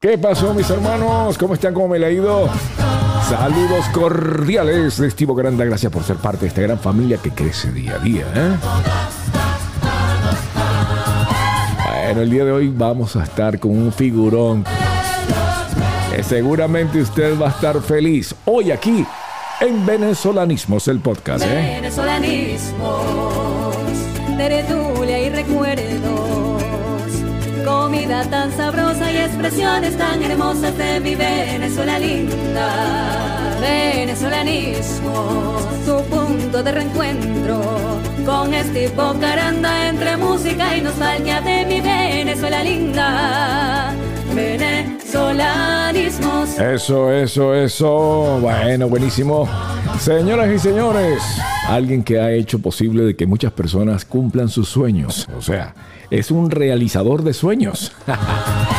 ¿Qué 0.00 0.16
pasó, 0.16 0.54
mis 0.54 0.70
hermanos? 0.70 1.36
¿Cómo 1.36 1.54
están? 1.54 1.74
¿Cómo 1.74 1.88
me 1.88 1.98
le 1.98 2.06
ha 2.06 2.10
ido? 2.12 2.48
Saludos 3.28 3.84
cordiales 3.92 4.96
de 4.96 5.08
Estivo 5.08 5.34
Granda. 5.34 5.64
Gracias 5.64 5.90
por 5.90 6.04
ser 6.04 6.18
parte 6.18 6.42
de 6.42 6.46
esta 6.46 6.60
gran 6.60 6.78
familia 6.78 7.18
que 7.20 7.32
crece 7.32 7.72
día 7.72 7.96
a 7.96 7.98
día. 7.98 8.24
¿eh? 8.32 8.56
Bueno, 12.04 12.20
el 12.20 12.30
día 12.30 12.44
de 12.44 12.52
hoy 12.52 12.68
vamos 12.68 13.16
a 13.16 13.24
estar 13.24 13.58
con 13.58 13.72
un 13.72 13.92
figurón. 13.92 14.64
Que 16.14 16.22
seguramente 16.22 17.00
usted 17.02 17.36
va 17.36 17.46
a 17.46 17.50
estar 17.50 17.80
feliz 17.82 18.36
hoy 18.44 18.70
aquí 18.70 19.04
en 19.60 19.84
Venezolanismos, 19.84 20.86
el 20.86 21.00
podcast. 21.00 21.44
¿eh? 21.44 21.80
Venezolanismos, 21.80 23.74
tertulia 24.36 25.18
y 25.18 25.30
recuerdos, 25.30 26.62
comida 27.64 28.22
tan 28.30 28.56
sabrosa 28.56 28.77
expresiones 29.28 29.96
tan 29.96 30.22
hermosas 30.22 30.76
de 30.76 31.00
mi 31.00 31.14
Venezuela 31.14 31.98
linda. 31.98 33.56
Venezolanismos, 33.60 35.62
tu 35.84 36.02
punto 36.04 36.62
de 36.62 36.72
reencuentro 36.72 37.60
con 38.24 38.54
este 38.54 38.90
Caranda 39.20 39.88
entre 39.88 40.16
música 40.16 40.74
y 40.76 40.80
nostalgia 40.80 41.42
de 41.42 41.66
mi 41.66 41.80
Venezuela 41.80 42.64
linda. 42.64 43.92
Venezolanismos. 44.34 46.58
Eso, 46.58 47.12
eso, 47.12 47.54
eso. 47.54 48.38
Bueno, 48.40 48.88
buenísimo. 48.88 49.48
Señoras 50.00 50.48
y 50.54 50.58
señores, 50.58 51.22
alguien 51.68 52.02
que 52.02 52.18
ha 52.18 52.32
hecho 52.32 52.58
posible 52.60 53.04
de 53.04 53.14
que 53.16 53.26
muchas 53.26 53.52
personas 53.52 54.04
cumplan 54.04 54.48
sus 54.48 54.68
sueños. 54.68 55.28
O 55.36 55.42
sea, 55.42 55.74
es 56.10 56.30
un 56.30 56.50
realizador 56.50 57.22
de 57.22 57.34
sueños. 57.34 57.92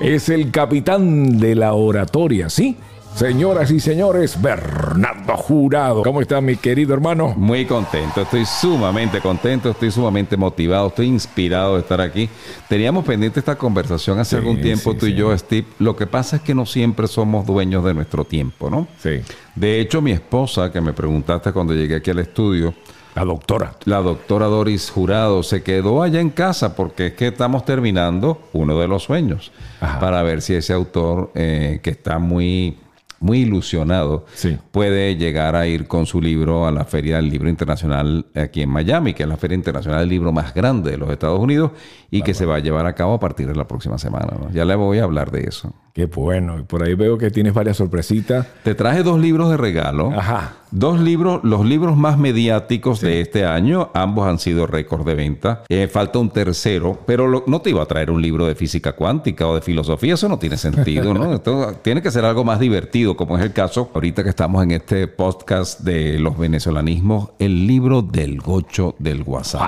es 0.00 0.28
el 0.28 0.50
capitán 0.50 1.38
de 1.38 1.54
la 1.54 1.72
oratoria, 1.74 2.48
¿sí? 2.50 2.76
Señoras 3.14 3.70
y 3.70 3.80
señores, 3.80 4.42
Bernardo 4.42 5.38
Jurado. 5.38 6.02
¿Cómo 6.02 6.20
está 6.20 6.42
mi 6.42 6.56
querido 6.56 6.92
hermano? 6.92 7.32
Muy 7.34 7.64
contento, 7.64 8.20
estoy 8.20 8.44
sumamente 8.44 9.22
contento, 9.22 9.70
estoy 9.70 9.90
sumamente 9.90 10.36
motivado, 10.36 10.88
estoy 10.88 11.06
inspirado 11.06 11.76
de 11.76 11.80
estar 11.80 11.98
aquí. 12.02 12.28
Teníamos 12.68 13.06
pendiente 13.06 13.40
esta 13.40 13.56
conversación 13.56 14.18
hace 14.18 14.30
Sí, 14.32 14.36
algún 14.36 14.60
tiempo 14.60 14.92
sí, 14.92 14.98
tú 14.98 15.06
y 15.06 15.14
yo, 15.14 15.36
Steve. 15.38 15.66
Lo 15.78 15.96
que 15.96 16.06
pasa 16.06 16.36
es 16.36 16.42
que 16.42 16.54
no 16.54 16.66
siempre 16.66 17.06
somos 17.06 17.46
dueños 17.46 17.82
de 17.84 17.94
nuestro 17.94 18.24
tiempo, 18.24 18.68
¿no? 18.68 18.86
Sí. 18.98 19.20
De 19.54 19.80
hecho, 19.80 20.02
mi 20.02 20.10
esposa, 20.10 20.70
que 20.70 20.82
me 20.82 20.92
preguntaste 20.92 21.52
cuando 21.52 21.72
llegué 21.72 21.94
aquí 21.94 22.10
al 22.10 22.18
estudio, 22.18 22.74
La 23.16 23.24
doctora. 23.24 23.72
la 23.86 24.00
doctora 24.02 24.46
Doris 24.46 24.90
Jurado 24.90 25.42
se 25.42 25.62
quedó 25.62 26.02
allá 26.02 26.20
en 26.20 26.30
casa 26.30 26.76
porque 26.76 27.06
es 27.08 27.12
que 27.14 27.26
estamos 27.28 27.64
terminando 27.64 28.38
uno 28.52 28.78
de 28.78 28.86
los 28.86 29.02
sueños 29.04 29.50
Ajá. 29.80 29.98
para 29.98 30.22
ver 30.22 30.42
si 30.42 30.54
ese 30.54 30.72
autor 30.72 31.32
eh, 31.34 31.80
que 31.82 31.90
está 31.90 32.18
muy 32.18 32.78
muy 33.18 33.38
ilusionado 33.40 34.26
Sí. 34.34 34.58
puede 34.72 35.16
llegar 35.16 35.56
a 35.56 35.66
ir 35.66 35.86
con 35.88 36.04
su 36.04 36.20
libro 36.20 36.66
a 36.66 36.70
la 36.70 36.84
Feria 36.84 37.16
del 37.16 37.30
Libro 37.30 37.48
Internacional 37.48 38.26
aquí 38.34 38.60
en 38.60 38.68
Miami, 38.68 39.14
que 39.14 39.22
es 39.22 39.28
la 39.28 39.38
Feria 39.38 39.54
Internacional 39.54 40.00
del 40.00 40.10
Libro 40.10 40.32
más 40.32 40.52
grande 40.52 40.90
de 40.90 40.98
los 40.98 41.08
Estados 41.10 41.40
Unidos 41.40 41.70
y 42.10 42.20
que 42.20 42.34
se 42.34 42.44
va 42.44 42.56
a 42.56 42.58
llevar 42.58 42.84
a 42.86 42.94
cabo 42.94 43.14
a 43.14 43.18
partir 43.18 43.46
de 43.48 43.54
la 43.54 43.66
próxima 43.66 43.96
semana. 43.96 44.36
¿no? 44.38 44.50
Ya 44.52 44.66
le 44.66 44.74
voy 44.74 44.98
a 44.98 45.04
hablar 45.04 45.30
de 45.30 45.44
eso. 45.44 45.72
Qué 45.94 46.04
bueno. 46.04 46.58
Y 46.58 46.64
Por 46.64 46.82
ahí 46.82 46.92
veo 46.94 47.16
que 47.16 47.30
tienes 47.30 47.54
varias 47.54 47.78
sorpresitas. 47.78 48.46
Te 48.62 48.74
traje 48.74 49.02
dos 49.02 49.18
libros 49.18 49.48
de 49.50 49.56
regalo. 49.56 50.12
Ajá. 50.12 50.52
Dos 50.72 50.98
libros, 51.00 51.40
los 51.44 51.64
libros 51.64 51.96
más 51.96 52.18
mediáticos 52.18 53.00
de 53.00 53.20
este 53.20 53.44
año, 53.46 53.90
ambos 53.94 54.26
han 54.26 54.38
sido 54.38 54.66
récord 54.66 55.06
de 55.06 55.14
venta. 55.14 55.62
Eh, 55.68 55.86
falta 55.90 56.18
un 56.18 56.30
tercero, 56.30 56.98
pero 57.06 57.28
lo- 57.28 57.44
no 57.46 57.60
te 57.60 57.70
iba 57.70 57.82
a 57.82 57.86
traer 57.86 58.10
un 58.10 58.20
libro 58.20 58.46
de 58.46 58.54
física 58.56 58.92
cuántica 58.92 59.46
o 59.46 59.54
de 59.54 59.60
filosofía, 59.62 60.14
eso 60.14 60.28
no 60.28 60.38
tiene 60.38 60.56
sentido, 60.56 61.14
¿no? 61.14 61.32
Esto 61.34 61.74
tiene 61.82 62.02
que 62.02 62.10
ser 62.10 62.24
algo 62.24 62.44
más 62.44 62.58
divertido, 62.58 63.16
como 63.16 63.38
es 63.38 63.44
el 63.44 63.52
caso 63.52 63.90
ahorita 63.94 64.24
que 64.24 64.30
estamos 64.30 64.62
en 64.64 64.72
este 64.72 65.06
podcast 65.06 65.80
de 65.80 66.18
los 66.18 66.36
venezolanismos, 66.36 67.30
el 67.38 67.66
libro 67.66 68.02
del 68.02 68.40
gocho 68.40 68.96
del 68.98 69.22
WhatsApp. 69.22 69.62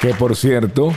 Que 0.00 0.14
por 0.14 0.34
cierto, 0.36 0.92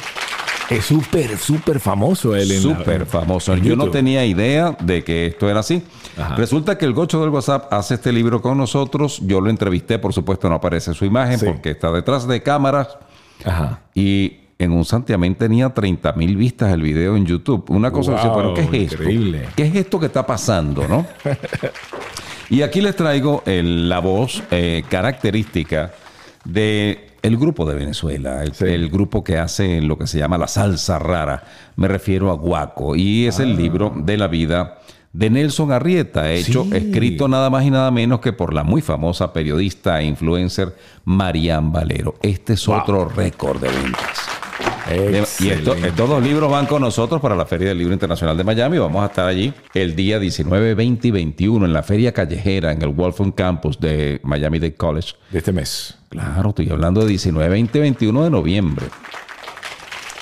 es 0.69 0.85
súper, 0.85 1.37
súper 1.37 1.79
famoso 1.79 2.35
él 2.35 2.51
en 2.51 2.67
la- 2.69 2.77
Súper 2.77 3.05
famoso. 3.05 3.53
en 3.53 3.63
Yo 3.63 3.75
no 3.75 3.89
tenía 3.89 4.25
idea 4.25 4.75
de 4.81 5.03
que 5.03 5.25
esto 5.27 5.49
era 5.49 5.61
así. 5.61 5.81
Ajá. 6.17 6.35
Resulta 6.35 6.77
que 6.77 6.85
el 6.85 6.93
Gocho 6.93 7.21
del 7.21 7.29
WhatsApp 7.29 7.71
hace 7.71 7.93
este 7.95 8.11
libro 8.11 8.41
con 8.41 8.57
nosotros. 8.57 9.19
Yo 9.25 9.39
lo 9.41 9.49
entrevisté, 9.49 9.99
por 9.99 10.13
supuesto, 10.13 10.49
no 10.49 10.55
aparece 10.55 10.93
su 10.93 11.05
imagen 11.05 11.39
Sí. 11.39 11.45
porque 11.45 11.71
está 11.71 11.91
detrás 11.91 12.27
de 12.27 12.41
cámaras. 12.43 12.97
Ajá. 13.45 13.81
Y 13.93 14.37
en 14.59 14.71
un 14.71 14.83
santiamén 14.83 15.35
tenía 15.35 15.69
30 15.69 16.13
mil 16.13 16.35
vistas 16.35 16.73
el 16.73 16.81
video 16.81 17.15
en 17.15 17.25
YouTube. 17.25 17.65
Una 17.69 17.91
cosa 17.91 18.11
Wow, 18.11 18.19
así, 18.19 18.29
pero 18.35 18.53
¿qué 18.55 18.61
es 18.61 18.91
esto? 18.91 19.03
increíble. 19.03 19.45
¿Qué 19.55 19.63
es 19.63 19.75
esto 19.75 19.99
que 19.99 20.07
está 20.07 20.25
pasando, 20.25 20.87
no? 20.87 21.05
y 22.49 22.61
aquí 22.61 22.81
les 22.81 22.95
traigo 22.95 23.43
el- 23.45 23.87
la 23.89 23.99
voz 23.99 24.41
eh, 24.51 24.83
característica 24.89 25.91
de 26.45 27.06
el 27.27 27.37
grupo 27.37 27.65
de 27.69 27.75
Venezuela, 27.75 28.43
el, 28.43 28.53
Sí. 28.53 28.65
el 28.65 28.89
grupo 28.89 29.23
que 29.23 29.37
hace 29.37 29.81
lo 29.81 29.97
que 29.97 30.07
se 30.07 30.17
llama 30.17 30.37
la 30.37 30.47
salsa 30.47 30.97
rara. 30.99 31.43
Me 31.75 31.87
refiero 31.87 32.31
a 32.31 32.35
Guaco. 32.35 32.95
Y 32.95 33.25
es 33.27 33.39
Ah. 33.39 33.43
el 33.43 33.55
libro 33.55 33.93
de 33.95 34.17
la 34.17 34.27
vida 34.27 34.79
de 35.13 35.29
Nelson 35.29 35.71
Arrieta, 35.71 36.31
hecho, 36.31 36.63
Sí. 36.65 36.77
escrito 36.77 37.27
nada 37.27 37.49
más 37.49 37.63
y 37.65 37.71
nada 37.71 37.89
menos 37.91 38.19
que 38.19 38.33
por 38.33 38.53
la 38.53 38.63
muy 38.63 38.81
famosa 38.81 39.33
periodista 39.33 39.99
e 40.01 40.05
influencer 40.05 40.75
Marian 41.05 41.71
Valero. 41.71 42.15
Este 42.21 42.53
es 42.53 42.65
Wow. 42.67 42.77
otro 42.79 43.09
récord 43.09 43.59
de 43.61 43.69
ventas. 43.69 44.36
Y 45.39 45.49
esto- 45.49 45.73
estos 45.75 46.09
dos 46.09 46.23
libros 46.23 46.49
van 46.51 46.65
con 46.65 46.81
nosotros 46.81 47.19
para 47.21 47.35
la 47.35 47.45
Feria 47.45 47.69
del 47.69 47.77
Libro 47.77 47.93
Internacional 47.93 48.37
de 48.37 48.43
Miami. 48.43 48.77
Vamos 48.77 49.03
a 49.03 49.07
estar 49.07 49.27
allí 49.27 49.53
el 49.73 49.95
día 49.95 50.19
19, 50.19 50.73
20 50.75 51.07
y 51.07 51.11
21 51.11 51.65
en 51.65 51.73
la 51.73 51.83
Feria 51.83 52.11
Callejera 52.13 52.71
en 52.71 52.81
el 52.81 52.89
Wolfram 52.89 53.31
Campus 53.31 53.79
de 53.79 54.19
Miami 54.23 54.59
Dade 54.59 54.75
College. 54.75 55.13
de 55.31 55.39
este 55.39 55.51
mes. 55.51 55.95
Claro, 56.09 56.49
estoy 56.49 56.69
hablando 56.69 57.01
de 57.01 57.07
19, 57.07 57.49
20 57.49 57.77
y 57.77 57.81
21 57.81 58.23
de 58.23 58.29
noviembre. 58.29 58.85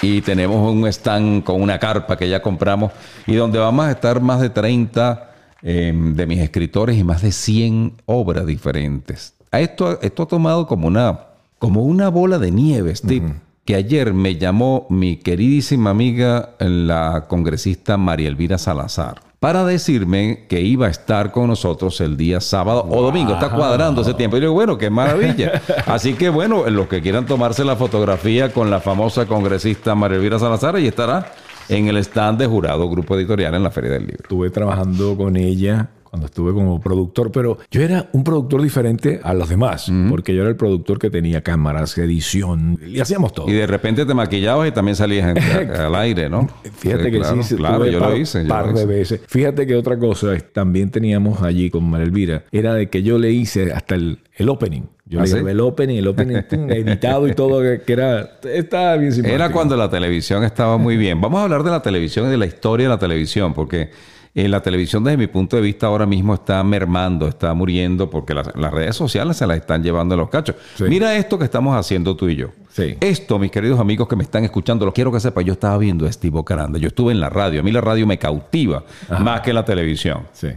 Y 0.01 0.21
tenemos 0.21 0.71
un 0.71 0.85
stand 0.87 1.43
con 1.43 1.61
una 1.61 1.79
carpa 1.79 2.17
que 2.17 2.27
ya 2.27 2.41
compramos 2.41 2.91
y 3.25 3.35
donde 3.35 3.59
vamos 3.59 3.85
a 3.85 3.91
estar 3.91 4.19
más 4.21 4.41
de 4.41 4.49
30 4.49 5.31
eh, 5.63 5.91
de 5.95 6.27
mis 6.27 6.39
escritores 6.39 6.97
y 6.97 7.03
más 7.03 7.21
de 7.21 7.31
100 7.31 7.93
obras 8.05 8.45
diferentes. 8.45 9.33
A 9.51 9.61
esto, 9.61 9.99
esto 10.01 10.23
ha 10.23 10.27
tomado 10.27 10.67
como 10.67 10.87
una, 10.87 11.19
como 11.59 11.83
una 11.83 12.09
bola 12.09 12.37
de 12.39 12.51
nieve, 12.51 12.93
Steve. 12.95 13.33
Que 13.65 13.73
ayer 13.73 14.13
me 14.13 14.35
llamó 14.35 14.85
mi 14.91 15.17
queridísima 15.17 15.89
amiga, 15.89 16.51
la 16.59 17.25
congresista 17.27 17.97
María 17.97 18.27
Elvira 18.27 18.59
Salazar, 18.59 19.21
para 19.39 19.65
decirme 19.65 20.45
que 20.47 20.61
iba 20.61 20.85
a 20.85 20.91
estar 20.91 21.31
con 21.31 21.47
nosotros 21.47 21.99
el 21.99 22.15
día 22.15 22.41
sábado 22.41 22.85
o 22.87 23.01
domingo. 23.01 23.33
Está 23.33 23.49
cuadrando 23.49 24.03
ese 24.03 24.13
tiempo. 24.13 24.37
Y 24.37 24.41
yo 24.41 24.49
digo, 24.49 24.53
bueno, 24.53 24.77
qué 24.77 24.91
maravilla. 24.91 25.63
Así 25.87 26.13
que, 26.13 26.29
bueno, 26.29 26.69
los 26.69 26.87
que 26.87 27.01
quieran 27.01 27.25
tomarse 27.25 27.65
la 27.65 27.75
fotografía 27.75 28.53
con 28.53 28.69
la 28.69 28.79
famosa 28.81 29.25
congresista 29.25 29.95
María 29.95 30.17
Elvira 30.17 30.37
Salazar, 30.37 30.75
ahí 30.75 30.85
estará 30.85 31.31
en 31.67 31.87
el 31.87 31.97
stand 31.97 32.37
de 32.37 32.45
jurado 32.45 32.87
Grupo 32.87 33.17
Editorial 33.17 33.55
en 33.55 33.63
la 33.63 33.71
Feria 33.71 33.93
del 33.93 34.01
Libro. 34.01 34.21
Estuve 34.21 34.51
trabajando 34.51 35.17
con 35.17 35.37
ella 35.37 35.89
cuando 36.15 36.27
estuve 36.27 36.53
como 36.53 36.79
productor, 36.79 37.29
pero 37.29 37.57
yo 37.69 37.81
era 37.81 38.07
un 38.13 38.23
productor 38.23 38.61
diferente 38.61 39.19
a 39.21 39.33
los 39.33 39.49
demás, 39.49 39.91
porque 40.09 40.33
yo 40.33 40.41
era 40.43 40.49
el 40.49 40.55
productor 40.55 40.97
que 40.97 41.09
tenía 41.09 41.41
cámaras, 41.41 41.97
edición, 41.97 42.79
y 42.87 43.01
hacíamos 43.01 43.33
todo. 43.33 43.49
Y 43.49 43.53
de 43.53 43.67
repente 43.67 44.05
te 44.05 44.13
maquillabas 44.13 44.69
y 44.69 44.71
también 44.71 44.95
salías 44.95 45.35
en- 45.35 45.69
al 45.71 45.93
aire, 45.95 46.29
¿no? 46.29 46.47
Fíjate 46.77 47.11
que 47.11 47.19
claro, 47.19 47.43
sí, 47.43 47.55
Claro, 47.57 47.85
yo 47.85 47.99
par, 47.99 48.11
lo 48.11 48.17
hice. 48.17 48.43
yo 48.43 48.47
par 48.47 48.73
de 48.73 48.85
veces. 48.85 49.19
Fíjate 49.27 49.67
que 49.67 49.75
otra 49.75 49.99
cosa 49.99 50.37
también 50.53 50.89
teníamos 50.89 51.41
allí 51.41 51.69
con 51.69 51.83
María 51.83 52.05
Elvira, 52.05 52.43
era 52.49 52.73
de 52.75 52.87
que 52.89 53.03
yo 53.03 53.17
le 53.19 53.31
hice 53.31 53.73
hasta 53.73 53.95
el, 53.95 54.19
el 54.37 54.47
opening. 54.47 54.83
Yo 55.07 55.19
¿Ah, 55.19 55.23
le 55.23 55.27
sí? 55.27 55.33
grabé 55.35 55.51
el 55.51 55.59
opening, 55.59 55.97
el 55.97 56.07
opening 56.07 56.37
editado 56.69 57.27
y 57.27 57.33
todo, 57.33 57.61
que, 57.61 57.81
que 57.85 57.91
era, 57.91 58.39
estaba 58.53 58.95
bien 58.95 59.11
simpático. 59.11 59.35
Era 59.35 59.51
cuando 59.51 59.75
la 59.75 59.89
televisión 59.89 60.45
estaba 60.45 60.77
muy 60.77 60.95
bien. 60.95 61.19
Vamos 61.19 61.41
a 61.41 61.43
hablar 61.43 61.63
de 61.63 61.71
la 61.71 61.81
televisión 61.81 62.25
y 62.27 62.29
de 62.31 62.37
la 62.37 62.45
historia 62.45 62.85
de 62.85 62.93
la 62.93 62.99
televisión, 62.99 63.53
porque 63.53 63.89
eh, 64.35 64.49
la 64.49 64.61
televisión 64.61 65.03
desde 65.03 65.17
mi 65.17 65.27
punto 65.27 65.55
de 65.55 65.61
vista 65.61 65.87
ahora 65.87 66.05
mismo 66.05 66.33
está 66.33 66.61
mermando, 66.63 67.27
está 67.27 67.53
muriendo, 67.53 68.09
porque 68.09 68.33
las, 68.33 68.53
las 68.55 68.73
redes 68.73 68.95
sociales 68.95 69.37
se 69.37 69.47
las 69.47 69.57
están 69.57 69.81
llevando 69.81 70.13
a 70.15 70.17
los 70.17 70.29
cachos. 70.29 70.57
Sí. 70.75 70.83
Mira 70.83 71.15
esto 71.15 71.39
que 71.39 71.45
estamos 71.45 71.75
haciendo 71.75 72.15
tú 72.17 72.27
y 72.27 72.35
yo. 72.35 72.49
Sí. 72.69 72.97
Esto, 72.99 73.39
mis 73.39 73.49
queridos 73.49 73.79
amigos 73.79 74.09
que 74.09 74.17
me 74.17 74.23
están 74.23 74.43
escuchando, 74.43 74.85
lo 74.85 74.93
quiero 74.93 75.09
que 75.09 75.21
sepan, 75.21 75.45
yo 75.45 75.53
estaba 75.53 75.77
viendo 75.77 76.05
a 76.05 76.11
Steve 76.11 76.43
Caranda, 76.45 76.77
yo 76.77 76.89
estuve 76.89 77.13
en 77.13 77.21
la 77.21 77.29
radio, 77.29 77.61
a 77.61 77.63
mí 77.63 77.71
la 77.71 77.79
radio 77.79 78.05
me 78.05 78.19
cautiva 78.19 78.83
más 79.21 79.39
que 79.39 79.53
la 79.53 79.63
televisión. 79.63 80.23
Sí. 80.33 80.49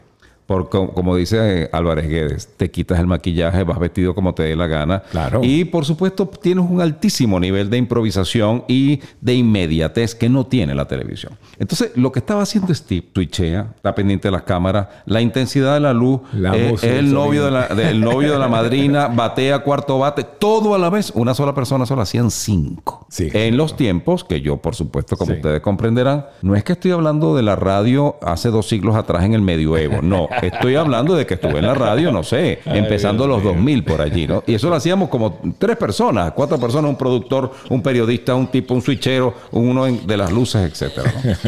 Por, 0.48 0.70
co- 0.70 0.92
como 0.94 1.14
dice 1.14 1.64
eh, 1.64 1.70
Álvarez 1.74 2.08
Guedes, 2.08 2.48
te 2.56 2.70
quitas 2.70 2.98
el 2.98 3.06
maquillaje, 3.06 3.64
vas 3.64 3.78
vestido 3.78 4.14
como 4.14 4.32
te 4.34 4.44
dé 4.44 4.56
la 4.56 4.66
gana. 4.66 5.02
Claro. 5.10 5.40
Y 5.44 5.66
por 5.66 5.84
supuesto 5.84 6.26
tienes 6.26 6.64
un 6.66 6.80
altísimo 6.80 7.38
nivel 7.38 7.68
de 7.68 7.76
improvisación 7.76 8.64
y 8.66 9.00
de 9.20 9.34
inmediatez 9.34 10.14
que 10.14 10.30
no 10.30 10.46
tiene 10.46 10.74
la 10.74 10.86
televisión. 10.88 11.34
Entonces, 11.58 11.90
lo 11.96 12.10
que 12.12 12.20
estaba 12.20 12.42
haciendo 12.42 12.74
Steve, 12.74 13.06
twitchea, 13.12 13.72
está 13.76 13.94
pendiente 13.94 14.28
de 14.28 14.32
las 14.32 14.44
cámaras, 14.44 14.88
la 15.04 15.20
intensidad 15.20 15.74
de 15.74 15.80
la 15.80 15.92
luz, 15.92 16.22
La 16.32 16.56
eh, 16.56 16.72
es 16.72 16.82
el 16.82 17.12
novio, 17.12 17.44
de 17.44 17.50
la, 17.50 17.68
del 17.68 18.00
novio 18.00 18.32
de 18.32 18.38
la 18.38 18.48
madrina, 18.48 19.08
batea, 19.14 19.58
cuarto 19.58 19.98
bate, 19.98 20.24
todo 20.24 20.74
a 20.74 20.78
la 20.78 20.88
vez. 20.88 21.12
Una 21.14 21.34
sola 21.34 21.54
persona 21.54 21.84
solo 21.84 22.00
hacían 22.00 22.30
cinco. 22.30 23.06
Sí. 23.10 23.28
En 23.34 23.58
los 23.58 23.76
tiempos, 23.76 24.24
que 24.24 24.40
yo, 24.40 24.56
por 24.56 24.74
supuesto, 24.74 25.16
como 25.18 25.32
Sí. 25.32 25.36
ustedes 25.36 25.60
comprenderán, 25.60 26.24
no 26.40 26.56
es 26.56 26.64
que 26.64 26.72
estoy 26.72 26.92
hablando 26.92 27.36
de 27.36 27.42
la 27.42 27.54
radio 27.54 28.16
hace 28.22 28.48
dos 28.48 28.66
siglos 28.66 28.96
atrás 28.96 29.24
en 29.24 29.34
el 29.34 29.42
medioevo. 29.42 30.00
No, 30.00 30.26
estoy 30.42 30.74
hablando 30.76 31.14
de 31.14 31.26
que 31.26 31.34
estuve 31.34 31.58
en 31.58 31.66
la 31.66 31.74
radio, 31.74 32.12
no 32.12 32.22
sé, 32.22 32.60
empezando 32.66 33.26
los 33.26 33.42
2000 33.42 33.84
por 33.84 34.00
allí, 34.00 34.26
¿no? 34.26 34.42
Y 34.46 34.54
eso 34.54 34.68
lo 34.68 34.76
hacíamos 34.76 35.08
como 35.08 35.38
tres 35.58 35.76
personas, 35.76 36.32
cuatro 36.32 36.58
personas, 36.58 36.90
un 36.90 36.96
productor, 36.96 37.52
un 37.70 37.82
periodista, 37.82 38.34
un 38.34 38.46
tipo, 38.48 38.74
un 38.74 38.82
switchero, 38.82 39.34
uno 39.52 39.86
en- 39.86 40.06
de 40.06 40.16
las 40.16 40.30
luces, 40.32 40.70
etcétera. 40.70 41.12
¿no? 41.24 41.30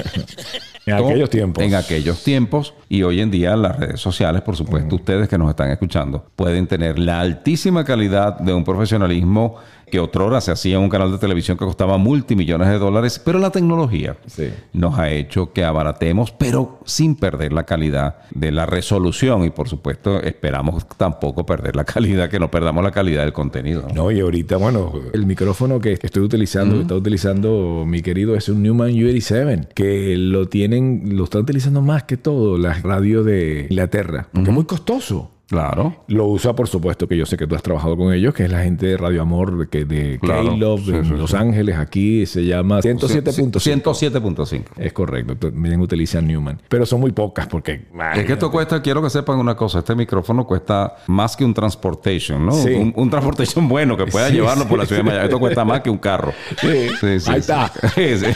En 0.86 0.96
Todo 0.96 1.08
aquellos 1.10 1.30
tiempos. 1.30 1.62
En 1.62 1.74
aquellos 1.74 2.24
tiempos. 2.24 2.72
Y 2.88 3.02
hoy 3.02 3.20
en 3.20 3.30
día 3.30 3.54
las 3.54 3.78
redes 3.78 4.00
sociales, 4.00 4.40
por 4.42 4.56
supuesto, 4.56 4.96
ustedes 4.96 5.28
que 5.28 5.36
nos 5.36 5.50
están 5.50 5.70
escuchando, 5.70 6.24
pueden 6.34 6.66
tener 6.66 6.98
la 6.98 7.20
altísima 7.20 7.84
calidad 7.84 8.38
de 8.40 8.54
un 8.54 8.64
profesionalismo 8.64 9.56
que 9.90 10.00
otrora 10.00 10.40
se 10.40 10.52
hacía 10.52 10.76
en 10.76 10.82
un 10.82 10.88
canal 10.88 11.10
de 11.12 11.18
televisión 11.18 11.58
que 11.58 11.64
costaba 11.64 11.98
multimillones 11.98 12.68
de 12.68 12.78
dólares, 12.78 13.20
pero 13.24 13.38
la 13.38 13.50
tecnología 13.50 14.16
Sí. 14.26 14.48
nos 14.72 14.98
ha 14.98 15.10
hecho 15.10 15.52
que 15.52 15.64
abaratemos, 15.64 16.30
pero 16.32 16.78
sin 16.84 17.14
perder 17.16 17.52
la 17.52 17.64
calidad 17.64 18.18
de 18.30 18.52
la 18.52 18.66
resolución 18.66 19.44
y 19.44 19.50
por 19.50 19.68
supuesto 19.68 20.20
esperamos 20.22 20.86
tampoco 20.96 21.44
perder 21.44 21.76
la 21.76 21.84
calidad, 21.94 22.30
que 22.30 22.38
no 22.38 22.50
perdamos 22.50 22.82
la 22.84 22.90
calidad 22.92 23.22
del 23.24 23.32
contenido. 23.32 23.84
¿no? 23.88 24.04
No, 24.04 24.10
y 24.10 24.20
ahorita, 24.20 24.56
bueno, 24.56 24.92
el 25.12 25.26
micrófono 25.26 25.80
que 25.80 25.92
estoy 26.00 26.22
utilizando, 26.22 26.76
que 26.76 26.82
está 26.82 26.94
utilizando 26.94 27.84
mi 27.86 28.00
querido, 28.02 28.34
es 28.36 28.48
un 28.48 28.62
Newman 28.62 28.90
U87, 28.92 29.68
que 29.74 30.16
lo 30.16 30.48
tienen, 30.48 31.16
lo 31.16 31.24
está 31.24 31.38
utilizando 31.38 31.82
más 31.82 32.04
que 32.04 32.16
todo 32.16 32.56
las 32.58 32.82
radios 32.82 33.24
de 33.26 33.66
Inglaterra, 33.70 34.28
porque 34.32 34.50
es 34.50 34.54
muy 34.54 34.64
costoso. 34.64 35.30
Claro. 35.50 36.04
Lo 36.06 36.26
usa, 36.26 36.54
por 36.54 36.68
supuesto, 36.68 37.08
que 37.08 37.16
yo 37.16 37.26
sé 37.26 37.36
que 37.36 37.44
tú 37.44 37.56
has 37.56 37.62
trabajado 37.62 37.96
con 37.96 38.14
ellos, 38.14 38.32
que 38.32 38.44
es 38.44 38.52
la 38.52 38.62
gente 38.62 38.86
de 38.86 38.96
Radio 38.96 39.20
Amor 39.22 39.58
de, 39.58 39.68
que, 39.68 39.84
de 39.84 40.20
Claro. 40.20 40.50
K-Love, 40.50 40.86
de 40.86 41.04
sí, 41.04 41.10
Los 41.10 41.34
Ángeles, 41.34 41.76
aquí 41.76 42.24
se 42.24 42.44
llama 42.44 42.78
107.5. 42.78 43.82
107.5. 43.82 44.62
Es 44.76 44.92
correcto, 44.92 45.36
también 45.36 45.80
utilizan 45.80 46.28
Newman. 46.28 46.62
Pero 46.68 46.86
son 46.86 47.00
muy 47.00 47.10
pocas 47.10 47.48
porque... 47.48 47.88
Es 48.14 48.24
que 48.24 48.34
esto 48.34 48.48
cuesta, 48.52 48.80
quiero 48.80 49.02
que 49.02 49.10
sepan 49.10 49.40
una 49.40 49.56
cosa, 49.56 49.80
este 49.80 49.96
micrófono 49.96 50.46
cuesta 50.46 50.94
más 51.08 51.36
que 51.36 51.44
un 51.44 51.52
transportation, 51.52 52.46
¿no? 52.46 52.52
Sí. 52.52 52.72
Un, 52.72 52.92
un 52.94 53.10
transportation 53.10 53.68
bueno 53.68 53.96
que 53.96 54.06
pueda 54.06 54.30
llevarlo 54.30 54.68
por 54.68 54.78
la 54.78 54.86
ciudad 54.86 55.02
de 55.02 55.08
Miami. 55.08 55.24
Esto 55.24 55.40
cuesta 55.40 55.64
más 55.64 55.80
que 55.80 55.90
un 55.90 55.98
carro. 55.98 56.32
Sí. 56.60 56.88
Ahí 57.26 57.38
está. 57.40 57.72
Sí, 57.94 58.16
sí. 58.18 58.26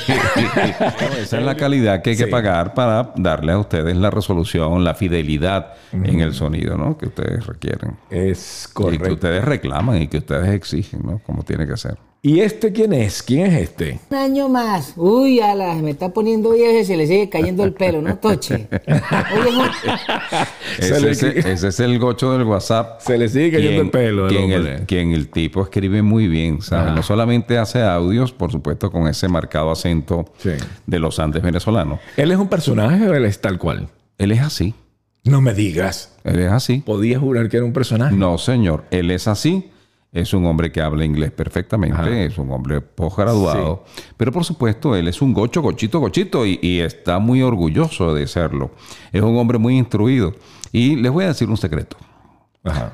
No, 0.40 1.16
esa 1.16 1.38
es 1.38 1.44
la 1.44 1.54
calidad 1.54 2.02
que 2.02 2.10
hay 2.10 2.16
que 2.16 2.26
pagar 2.26 2.74
para 2.74 3.12
darle 3.16 3.52
a 3.52 3.58
ustedes 3.58 3.96
la 3.96 4.10
resolución, 4.10 4.82
la 4.82 4.94
fidelidad 4.94 5.74
en 5.92 6.20
el 6.20 6.34
sonido, 6.34 6.76
¿no? 6.76 6.98
Que 7.04 7.20
ustedes 7.22 7.46
requieren. 7.46 7.96
Es 8.10 8.64
Y 8.64 8.68
que 8.68 8.74
correcto. 8.74 9.12
ustedes 9.14 9.44
reclaman 9.44 10.00
y 10.02 10.08
que 10.08 10.18
ustedes 10.18 10.48
exigen, 10.54 11.00
¿no? 11.04 11.18
Como 11.26 11.42
tiene 11.42 11.66
que 11.66 11.76
ser. 11.76 11.98
¿Y 12.22 12.40
este 12.40 12.72
quién 12.72 12.94
es? 12.94 13.22
¿Quién 13.22 13.44
es 13.52 13.60
este? 13.64 14.00
Un 14.10 14.16
año 14.16 14.48
más. 14.48 14.94
Uy, 14.96 15.40
ala, 15.40 15.74
se 15.76 15.82
me 15.82 15.90
está 15.90 16.08
poniendo 16.08 16.52
viejo 16.52 16.78
y 16.78 16.84
se 16.86 16.96
le 16.96 17.06
sigue 17.06 17.28
cayendo 17.28 17.64
el 17.64 17.74
pelo, 17.74 18.00
¿no, 18.00 18.16
Toche? 18.16 18.66
Ese, 20.78 21.00
le- 21.00 21.10
ese- 21.10 21.38
ese 21.52 21.68
es 21.68 21.80
el 21.80 21.98
gocho 21.98 22.32
del 22.32 22.44
WhatsApp. 22.46 23.00
Se 23.00 23.18
le 23.18 23.28
sigue 23.28 23.52
cayendo 23.52 23.82
el 23.82 23.90
pelo 23.90 24.28
Quien 24.28 24.50
el, 24.52 24.86
quien 24.86 25.12
el 25.12 25.28
tipo 25.28 25.62
escribe 25.62 26.00
muy 26.02 26.26
bien, 26.28 26.62
¿sabes? 26.62 26.86
Ajá. 26.86 26.94
No 26.96 27.02
solamente 27.02 27.58
hace 27.58 27.82
audios, 27.82 28.32
por 28.32 28.50
supuesto, 28.50 28.90
con 28.90 29.06
ese 29.06 29.28
marcado 29.28 29.70
acento 29.70 30.24
Sí. 30.38 30.50
de 30.86 30.98
los 30.98 31.18
Andes 31.18 31.42
venezolanos. 31.42 32.00
¿Él 32.16 32.32
es 32.32 32.38
un 32.38 32.48
personaje 32.48 33.06
o 33.06 33.14
él 33.14 33.24
es 33.26 33.40
tal 33.40 33.58
cual? 33.58 33.88
Él 34.18 34.32
es 34.32 34.40
así. 34.40 34.74
No 35.24 35.40
me 35.40 35.54
digas. 35.54 36.14
Él 36.22 36.38
es 36.38 36.52
así. 36.52 36.78
Podía 36.80 37.18
jurar 37.18 37.48
que 37.48 37.56
era 37.56 37.66
un 37.66 37.72
personaje. 37.72 38.14
No, 38.14 38.38
señor. 38.38 38.84
Él 38.90 39.10
es 39.10 39.26
así. 39.26 39.70
Es 40.12 40.32
un 40.32 40.46
hombre 40.46 40.70
que 40.70 40.80
habla 40.80 41.04
inglés 41.04 41.32
perfectamente. 41.32 41.96
Ajá. 41.96 42.20
Es 42.20 42.38
un 42.38 42.50
hombre 42.52 42.80
posgraduado. 42.80 43.84
Pero 44.16 44.30
por 44.30 44.44
supuesto, 44.44 44.94
él 44.94 45.08
es 45.08 45.20
un 45.20 45.32
gocho, 45.32 45.60
gochito, 45.60 45.98
gochito. 45.98 46.46
Y, 46.46 46.60
y 46.62 46.80
está 46.80 47.18
muy 47.18 47.42
orgulloso 47.42 48.14
de 48.14 48.26
serlo. 48.26 48.70
Es 49.12 49.22
un 49.22 49.36
hombre 49.36 49.58
muy 49.58 49.76
instruido. 49.76 50.34
Y 50.70 50.96
les 50.96 51.10
voy 51.10 51.24
a 51.24 51.28
decir 51.28 51.48
un 51.48 51.56
secreto. 51.56 51.96
Ajá. 52.62 52.92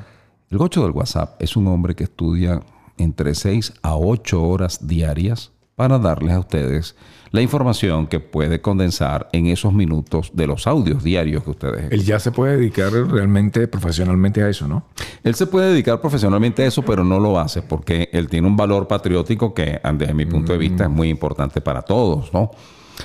El 0.51 0.59
gocho 0.59 0.83
del 0.83 0.93
WhatsApp 0.93 1.41
es 1.43 1.57
un 1.57 1.67
hombre 1.69 1.95
que 1.95 2.05
estudia 2.05 2.63
entre 2.97 3.35
6 3.35 3.75
a 3.83 3.97
8 3.97 4.43
horas 4.43 4.87
diarias 4.87 5.53
para 5.77 5.99
darles 5.99 6.35
a 6.35 6.41
ustedes 6.41 6.97
la 7.33 7.43
información 7.43 8.07
que 8.07 8.19
puede 8.19 8.61
condensar 8.61 9.29
en 9.33 9.47
esos 9.47 9.73
minutos 9.73 10.31
de 10.35 10.47
los 10.47 10.67
audios 10.67 11.05
diarios 11.05 11.45
que 11.45 11.51
ustedes 11.51 11.93
Él 11.93 12.05
ya 12.05 12.19
se 12.19 12.33
puede 12.33 12.57
dedicar 12.57 12.93
realmente, 12.93 13.69
profesionalmente 13.69 14.43
a 14.43 14.49
eso, 14.49 14.67
¿no? 14.67 14.85
Él 15.23 15.35
se 15.35 15.47
puede 15.47 15.71
dedicar 15.71 16.01
profesionalmente 16.01 16.63
a 16.63 16.67
eso, 16.67 16.83
pero 16.83 17.05
no 17.05 17.21
lo 17.21 17.39
hace 17.39 17.63
porque 17.63 18.09
él 18.13 18.29
tiene 18.29 18.47
un 18.47 18.57
valor 18.57 18.89
patriótico 18.89 19.55
que, 19.55 19.81
desde 19.95 20.15
mi 20.15 20.27
punto 20.27 20.53
de 20.53 20.59
vista, 20.59 20.85
es 20.85 20.91
muy 20.91 21.09
importante 21.09 21.61
para 21.61 21.83
todos, 21.83 22.33
¿no? 22.33 22.51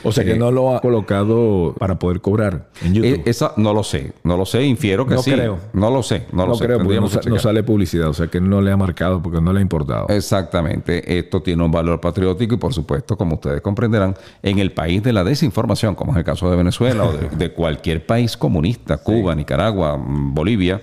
O 0.03 0.11
sea 0.11 0.23
que 0.23 0.35
no 0.35 0.51
lo 0.51 0.75
ha 0.75 0.81
colocado 0.81 1.75
para 1.77 1.99
poder 1.99 2.21
cobrar 2.21 2.67
en 2.83 2.93
YouTube. 2.93 3.19
Eh, 3.19 3.23
esa 3.25 3.53
no 3.57 3.73
lo 3.73 3.83
sé, 3.83 4.13
no 4.23 4.37
lo 4.37 4.45
sé, 4.45 4.63
infiero 4.63 5.05
que 5.05 5.15
No 5.15 5.21
sí. 5.21 5.31
creo. 5.31 5.59
No 5.73 5.89
lo 5.89 6.03
sé, 6.03 6.25
no, 6.31 6.43
no, 6.43 6.47
lo 6.49 6.55
sé. 6.55 6.67
porque 6.67 7.29
no, 7.29 7.39
sale 7.39 7.63
publicidad. 7.63 8.09
O 8.09 8.13
sea 8.13 8.27
que 8.27 8.41
no 8.41 8.61
le 8.61 8.71
ha 8.71 8.77
marcado 8.77 9.21
porque 9.21 9.41
no 9.41 9.53
le 9.53 9.59
ha 9.59 9.61
importado. 9.61 10.07
Exactamente. 10.09 11.17
Esto 11.17 11.41
tiene 11.41 11.63
un 11.63 11.71
valor 11.71 11.99
patriótico 11.99 12.55
y, 12.55 12.57
por 12.57 12.73
supuesto, 12.73 13.17
como 13.17 13.35
ustedes 13.35 13.61
comprenderán, 13.61 14.15
en 14.43 14.59
el 14.59 14.71
país 14.71 15.03
de 15.03 15.13
la 15.13 15.23
desinformación, 15.23 15.95
como 15.95 16.11
es 16.13 16.17
el 16.17 16.23
caso 16.23 16.49
de 16.49 16.57
Venezuela 16.57 17.05
o 17.05 17.13
de, 17.13 17.29
de 17.37 17.51
cualquier 17.51 18.05
país 18.05 18.37
comunista, 18.37 18.97
Cuba, 18.97 19.35
Nicaragua, 19.35 19.97
mm, 19.97 20.33
Bolivia, 20.33 20.81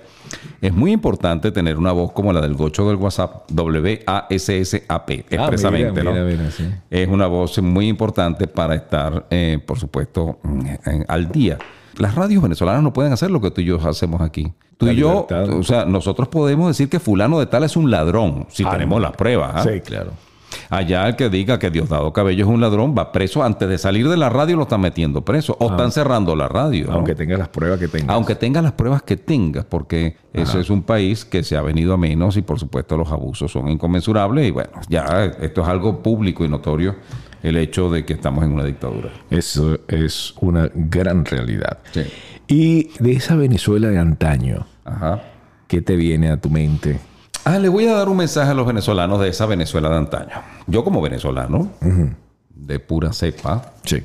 es 0.61 0.73
muy 0.73 0.91
importante 0.91 1.51
tener 1.51 1.77
una 1.77 1.91
voz 1.91 2.11
como 2.11 2.31
la 2.33 2.41
del 2.41 2.53
gocho 2.55 2.87
del 2.87 2.97
WhatsApp, 2.97 3.49
W-A-S-S-A-P, 3.51 5.25
Ah, 5.31 5.33
expresamente, 5.35 5.91
mira, 5.91 6.03
¿no? 6.03 6.11
mira, 6.13 6.25
mira, 6.25 6.51
sí. 6.51 6.65
Es 6.89 7.07
una 7.07 7.27
voz 7.27 7.61
muy 7.61 7.87
importante 7.87 8.47
para 8.47 8.75
estar, 8.75 9.25
eh, 9.29 9.59
por 9.65 9.79
supuesto, 9.79 10.39
mm, 10.43 10.65
en- 10.85 11.05
al 11.07 11.31
día. 11.31 11.57
Las 11.97 12.15
radios 12.15 12.41
venezolanas 12.41 12.81
no 12.83 12.91
pueden 12.93 13.13
hacer 13.13 13.29
lo 13.31 13.39
que 13.41 13.51
tú 13.51 13.61
y 13.61 13.65
yo 13.65 13.77
hacemos 13.87 14.21
aquí. 14.21 14.51
Tú 14.77 14.87
La 14.87 14.93
y 14.93 14.95
yo, 14.95 15.27
libertad. 15.29 15.49
o 15.57 15.63
sea, 15.63 15.85
nosotros 15.85 16.27
podemos 16.27 16.67
decir 16.67 16.89
que 16.89 16.99
fulano 16.99 17.39
de 17.39 17.45
tal 17.45 17.63
es 17.63 17.77
un 17.77 17.91
ladrón, 17.91 18.47
si 18.49 18.63
Ah, 18.65 18.71
tenemos 18.71 18.99
las 19.01 19.11
pruebas. 19.11 19.51
¿ah? 19.55 19.63
Sí, 19.63 19.79
claro. 19.81 20.11
Allá 20.73 21.07
el 21.07 21.15
que 21.15 21.29
diga 21.29 21.59
que 21.59 21.69
Diosdado 21.69 22.11
Cabello 22.11 22.45
es 22.45 22.49
un 22.49 22.59
ladrón 22.59 22.95
va 22.97 23.11
preso 23.11 23.43
antes 23.43 23.69
de 23.69 23.77
salir 23.77 24.09
de 24.09 24.17
la 24.17 24.29
radio 24.29 24.55
lo 24.55 24.63
están 24.63 24.81
metiendo 24.81 25.23
preso 25.23 25.55
o 25.59 25.69
están 25.69 25.91
cerrando 25.91 26.35
la 26.35 26.47
radio. 26.47 26.87
¿no? 26.87 26.93
Aunque 26.93 27.13
tenga 27.13 27.37
las 27.37 27.49
pruebas 27.49 27.79
que 27.79 27.87
tenga. 27.87 28.11
Aunque 28.11 28.33
tenga 28.33 28.59
las 28.59 28.71
pruebas 28.71 29.03
que 29.03 29.15
tengas, 29.15 29.65
porque 29.65 30.17
ese 30.33 30.59
es 30.59 30.71
un 30.71 30.81
país 30.81 31.25
que 31.25 31.43
se 31.43 31.55
ha 31.57 31.61
venido 31.61 31.93
a 31.93 31.97
menos 31.97 32.37
y 32.37 32.41
por 32.41 32.59
supuesto 32.59 32.97
los 32.97 33.11
abusos 33.11 33.51
son 33.51 33.69
inconmensurables 33.69 34.47
y 34.47 34.51
bueno, 34.51 34.71
ya 34.89 35.25
esto 35.39 35.61
es 35.61 35.67
algo 35.67 36.01
público 36.01 36.43
y 36.43 36.49
notorio 36.49 36.95
el 37.43 37.57
hecho 37.57 37.91
de 37.91 38.03
que 38.03 38.13
estamos 38.13 38.43
en 38.43 38.53
una 38.53 38.63
dictadura. 38.63 39.09
Eso 39.29 39.77
es 39.87 40.33
una 40.41 40.71
gran 40.73 41.23
realidad. 41.23 41.79
Sí. 41.91 42.01
Y 42.47 42.89
de 42.97 43.11
esa 43.11 43.35
Venezuela 43.35 43.89
de 43.89 43.99
antaño, 43.99 44.65
Ajá. 44.85 45.21
¿qué 45.67 45.83
te 45.83 45.95
viene 45.95 46.31
a 46.31 46.37
tu 46.37 46.49
mente? 46.49 46.99
Ah, 47.45 47.59
le 47.59 47.67
voy 47.67 47.87
a 47.87 47.93
dar 47.93 48.07
un 48.07 48.17
mensaje 48.17 48.51
a 48.51 48.53
los 48.53 48.65
venezolanos 48.65 49.19
de 49.19 49.27
esa 49.27 49.45
Venezuela 49.45 49.89
de 49.89 49.97
antaño. 49.97 50.31
Yo 50.65 50.83
como 50.83 51.01
venezolano, 51.01 51.69
de 52.49 52.79
pura 52.79 53.11
cepa, 53.11 53.73
Sí. 53.83 54.01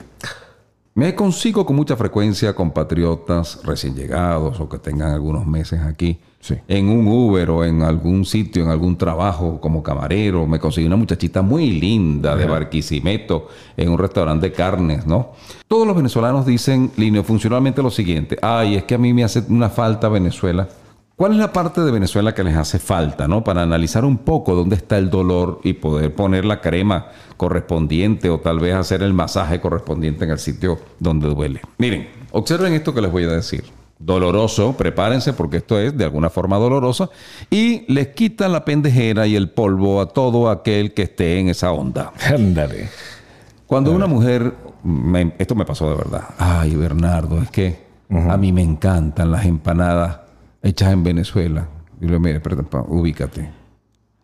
Me 0.94 1.14
consigo 1.14 1.64
con 1.64 1.76
mucha 1.76 1.96
frecuencia 1.96 2.56
compatriotas 2.56 3.60
recién 3.62 3.94
llegados 3.94 4.58
o 4.58 4.68
que 4.68 4.78
tengan 4.80 5.12
algunos 5.12 5.46
meses 5.46 5.80
aquí. 5.80 6.18
Sí. 6.40 6.56
En 6.66 6.88
un 6.88 7.06
Uber 7.06 7.50
o 7.50 7.64
en 7.64 7.82
algún 7.82 8.24
sitio, 8.24 8.64
en 8.64 8.70
algún 8.70 8.98
trabajo 8.98 9.60
como 9.60 9.80
camarero. 9.80 10.44
Me 10.48 10.58
conseguí 10.58 10.88
una 10.88 10.96
muchachita 10.96 11.40
muy 11.40 11.70
linda 11.70 12.34
de 12.34 12.46
Barquisimeto 12.46 13.46
en 13.76 13.90
un 13.90 13.98
restaurante 13.98 14.48
de 14.48 14.52
carnes, 14.52 15.06
¿no? 15.06 15.34
Todos 15.68 15.86
los 15.86 15.94
venezolanos 15.94 16.44
dicen 16.44 16.90
funcionalmente 17.24 17.80
lo 17.80 17.90
siguiente. 17.90 18.36
Ay, 18.42 18.74
es 18.74 18.82
que 18.82 18.96
a 18.96 18.98
mí 18.98 19.14
me 19.14 19.22
hace 19.22 19.44
una 19.48 19.70
falta 19.70 20.08
Venezuela. 20.08 20.66
¿Cuál 21.18 21.32
es 21.32 21.38
la 21.38 21.52
parte 21.52 21.80
de 21.80 21.90
Venezuela 21.90 22.32
que 22.32 22.44
les 22.44 22.56
hace 22.56 22.78
falta, 22.78 23.26
no? 23.26 23.42
Para 23.42 23.62
analizar 23.62 24.04
un 24.04 24.18
poco 24.18 24.54
dónde 24.54 24.76
está 24.76 24.98
el 24.98 25.10
dolor 25.10 25.58
y 25.64 25.72
poder 25.72 26.14
poner 26.14 26.44
la 26.44 26.60
crema 26.60 27.06
correspondiente 27.36 28.30
o 28.30 28.38
tal 28.38 28.60
vez 28.60 28.74
hacer 28.76 29.02
el 29.02 29.12
masaje 29.12 29.60
correspondiente 29.60 30.24
en 30.24 30.30
el 30.30 30.38
sitio 30.38 30.78
donde 31.00 31.28
duele. 31.28 31.60
Miren, 31.78 32.08
observen 32.30 32.72
esto 32.72 32.94
que 32.94 33.00
les 33.00 33.10
voy 33.10 33.24
a 33.24 33.28
decir. 33.32 33.64
Doloroso, 33.98 34.74
prepárense 34.76 35.32
porque 35.32 35.56
esto 35.56 35.76
es 35.80 35.96
de 35.98 36.04
alguna 36.04 36.30
forma 36.30 36.56
dolorosa 36.56 37.10
y 37.50 37.84
les 37.92 38.06
quita 38.14 38.46
la 38.46 38.64
pendejera 38.64 39.26
y 39.26 39.34
el 39.34 39.50
polvo 39.50 40.00
a 40.00 40.06
todo 40.10 40.48
aquel 40.48 40.94
que 40.94 41.02
esté 41.02 41.40
en 41.40 41.48
esa 41.48 41.72
onda. 41.72 42.12
Ándale. 42.32 42.90
Cuando 43.66 43.90
una 43.90 44.06
mujer, 44.06 44.54
me- 44.84 45.34
esto 45.38 45.56
me 45.56 45.64
pasó 45.64 45.90
de 45.90 45.96
verdad. 45.96 46.22
Ay, 46.38 46.76
Bernardo, 46.76 47.42
es 47.42 47.50
que 47.50 47.88
A 48.10 48.36
mí 48.36 48.52
me 48.52 48.62
encantan 48.62 49.32
las 49.32 49.44
empanadas 49.44 50.20
hechas 50.62 50.92
en 50.92 51.04
Venezuela. 51.04 51.68
Y 52.00 52.02
le 52.02 52.08
digo, 52.08 52.20
mire, 52.20 52.40
perdón, 52.40 52.66
pa, 52.66 52.82
ubícate. 52.86 53.50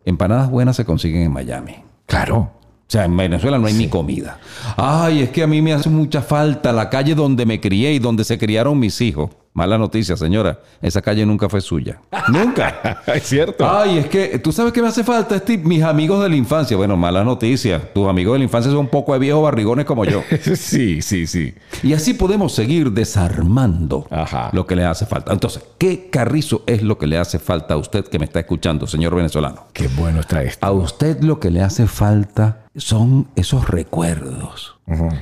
Empanadas 0.04 0.50
buenas 0.50 0.76
se 0.76 0.84
consiguen 0.84 1.22
en 1.22 1.32
Miami. 1.32 1.76
Claro. 2.06 2.36
O 2.38 2.86
sea, 2.86 3.06
en 3.06 3.16
Venezuela 3.16 3.58
no 3.58 3.66
hay 3.66 3.74
ni 3.74 3.88
comida. 3.88 4.38
Ay, 4.76 5.22
es 5.22 5.30
que 5.30 5.42
a 5.42 5.46
mí 5.46 5.62
me 5.62 5.72
hace 5.72 5.88
mucha 5.88 6.20
falta 6.20 6.72
la 6.72 6.90
calle 6.90 7.14
donde 7.14 7.46
me 7.46 7.60
crié 7.60 7.94
y 7.94 7.98
donde 7.98 8.24
se 8.24 8.38
criaron 8.38 8.78
mis 8.78 9.00
hijos. 9.00 9.30
Mala 9.54 9.78
noticia, 9.78 10.16
señora. 10.16 10.58
Esa 10.82 11.00
calle 11.00 11.24
nunca 11.24 11.48
fue 11.48 11.60
suya. 11.60 12.00
Nunca. 12.28 13.02
es 13.06 13.22
cierto. 13.22 13.64
Ay, 13.70 13.98
es 13.98 14.06
que 14.06 14.40
tú 14.40 14.50
sabes 14.50 14.72
que 14.72 14.82
me 14.82 14.88
hace 14.88 15.04
falta, 15.04 15.38
Steve, 15.38 15.62
mis 15.62 15.82
amigos 15.84 16.20
de 16.24 16.28
la 16.28 16.34
infancia. 16.34 16.76
Bueno, 16.76 16.96
mala 16.96 17.22
noticia. 17.22 17.92
Tus 17.92 18.08
amigos 18.08 18.32
de 18.32 18.38
la 18.40 18.44
infancia 18.46 18.72
son 18.72 18.80
un 18.80 18.88
poco 18.88 19.12
de 19.12 19.20
viejos 19.20 19.44
barrigones 19.44 19.84
como 19.84 20.04
yo. 20.04 20.22
sí, 20.56 21.00
sí, 21.02 21.28
sí. 21.28 21.54
Y 21.84 21.92
así 21.92 22.14
podemos 22.14 22.52
seguir 22.52 22.90
desarmando 22.90 24.08
Ajá. 24.10 24.50
lo 24.52 24.66
que 24.66 24.74
le 24.74 24.84
hace 24.84 25.06
falta. 25.06 25.32
Entonces, 25.32 25.62
¿qué 25.78 26.10
carrizo 26.10 26.64
es 26.66 26.82
lo 26.82 26.98
que 26.98 27.06
le 27.06 27.18
hace 27.18 27.38
falta 27.38 27.74
a 27.74 27.76
usted 27.76 28.04
que 28.06 28.18
me 28.18 28.24
está 28.24 28.40
escuchando, 28.40 28.88
señor 28.88 29.14
venezolano? 29.14 29.66
Qué 29.72 29.86
bueno 29.86 30.18
está 30.18 30.42
esto. 30.42 30.66
A 30.66 30.72
usted 30.72 31.20
lo 31.22 31.38
que 31.38 31.52
le 31.52 31.62
hace 31.62 31.86
falta 31.86 32.64
son 32.74 33.28
esos 33.36 33.68
recuerdos. 33.68 34.73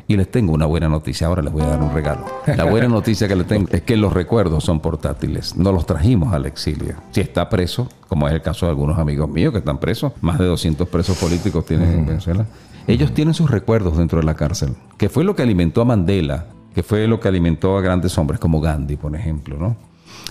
Y 0.08 0.16
les 0.16 0.30
tengo 0.30 0.52
una 0.52 0.66
buena 0.66 0.88
noticia. 0.88 1.28
Ahora 1.28 1.42
les 1.42 1.52
voy 1.52 1.62
a 1.62 1.66
dar 1.66 1.80
un 1.80 1.92
regalo. 1.92 2.24
La 2.56 2.64
buena 2.64 2.88
noticia 2.88 3.28
que 3.28 3.36
les 3.36 3.46
tengo 3.46 3.68
es 3.70 3.82
que 3.82 3.96
los 3.96 4.12
recuerdos 4.12 4.64
son 4.64 4.80
portátiles. 4.80 5.56
No 5.56 5.72
los 5.72 5.86
trajimos 5.86 6.32
al 6.34 6.46
exilio. 6.46 6.96
Si 7.12 7.20
está 7.20 7.48
preso, 7.48 7.88
como 8.08 8.26
es 8.26 8.34
el 8.34 8.42
caso 8.42 8.66
de 8.66 8.70
algunos 8.70 8.98
amigos 8.98 9.28
míos 9.28 9.52
que 9.52 9.58
están 9.58 9.78
presos, 9.78 10.12
más 10.20 10.38
de 10.38 10.46
200 10.46 10.88
presos 10.88 11.16
políticos 11.16 11.64
tienen 11.64 11.92
en 11.92 12.06
Venezuela, 12.06 12.46
ellos 12.86 13.14
tienen 13.14 13.34
sus 13.34 13.50
recuerdos 13.50 13.96
dentro 13.96 14.18
de 14.18 14.24
la 14.24 14.34
cárcel. 14.34 14.74
Que 14.98 15.08
fue 15.08 15.22
lo 15.22 15.36
que 15.36 15.42
alimentó 15.42 15.82
a 15.82 15.84
Mandela, 15.84 16.46
que 16.74 16.82
fue 16.82 17.06
lo 17.06 17.20
que 17.20 17.28
alimentó 17.28 17.76
a 17.78 17.80
grandes 17.80 18.16
hombres 18.18 18.40
como 18.40 18.60
Gandhi, 18.60 18.96
por 18.96 19.14
ejemplo, 19.14 19.56
¿no? 19.58 19.76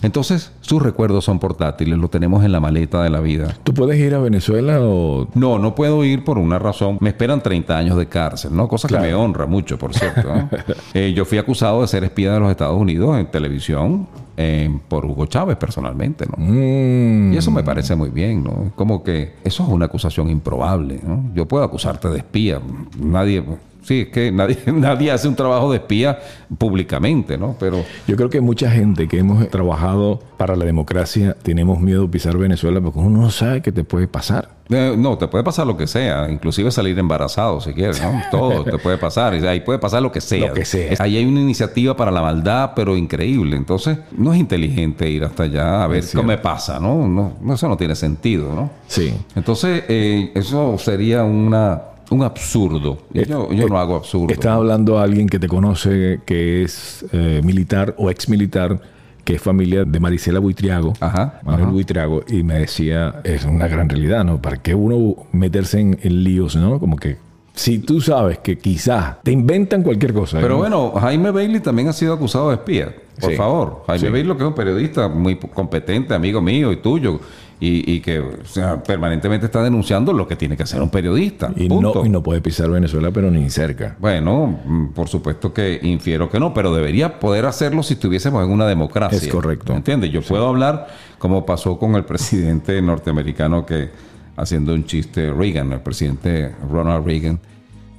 Entonces, 0.02 0.52
sus 0.62 0.82
recuerdos 0.82 1.26
son 1.26 1.40
portátiles, 1.40 1.98
lo 1.98 2.10
tenemos 2.10 2.44
en 2.44 2.52
la 2.52 2.60
maleta 2.60 3.04
de 3.04 3.10
la 3.10 3.20
vida. 3.20 3.56
¿Tú 3.64 3.74
puedes 3.74 4.00
ir 4.00 4.16
a 4.16 4.20
Venezuela 4.20 4.80
o...? 4.82 5.28
No, 5.36 5.60
no 5.60 5.76
puedo 5.76 6.04
ir 6.04 6.24
por 6.24 6.38
una 6.38 6.58
razón. 6.60 6.98
Me 7.02 7.10
esperan 7.10 7.42
30 7.42 7.78
años 7.78 7.98
de 7.98 8.08
cárcel, 8.08 8.56
¿no? 8.56 8.68
Cosa 8.68 8.88
Claro. 8.88 9.04
que 9.04 9.10
me 9.10 9.16
honra 9.16 9.46
mucho, 9.46 9.78
por 9.78 9.94
cierto. 9.94 10.24
¿no? 10.34 10.50
Eh, 10.94 11.14
yo 11.16 11.24
fui 11.26 11.38
acusado 11.38 11.82
de 11.82 11.88
ser 11.88 12.04
espía 12.04 12.34
de 12.34 12.40
los 12.40 12.50
Estados 12.52 12.78
Unidos 12.80 13.18
en 13.18 13.28
televisión 13.28 14.08
eh, 14.38 14.70
por 14.88 15.06
Hugo 15.06 15.26
Chávez 15.28 15.56
personalmente, 15.58 16.26
¿no? 16.26 16.34
Mm, 16.38 17.34
Y 17.34 17.38
eso 17.38 17.52
me 17.52 17.64
parece 17.64 17.96
muy 17.96 18.10
bien, 18.10 18.44
¿no? 18.44 18.72
Como 18.76 19.04
que 19.04 19.36
eso 19.44 19.64
es 19.64 19.70
una 19.70 19.86
acusación 19.86 20.30
improbable, 20.30 21.00
¿no? 21.04 21.26
Yo 21.36 21.48
puedo 21.48 21.64
acusarte 21.64 22.10
de 22.10 22.18
espía. 22.18 22.60
Nadie... 23.00 23.44
Sí, 23.84 24.02
es 24.02 24.08
que 24.10 24.32
nadie, 24.32 24.58
nadie 24.74 25.12
hace 25.12 25.28
un 25.28 25.36
trabajo 25.36 25.72
de 25.72 25.78
espía 25.78 26.20
públicamente, 26.58 27.38
¿no? 27.38 27.56
Pero... 27.60 27.84
Yo 28.08 28.16
creo 28.16 28.30
que 28.30 28.42
mucha 28.42 28.70
gente 28.70 29.08
que 29.08 29.20
hemos 29.20 29.48
trabajado 29.50 30.20
para 30.38 30.56
la 30.56 30.66
democracia 30.66 31.36
tenemos 31.42 31.80
miedo 31.80 32.04
de 32.04 32.08
pisar 32.08 32.38
Venezuela 32.38 32.82
porque 32.82 33.00
uno 33.00 33.22
no 33.22 33.32
sabe 33.32 33.62
qué 33.62 33.72
te 33.72 33.84
puede 33.84 34.08
pasar. 34.08 34.50
Eh, 34.74 34.96
no, 34.98 35.18
te 35.18 35.28
puede 35.28 35.44
pasar 35.44 35.68
lo 35.68 35.76
que 35.76 35.86
sea, 35.86 36.30
inclusive 36.30 36.72
salir 36.72 36.98
embarazado 36.98 37.60
si 37.60 37.74
quieres, 37.74 38.02
¿no? 38.02 38.22
Todo 38.32 38.64
te 38.64 38.78
puede 38.78 38.98
pasar, 38.98 39.36
y 39.36 39.46
ahí 39.46 39.60
puede 39.60 39.80
pasar 39.80 40.02
lo 40.02 40.12
que 40.12 40.22
sea. 40.22 40.48
Lo 40.48 40.54
que 40.54 40.66
sea. 40.66 40.96
Ahí 41.00 41.18
hay 41.18 41.26
una 41.26 41.42
iniciativa 41.42 41.96
para 41.96 42.10
la 42.10 42.22
maldad, 42.22 42.72
pero 42.76 42.96
increíble. 42.96 43.58
Entonces, 43.58 43.98
no 44.18 44.34
es 44.34 44.40
inteligente 44.40 45.10
ir 45.10 45.26
hasta 45.26 45.44
allá 45.44 45.84
a 45.84 45.88
ver 45.88 46.04
qué 46.06 46.24
me 46.24 46.38
pasa, 46.38 46.80
¿no? 46.80 47.08
no, 47.08 47.34
no, 47.42 47.54
Eso 47.54 47.68
no 47.68 47.76
tiene 47.76 47.96
sentido, 47.96 48.54
¿no? 48.54 48.70
Sí. 48.88 49.14
Entonces, 49.36 49.84
eh, 49.90 50.32
eso 50.36 50.78
sería 50.78 51.24
una, 51.24 51.82
un 52.12 52.24
absurdo. 52.24 52.98
Yo, 53.14 53.50
no 53.68 53.78
hago 53.80 53.96
absurdo. 53.96 54.34
Está 54.34 54.54
hablando 54.54 55.00
a 55.00 55.04
alguien 55.04 55.28
que 55.28 55.40
te 55.40 55.48
conoce, 55.48 56.20
que 56.26 56.64
es 56.64 57.06
eh, 57.12 57.42
militar 57.44 57.96
o 57.98 58.10
ex 58.12 58.30
militar, 58.30 58.80
que 59.24 59.36
es 59.36 59.42
familia 59.42 59.86
de 59.86 60.00
Marisela 60.00 60.40
Buitriago. 60.40 60.94
Ajá, 61.00 61.40
Manuel 61.44 61.64
ajá. 61.66 61.72
Buitriago. 61.72 62.24
Y 62.28 62.44
me 62.44 62.60
decía, 62.60 63.22
es 63.24 63.46
una 63.46 63.68
gran 63.68 63.88
realidad, 63.90 64.24
¿no? 64.24 64.42
¿Para 64.42 64.58
qué 64.58 64.76
uno 64.76 65.16
meterse 65.32 65.80
en, 65.80 65.98
en 66.02 66.24
líos, 66.24 66.56
¿no? 66.56 66.80
Como 66.80 66.98
que 66.98 67.18
si 67.54 67.80
tú 67.80 68.00
sabes 68.02 68.40
que 68.40 68.58
quizás 68.58 69.22
te 69.24 69.32
inventan 69.32 69.84
cualquier 69.84 70.14
cosa. 70.14 70.40
Pero 70.40 70.54
¿no? 70.54 70.58
bueno, 70.60 70.92
Jaime 71.00 71.32
Bailey 71.32 71.60
también 71.60 71.88
ha 71.90 71.94
sido 71.94 72.14
acusado 72.14 72.50
de 72.50 72.56
espía. 72.56 72.96
Por 73.20 73.32
Sí. 73.32 73.36
favor. 73.38 73.84
Jaime 73.88 74.08
Sí. 74.08 74.12
Bailey, 74.12 74.36
que 74.38 74.44
es 74.44 74.48
un 74.48 74.56
periodista 74.56 75.08
muy 75.08 75.36
competente, 75.38 76.14
amigo 76.14 76.42
mío 76.42 76.72
y 76.72 76.78
tuyo, 76.78 77.20
y, 77.64 77.94
y 77.94 78.00
que 78.02 78.20
o 78.20 78.44
sea, 78.44 78.82
permanentemente 78.82 79.46
está 79.46 79.62
denunciando 79.62 80.14
lo 80.14 80.28
que 80.28 80.36
tiene 80.36 80.58
que 80.58 80.64
hacer 80.64 80.82
un 80.82 80.90
periodista. 80.90 81.54
y, 81.56 81.70
punto. 81.70 81.94
no, 81.94 82.06
y 82.08 82.10
no 82.10 82.24
puede 82.24 82.42
pisar 82.42 82.72
Venezuela, 82.72 83.12
pero 83.12 83.30
ni 83.30 83.48
cerca. 83.52 83.96
Bueno, 84.00 84.60
mm, 84.66 84.88
por 84.88 85.08
supuesto 85.08 85.54
que 85.54 85.80
infiero 85.84 86.28
que 86.28 86.40
no, 86.40 86.56
pero 86.56 86.74
debería 86.74 87.20
poder 87.20 87.46
hacerlo 87.46 87.84
si 87.84 87.94
estuviésemos 87.94 88.44
en 88.44 88.52
una 88.52 88.66
democracia. 88.66 89.16
Es 89.16 89.28
correcto. 89.28 89.74
¿Me 89.74 89.78
¿Entiendes? 89.78 90.12
Yo 90.12 90.24
puedo 90.24 90.48
hablar 90.48 90.88
como 91.20 91.46
pasó 91.46 91.78
con 91.78 91.94
el 91.94 92.04
presidente 92.06 92.82
norteamericano 92.82 93.64
que, 93.64 93.92
haciendo 94.38 94.74
un 94.74 94.86
chiste, 94.86 95.32
Reagan, 95.32 95.72
el 95.72 95.82
presidente 95.82 96.56
Ronald 96.68 97.06
Reagan, 97.06 97.40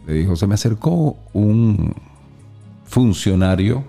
le 0.08 0.14
dijo, 0.14 0.34
se 0.34 0.48
me 0.48 0.54
acercó 0.54 1.16
un 1.32 1.94
funcionario. 2.84 3.84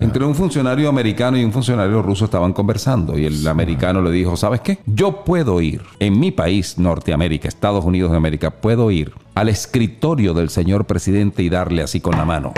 Entre 0.00 0.24
un 0.24 0.34
funcionario 0.34 0.88
americano 0.88 1.36
y 1.36 1.44
un 1.44 1.52
funcionario 1.52 2.02
ruso 2.02 2.24
estaban 2.26 2.52
conversando 2.52 3.18
y 3.18 3.26
el 3.26 3.46
americano 3.48 4.00
le 4.00 4.12
dijo, 4.12 4.36
¿sabes 4.36 4.60
qué? 4.60 4.78
Yo 4.86 5.24
puedo 5.24 5.60
ir 5.60 5.82
en 5.98 6.20
mi 6.20 6.30
país, 6.30 6.78
Norteamérica, 6.78 7.48
Estados 7.48 7.84
Unidos 7.84 8.12
de 8.12 8.16
América, 8.16 8.50
puedo 8.50 8.92
ir 8.92 9.12
al 9.34 9.48
escritorio 9.48 10.34
del 10.34 10.50
señor 10.50 10.84
presidente 10.84 11.42
y 11.42 11.48
darle 11.48 11.82
así 11.82 12.00
con 12.00 12.16
la 12.16 12.24
mano. 12.24 12.52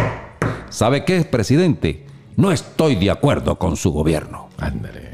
¿Sabe 0.68 1.04
qué, 1.04 1.22
presidente? 1.24 2.06
No 2.36 2.52
estoy 2.52 2.96
de 2.96 3.10
acuerdo 3.10 3.58
con 3.58 3.76
su 3.76 3.90
gobierno. 3.90 4.48
Ándale. 4.58 5.09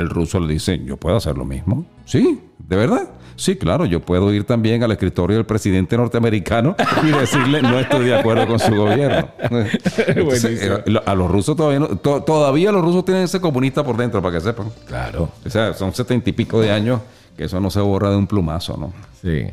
El 0.00 0.10
ruso 0.10 0.40
le 0.40 0.52
dice, 0.54 0.80
¿yo 0.84 0.96
puedo 0.96 1.16
hacer 1.16 1.36
lo 1.38 1.44
mismo? 1.44 1.86
Sí, 2.04 2.40
¿de 2.58 2.76
verdad? 2.76 3.08
Sí, 3.36 3.56
claro, 3.56 3.86
yo 3.86 4.00
puedo 4.00 4.32
ir 4.34 4.44
también 4.44 4.82
al 4.82 4.92
escritorio 4.92 5.36
del 5.38 5.46
presidente 5.46 5.96
norteamericano 5.96 6.76
y 7.02 7.06
decirle, 7.06 7.62
no 7.62 7.78
estoy 7.78 8.04
de 8.06 8.14
acuerdo 8.18 8.46
con 8.46 8.58
su 8.58 8.74
gobierno. 8.74 9.28
Entonces, 10.06 10.60
eh, 10.62 11.00
a 11.06 11.14
los 11.14 11.30
rusos 11.30 11.56
todavía 11.56 11.80
no- 11.80 11.88
to- 11.96 12.22
todavía 12.22 12.70
los 12.72 12.82
rusos 12.82 13.04
tienen 13.04 13.24
ese 13.24 13.40
comunista 13.40 13.82
por 13.82 13.96
dentro, 13.96 14.20
para 14.20 14.34
que 14.36 14.40
sepan. 14.42 14.68
Claro. 14.86 15.30
O 15.46 15.48
sea, 15.50 15.72
son 15.72 15.94
setenta 15.94 16.28
y 16.28 16.32
pico 16.34 16.60
de 16.60 16.70
años 16.70 17.00
que 17.36 17.44
eso 17.44 17.60
no 17.60 17.70
se 17.70 17.80
borra 17.80 18.10
de 18.10 18.16
un 18.16 18.26
plumazo, 18.26 18.76
¿no? 18.76 18.92
Sí. 19.22 19.46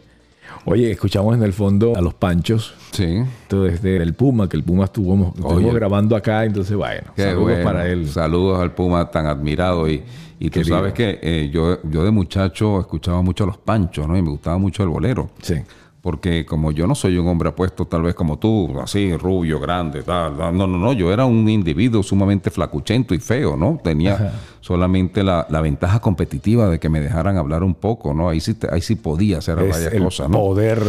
Oye, 0.65 0.91
escuchamos 0.91 1.33
en 1.37 1.43
el 1.43 1.53
fondo 1.53 1.95
a 1.95 2.01
los 2.01 2.13
Panchos. 2.13 2.73
Sí. 2.91 3.23
Esto 3.43 3.63
desde 3.63 3.95
el 3.97 4.13
Puma, 4.15 4.49
que 4.49 4.57
el 4.57 4.63
Puma 4.63 4.83
estuvo, 4.85 5.33
estuvimos 5.37 5.73
grabando 5.73 6.13
acá, 6.17 6.43
entonces 6.43 6.75
bueno, 6.75 7.03
Qué 7.15 7.23
saludos 7.23 7.43
bueno. 7.51 7.63
para 7.63 7.87
él. 7.87 8.09
Saludos 8.09 8.59
al 8.59 8.73
Puma 8.73 9.09
tan 9.09 9.27
admirado. 9.27 9.87
Y, 9.89 10.03
y 10.39 10.49
tú 10.49 10.63
sabes 10.63 10.93
que 10.93 11.19
eh, 11.21 11.49
yo, 11.51 11.79
yo 11.83 12.03
de 12.03 12.11
muchacho 12.11 12.79
escuchaba 12.79 13.21
mucho 13.21 13.43
a 13.43 13.47
los 13.47 13.57
panchos, 13.57 14.07
¿no? 14.07 14.17
Y 14.17 14.21
me 14.21 14.29
gustaba 14.29 14.57
mucho 14.57 14.83
el 14.83 14.89
bolero. 14.89 15.29
Sí. 15.41 15.55
Porque 16.01 16.45
como 16.45 16.71
yo 16.71 16.87
no 16.87 16.95
soy 16.95 17.17
un 17.17 17.27
hombre 17.27 17.49
apuesto 17.49 17.85
tal 17.85 18.03
vez 18.03 18.15
como 18.15 18.37
tú, 18.37 18.79
así 18.79 19.17
rubio, 19.17 19.59
grande, 19.59 20.03
tal, 20.03 20.37
tal, 20.37 20.55
no, 20.57 20.65
no, 20.67 20.77
no, 20.77 20.93
yo 20.93 21.11
era 21.11 21.25
un 21.25 21.49
individuo 21.49 22.01
sumamente 22.03 22.49
flacuchento 22.51 23.13
y 23.13 23.19
feo, 23.19 23.57
¿no? 23.57 23.79
Tenía 23.83 24.31
solamente 24.61 25.23
la, 25.23 25.45
la 25.49 25.59
ventaja 25.59 25.99
competitiva 25.99 26.69
de 26.69 26.79
que 26.79 26.87
me 26.87 27.01
dejaran 27.01 27.35
hablar 27.37 27.63
un 27.63 27.73
poco, 27.73 28.13
¿no? 28.13 28.29
Ahí 28.29 28.39
sí, 28.39 28.53
te- 28.53 28.71
ahí 28.73 28.79
sí 28.81 28.95
podía 28.95 29.39
hacer 29.39 29.59
Es 29.59 29.69
varias 29.71 29.93
el 29.93 30.03
cosas, 30.03 30.29
¿no? 30.29 30.37
poder. 30.37 30.81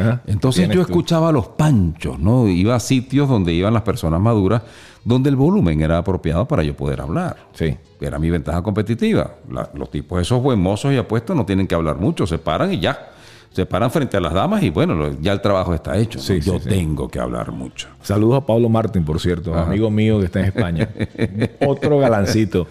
¿ah? 0.00 0.20
Entonces 0.26 0.68
yo 0.68 0.74
tú. 0.84 0.90
escuchaba 0.92 1.28
a 1.28 1.32
los 1.32 1.46
panchos, 1.48 2.18
¿no? 2.18 2.46
Iba 2.48 2.74
a 2.74 2.80
sitios 2.80 3.28
donde 3.28 3.52
iban 3.52 3.72
las 3.72 3.82
personas 3.82 4.20
maduras, 4.20 4.62
donde 5.04 5.30
el 5.30 5.36
volumen 5.36 5.80
era 5.80 5.98
apropiado 5.98 6.46
para 6.46 6.62
yo 6.64 6.76
poder 6.76 7.00
hablar. 7.00 7.36
Sí. 7.54 7.76
Era 8.00 8.18
mi 8.18 8.30
ventaja 8.30 8.62
competitiva. 8.62 9.36
La- 9.50 9.70
los 9.74 9.90
tipos 9.90 10.20
esos 10.20 10.42
buen 10.42 10.58
mozos 10.60 10.92
y 10.92 10.96
apuestos 10.96 11.36
no 11.36 11.46
tienen 11.46 11.66
que 11.66 11.74
hablar 11.74 11.96
mucho, 11.98 12.26
se 12.26 12.38
paran 12.38 12.72
y 12.74 12.80
ya. 12.80 13.12
Se 13.56 13.64
paran 13.64 13.90
frente 13.90 14.18
a 14.18 14.20
las 14.20 14.34
damas 14.34 14.62
y 14.62 14.68
bueno, 14.68 15.18
ya 15.18 15.32
el 15.32 15.40
trabajo 15.40 15.72
está 15.72 15.96
hecho. 15.96 16.18
¿no? 16.18 16.22
Sí, 16.22 16.42
sí, 16.42 16.50
yo 16.50 16.58
sí. 16.58 16.68
tengo 16.68 17.08
que 17.08 17.18
hablar 17.18 17.52
mucho. 17.52 17.88
Saludos 18.02 18.42
a 18.42 18.44
Pablo 18.44 18.68
Martín, 18.68 19.02
por 19.02 19.18
cierto, 19.18 19.54
amigo 19.54 19.90
mío 19.90 20.18
que 20.18 20.26
está 20.26 20.40
en 20.40 20.44
España. 20.44 20.90
Otro 21.66 21.98
galancito. 21.98 22.66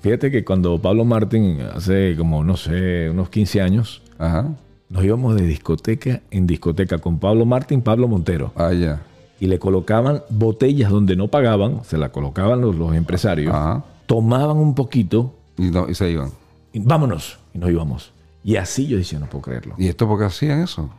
Fíjate 0.00 0.30
que 0.30 0.42
cuando 0.42 0.78
Pablo 0.80 1.04
Martín, 1.04 1.58
hace 1.74 2.14
como, 2.16 2.42
no 2.42 2.56
sé, 2.56 3.10
unos 3.10 3.28
15 3.28 3.60
años, 3.60 4.00
Ajá. 4.18 4.48
nos 4.88 5.04
íbamos 5.04 5.36
de 5.36 5.42
discoteca 5.46 6.22
en 6.30 6.46
discoteca 6.46 6.96
con 6.96 7.18
Pablo 7.18 7.44
Martín, 7.44 7.82
Pablo 7.82 8.08
Montero. 8.08 8.52
Ah, 8.56 8.72
ya. 8.72 9.02
Y 9.38 9.48
le 9.48 9.58
colocaban 9.58 10.22
botellas 10.30 10.90
donde 10.90 11.14
no 11.14 11.28
pagaban, 11.28 11.84
se 11.84 11.98
la 11.98 12.08
colocaban 12.08 12.62
los, 12.62 12.74
los 12.74 12.94
empresarios, 12.96 13.54
Ajá. 13.54 13.84
tomaban 14.06 14.56
un 14.56 14.74
poquito 14.74 15.34
Y, 15.58 15.64
no- 15.70 15.90
y 15.90 15.94
se 15.94 16.10
iban. 16.10 16.30
y 16.72 16.78
vámonos. 16.78 17.38
Y 17.52 17.58
nos 17.58 17.68
íbamos. 17.68 18.13
Y 18.44 18.56
así 18.56 18.86
yo 18.86 18.98
decía, 18.98 19.18
no 19.18 19.26
puedo 19.26 19.42
creerlo. 19.42 19.74
¿Y 19.78 19.88
esto 19.88 20.06
por 20.06 20.18
qué 20.18 20.26
hacían 20.26 20.60
eso? 20.60 20.90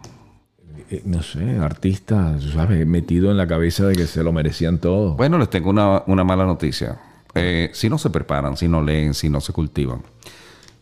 Eh, 0.90 1.04
no 1.06 1.22
sé, 1.22 1.58
artistas, 1.60 2.44
¿sabes? 2.54 2.86
Metido 2.88 3.30
en 3.30 3.38
la 3.38 3.48
cabeza 3.48 3.86
de 3.86 3.96
que 3.96 4.08
se 4.08 4.24
lo 4.24 4.34
merecían 4.34 4.80
todo. 4.80 5.14
Bueno, 5.16 5.38
les 5.38 5.50
tengo 5.50 5.70
una, 5.70 6.04
una 6.08 6.24
mala 6.24 6.46
noticia. 6.46 7.00
Eh, 7.36 7.70
si 7.74 7.88
no 7.88 8.00
se 8.00 8.10
preparan, 8.10 8.58
si 8.58 8.68
no 8.68 8.82
leen, 8.82 9.14
si 9.14 9.30
no 9.30 9.42
se 9.42 9.54
cultivan, 9.54 10.02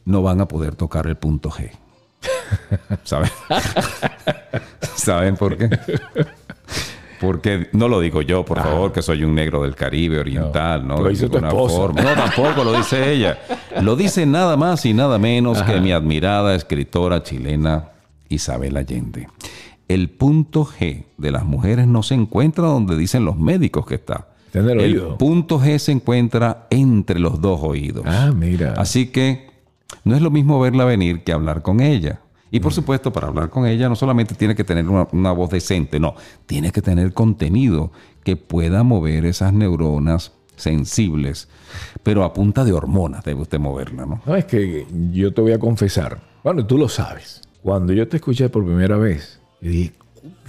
no 0.05 0.21
van 0.21 0.39
a 0.39 0.47
poder 0.47 0.75
tocar 0.75 1.05
el 1.07 1.17
punto 1.17 1.49
G. 1.49 1.69
¿Saben? 3.03 3.29
¿Saben 4.95 5.35
por 5.35 5.57
qué? 5.57 5.69
Porque 7.23 7.69
no 7.71 7.87
lo 7.87 7.99
digo 7.99 8.21
yo, 8.21 8.43
por 8.45 8.59
Ajá. 8.59 8.69
favor, 8.69 8.91
que 8.91 9.01
soy 9.01 9.23
un 9.23 9.33
negro 9.33 9.63
del 9.63 9.75
Caribe 9.75 10.19
oriental, 10.19 10.85
¿no? 10.87 10.97
Lo 10.97 11.03
De 11.05 11.09
dice 11.11 11.27
tu 11.27 11.33
ninguna 11.39 11.47
esposa. 11.49 11.75
forma. 11.75 12.01
No, 12.01 12.09
tampoco 12.13 12.63
lo 12.63 12.73
dice 12.77 13.11
ella. 13.13 13.39
Lo 13.81 13.95
dice 13.95 14.25
nada 14.25 14.57
más 14.57 14.85
y 14.85 14.93
nada 14.93 15.17
menos 15.17 15.61
que 15.63 15.79
mi 15.79 15.91
admirada 15.91 16.53
escritora 16.55 17.23
chilena 17.23 17.89
Isabel 18.29 18.77
Allende. 18.77 19.27
El 19.87 20.09
punto 20.09 20.65
G 20.65 21.05
de 21.17 21.31
las 21.31 21.43
mujeres 21.45 21.87
no 21.87 22.03
se 22.03 22.15
encuentra 22.15 22.65
donde 22.65 22.95
dicen 22.97 23.25
los 23.25 23.37
médicos 23.37 23.85
que 23.85 23.95
está. 23.95 24.27
Está 24.47 24.59
en 24.59 24.69
el 24.69 24.79
oído. 24.79 25.17
punto 25.17 25.59
G 25.59 25.77
se 25.79 25.91
encuentra 25.91 26.67
entre 26.69 27.19
los 27.19 27.41
dos 27.41 27.59
oídos. 27.63 28.03
Ah, 28.07 28.31
mira. 28.35 28.73
Así 28.77 29.07
que 29.07 29.47
no 30.03 30.15
es 30.15 30.21
lo 30.21 30.31
mismo 30.31 30.59
verla 30.59 30.85
venir 30.85 31.23
que 31.23 31.31
hablar 31.33 31.61
con 31.61 31.79
ella. 31.81 32.19
Y 32.53 32.59
por 32.59 32.71
supuesto, 32.71 33.11
para 33.11 33.29
hablar 33.29 33.49
con 33.49 33.65
ella 33.65 33.89
no 33.89 33.95
solamente 33.95 34.35
tiene 34.35 34.53
que 34.53 34.63
tener 34.63 34.87
una, 34.87 35.07
una 35.11 35.31
voz 35.31 35.49
decente, 35.49 35.99
no, 35.99 36.13
tiene 36.45 36.71
que 36.71 36.83
tener 36.83 37.11
contenido 37.11 37.91
que 38.23 38.37
pueda 38.37 38.83
mover 38.83 39.25
esas 39.25 39.51
neuronas 39.53 40.33
sensibles, 40.55 41.49
pero 42.03 42.23
a 42.23 42.31
punta 42.31 42.63
de 42.63 42.71
hormonas 42.71 43.23
debe 43.23 43.41
usted 43.41 43.57
moverla, 43.59 44.05
¿no? 44.05 44.21
No, 44.23 44.35
es 44.35 44.45
que 44.45 44.85
yo 45.11 45.33
te 45.33 45.41
voy 45.41 45.53
a 45.53 45.57
confesar. 45.57 46.19
Bueno, 46.43 46.63
tú 46.67 46.77
lo 46.77 46.87
sabes. 46.89 47.41
Cuando 47.63 47.91
yo 47.91 48.07
te 48.07 48.17
escuché 48.17 48.47
por 48.49 48.63
primera 48.63 48.97
vez, 48.97 49.39
yo 49.59 49.71
dije, 49.71 49.93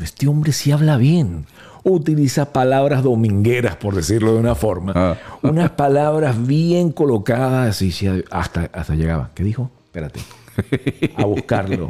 este 0.02 0.28
hombre 0.28 0.52
sí 0.52 0.72
habla 0.72 0.98
bien. 0.98 1.46
Utiliza 1.84 2.52
palabras 2.52 3.02
domingueras, 3.02 3.76
por 3.76 3.94
decirlo 3.94 4.34
de 4.34 4.40
una 4.40 4.54
forma. 4.54 4.92
Ah. 4.94 5.16
Unas 5.40 5.70
palabras 5.70 6.46
bien 6.46 6.92
colocadas 6.92 7.80
y 7.80 7.94
hasta, 8.30 8.68
hasta 8.74 8.94
llegaba. 8.94 9.30
¿Qué 9.34 9.42
dijo? 9.42 9.70
Espérate. 9.86 10.20
A 11.16 11.24
buscarlo. 11.24 11.88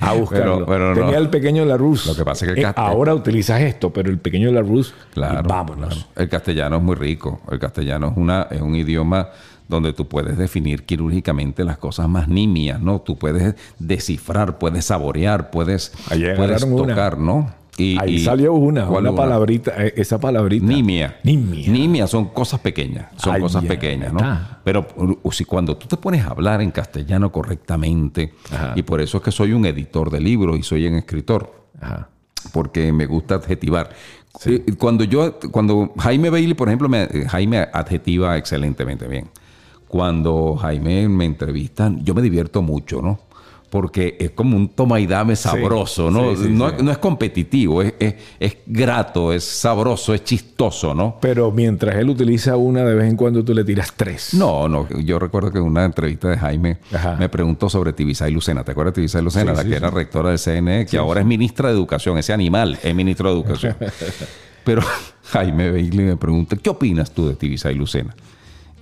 A 0.00 0.12
buscarlo. 0.14 0.54
Pero- 0.54 0.66
pero 0.66 0.94
no. 0.94 1.00
Tenía 1.00 1.18
el 1.18 1.28
pequeño 1.30 1.64
Larus. 1.64 2.06
Lo 2.06 2.14
que 2.14 2.24
pasa 2.24 2.46
es 2.46 2.54
que 2.54 2.60
el 2.60 2.66
Eh, 2.66 2.72
ahora 2.76 3.14
utilizas 3.14 3.60
esto, 3.60 3.90
pero 3.92 4.10
el 4.10 4.18
pequeño 4.18 4.50
Larus, 4.50 4.94
Claro. 5.12 5.42
vámonos. 5.48 5.94
claro. 5.94 6.10
El 6.16 6.28
castellano 6.28 6.76
es 6.76 6.82
muy 6.82 6.94
rico. 6.96 7.40
El 7.50 7.58
castellano 7.58 8.08
es, 8.08 8.16
una, 8.16 8.46
es 8.50 8.60
un 8.60 8.74
idioma 8.76 9.28
donde 9.68 9.92
tú 9.92 10.06
puedes 10.06 10.36
definir 10.36 10.84
quirúrgicamente 10.84 11.64
las 11.64 11.78
cosas 11.78 12.08
más 12.08 12.28
nimias, 12.28 12.80
¿no? 12.80 13.00
Tú 13.00 13.16
puedes 13.16 13.54
descifrar, 13.78 14.58
puedes 14.58 14.84
saborear, 14.86 15.50
puedes, 15.50 15.92
puedes 16.36 16.62
una. 16.62 16.76
tocar, 16.88 17.18
¿no? 17.18 17.50
Y, 17.78 17.98
Ahí 17.98 18.16
y- 18.16 18.18
salió 18.18 18.52
una, 18.52 18.86
¿cuál 18.86 19.06
una 19.06 19.14
palabrita, 19.16 19.72
eh, 19.82 19.94
esa 19.96 20.20
palabrita. 20.20 20.66
Nimia. 20.66 21.16
Nimia. 21.24 21.70
Nimia 21.72 22.06
son 22.06 22.26
cosas 22.26 22.60
pequeñas. 22.60 23.06
Son 23.16 23.34
Ay, 23.34 23.40
cosas 23.40 23.64
pequeñas, 23.64 24.12
¿no? 24.12 24.18
está. 24.18 24.60
Pero 24.62 24.86
si 25.30 25.44
cuando 25.46 25.76
tú 25.78 25.86
te 25.88 25.96
pones 25.96 26.22
a 26.24 26.28
hablar 26.28 26.60
en 26.60 26.70
castellano 26.70 27.32
correctamente, 27.32 28.34
Ajá. 28.52 28.74
y 28.76 28.82
por 28.82 29.00
eso 29.00 29.16
es 29.18 29.22
que 29.24 29.32
soy 29.32 29.52
un 29.54 29.64
editor 29.64 30.10
de 30.10 30.20
libros 30.20 30.58
y 30.58 30.62
soy 30.62 30.86
un 30.86 30.96
escritor, 30.96 31.50
Ajá. 31.80 32.08
porque 32.52 32.92
me 32.92 33.06
gusta 33.06 33.36
adjetivar. 33.36 33.88
Eh, 34.44 34.64
Cuando 34.78 35.04
yo, 35.04 35.38
cuando 35.50 35.92
Jaime 35.98 36.28
Bailey, 36.28 36.54
por 36.54 36.68
ejemplo, 36.68 36.88
me- 36.90 37.04
eh, 37.04 37.24
Jaime 37.28 37.68
adjetiva 37.72 38.36
excelentemente 38.36 39.08
bien. 39.08 39.28
Cuando 39.88 40.56
Jaime 40.56 41.08
me 41.08 41.24
entrevistan, 41.24 42.02
yo 42.04 42.14
me 42.14 42.22
divierto 42.22 42.62
mucho, 42.62 43.00
¿no? 43.02 43.20
Porque 43.72 44.18
es 44.20 44.32
como 44.32 44.54
un 44.54 44.68
toma 44.68 45.00
y 45.00 45.06
dame 45.06 45.34
sabroso, 45.34 46.10
¿no? 46.10 46.36
sí, 46.36 46.44
sí, 46.44 46.48
no, 46.50 46.68
es 46.90 46.98
competitivo, 46.98 47.80
es, 47.80 47.94
es- 47.98 48.14
es 48.38 48.56
grato, 48.66 49.32
es 49.32 49.44
sabroso, 49.44 50.12
es 50.12 50.22
chistoso, 50.24 50.94
¿no? 50.94 51.16
Pero 51.22 51.50
mientras 51.50 51.96
él 51.96 52.10
utiliza 52.10 52.58
una, 52.58 52.84
de 52.84 52.94
vez 52.94 53.08
en 53.08 53.16
cuando 53.16 53.42
tú 53.42 53.54
le 53.54 53.64
tiras 53.64 53.94
tres. 53.96 54.34
No, 54.34 54.68
no, 54.68 54.86
yo 55.00 55.18
recuerdo 55.18 55.50
que 55.50 55.56
en 55.56 55.64
una 55.64 55.86
entrevista 55.86 56.28
de 56.28 56.36
Jaime 56.36 56.76
Ajá. 56.92 57.16
me 57.18 57.30
preguntó 57.30 57.70
sobre 57.70 57.94
Tibisay 57.94 58.30
Lucena. 58.30 58.62
¿Te 58.62 58.72
acuerdas 58.72 58.92
de 58.92 58.96
Tibisay 58.96 59.22
Lucena? 59.22 59.54
La 59.54 59.64
que 59.64 59.74
era 59.74 59.88
rectora 59.88 60.28
del 60.28 60.38
CNE, 60.38 60.84
que 60.84 60.98
ahora 60.98 61.20
es 61.20 61.26
ministra 61.26 61.70
de 61.70 61.74
Educación. 61.74 62.18
Ese 62.18 62.34
animal 62.34 62.78
es 62.82 62.94
ministro 62.94 63.30
de 63.30 63.34
Educación. 63.40 63.74
Pero 64.64 64.82
Jaime 65.30 65.70
Bailey 65.72 66.04
me 66.08 66.16
pregunta, 66.18 66.56
¿qué 66.56 66.68
opinas 66.68 67.10
tú 67.10 67.26
de 67.26 67.36
Tibisay 67.36 67.74
Lucena? 67.74 68.14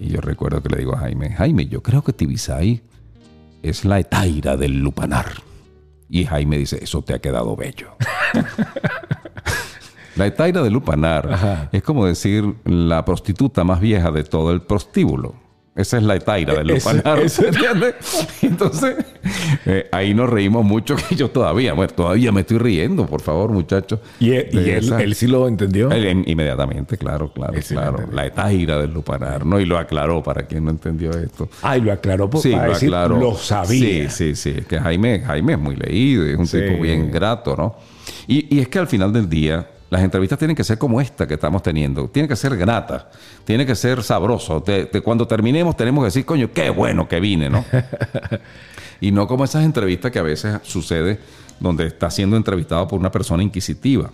Y 0.01 0.09
yo 0.09 0.21
recuerdo 0.21 0.61
que 0.63 0.69
le 0.69 0.79
digo 0.79 0.95
a 0.95 0.99
Jaime, 0.99 1.31
Jaime, 1.31 1.67
yo 1.67 1.81
creo 1.81 2.03
que 2.03 2.13
Tibisay 2.13 2.81
es 3.63 3.85
la 3.85 3.99
etaira 3.99 4.57
del 4.57 4.79
lupanar. 4.81 5.27
Y 6.09 6.25
Jaime 6.25 6.59
dice, 6.59 6.83
eso 6.83 7.03
te 7.03 7.15
ha 7.15 7.19
quedado 7.21 7.55
bello. 7.57 7.97
La 10.17 10.27
etaira 10.27 10.63
del 10.63 10.73
lupanar 10.73 11.33
Ajá. 11.33 11.69
es 11.73 11.83
como 11.83 12.05
decir 12.05 12.57
la 12.65 13.05
prostituta 13.05 13.65
más 13.65 13.81
vieja 13.81 14.11
de 14.11 14.25
todo 14.25 14.53
el 14.53 14.61
prostíbulo. 14.61 15.35
Esa 15.77 15.99
es 15.99 16.03
la 16.03 16.17
etaira 16.17 16.55
del 16.55 16.67
lupanar. 16.67 17.21
¿entiendes? 17.21 17.95
Entonces, 18.43 18.97
eh, 19.65 19.89
ahí 19.93 20.13
nos 20.15 20.29
reímos 20.29 20.65
mucho 20.65 20.97
que 20.97 21.15
yo 21.15 21.31
todavía, 21.31 21.73
bueno, 21.75 21.93
todavía 21.95 22.33
me 22.33 22.41
estoy 22.41 22.59
riendo, 22.59 23.07
por 23.07 23.23
favor, 23.23 23.51
muchachos. 23.53 24.01
Y, 24.19 24.33
él, 24.33 24.49
y 25.09 25.15
sí 25.15 25.27
lo 25.29 25.47
entendió. 25.47 25.91
él, 25.93 26.25
inmediatamente, 26.27 26.99
claro, 26.99 27.33
claro, 27.33 27.55
sí 27.63 27.75
claro. 27.75 28.09
La 28.13 28.27
etaira 28.27 28.79
del 28.79 28.93
lupanar, 28.93 29.47
¿no? 29.47 29.61
Y 29.61 29.65
lo 29.65 29.79
aclaró 29.79 30.23
para 30.23 30.43
quien 30.43 30.65
no 30.65 30.71
entendió 30.71 31.11
esto. 31.13 31.49
Ay, 31.63 31.81
lo 31.81 31.93
aclaró 31.93 32.29
por, 32.29 32.41
Sí, 32.43 32.51
para 32.51 32.67
lo 32.67 32.73
decir, 32.75 32.89
aclaró. 32.89 33.19
lo 33.21 33.35
sabía. 33.37 34.11
Sí, 34.11 34.35
sí, 34.35 34.35
sí. 34.35 34.55
Es 34.59 34.67
que 34.67 34.79
Jaime, 34.79 35.21
Jaime 35.21 35.53
es 35.53 35.59
muy 35.59 35.77
leído, 35.77 36.27
y 36.29 36.33
es 36.33 36.37
un 36.39 36.47
Sí. 36.49 36.61
tipo 36.61 36.83
bien 36.83 37.11
grato, 37.13 37.55
¿no? 37.57 37.77
Y, 38.27 38.55
y 38.57 38.61
es 38.61 38.69
que 38.69 38.81
al 38.81 38.89
final 38.89 39.13
del 39.13 39.29
día, 39.29 39.67
las 39.91 40.03
entrevistas 40.03 40.39
tienen 40.39 40.57
que 40.57 40.65
ser 40.65 40.79
como 40.79 41.01
esta 41.01 41.27
que 41.27 41.35
estamos 41.35 41.63
teniendo. 41.63 42.09
Tienen 42.09 42.29
que 42.29 42.37
ser 42.37 42.57
gratas, 42.57 43.07
tiene 43.45 43.67
que 43.67 43.75
ser 43.75 44.03
sabroso. 44.03 44.63
Te- 44.63 44.87
te- 44.87 45.01
cuando 45.01 45.27
terminemos 45.27 45.77
tenemos 45.77 46.03
que 46.03 46.07
decir, 46.07 46.25
coño, 46.25 46.51
qué 46.55 46.71
bueno 46.71 47.09
que 47.09 47.19
vine, 47.21 47.51
¿no? 47.51 47.65
y 49.01 49.11
no 49.13 49.27
como 49.27 49.45
esas 49.45 49.65
entrevistas 49.65 50.11
que 50.11 50.19
a 50.19 50.23
veces 50.23 50.59
sucede 50.63 51.19
donde 51.59 51.87
está 51.87 52.11
siendo 52.11 52.37
entrevistado 52.37 52.87
por 52.89 52.99
una 52.99 53.11
persona 53.11 53.43
inquisitiva. 53.43 54.11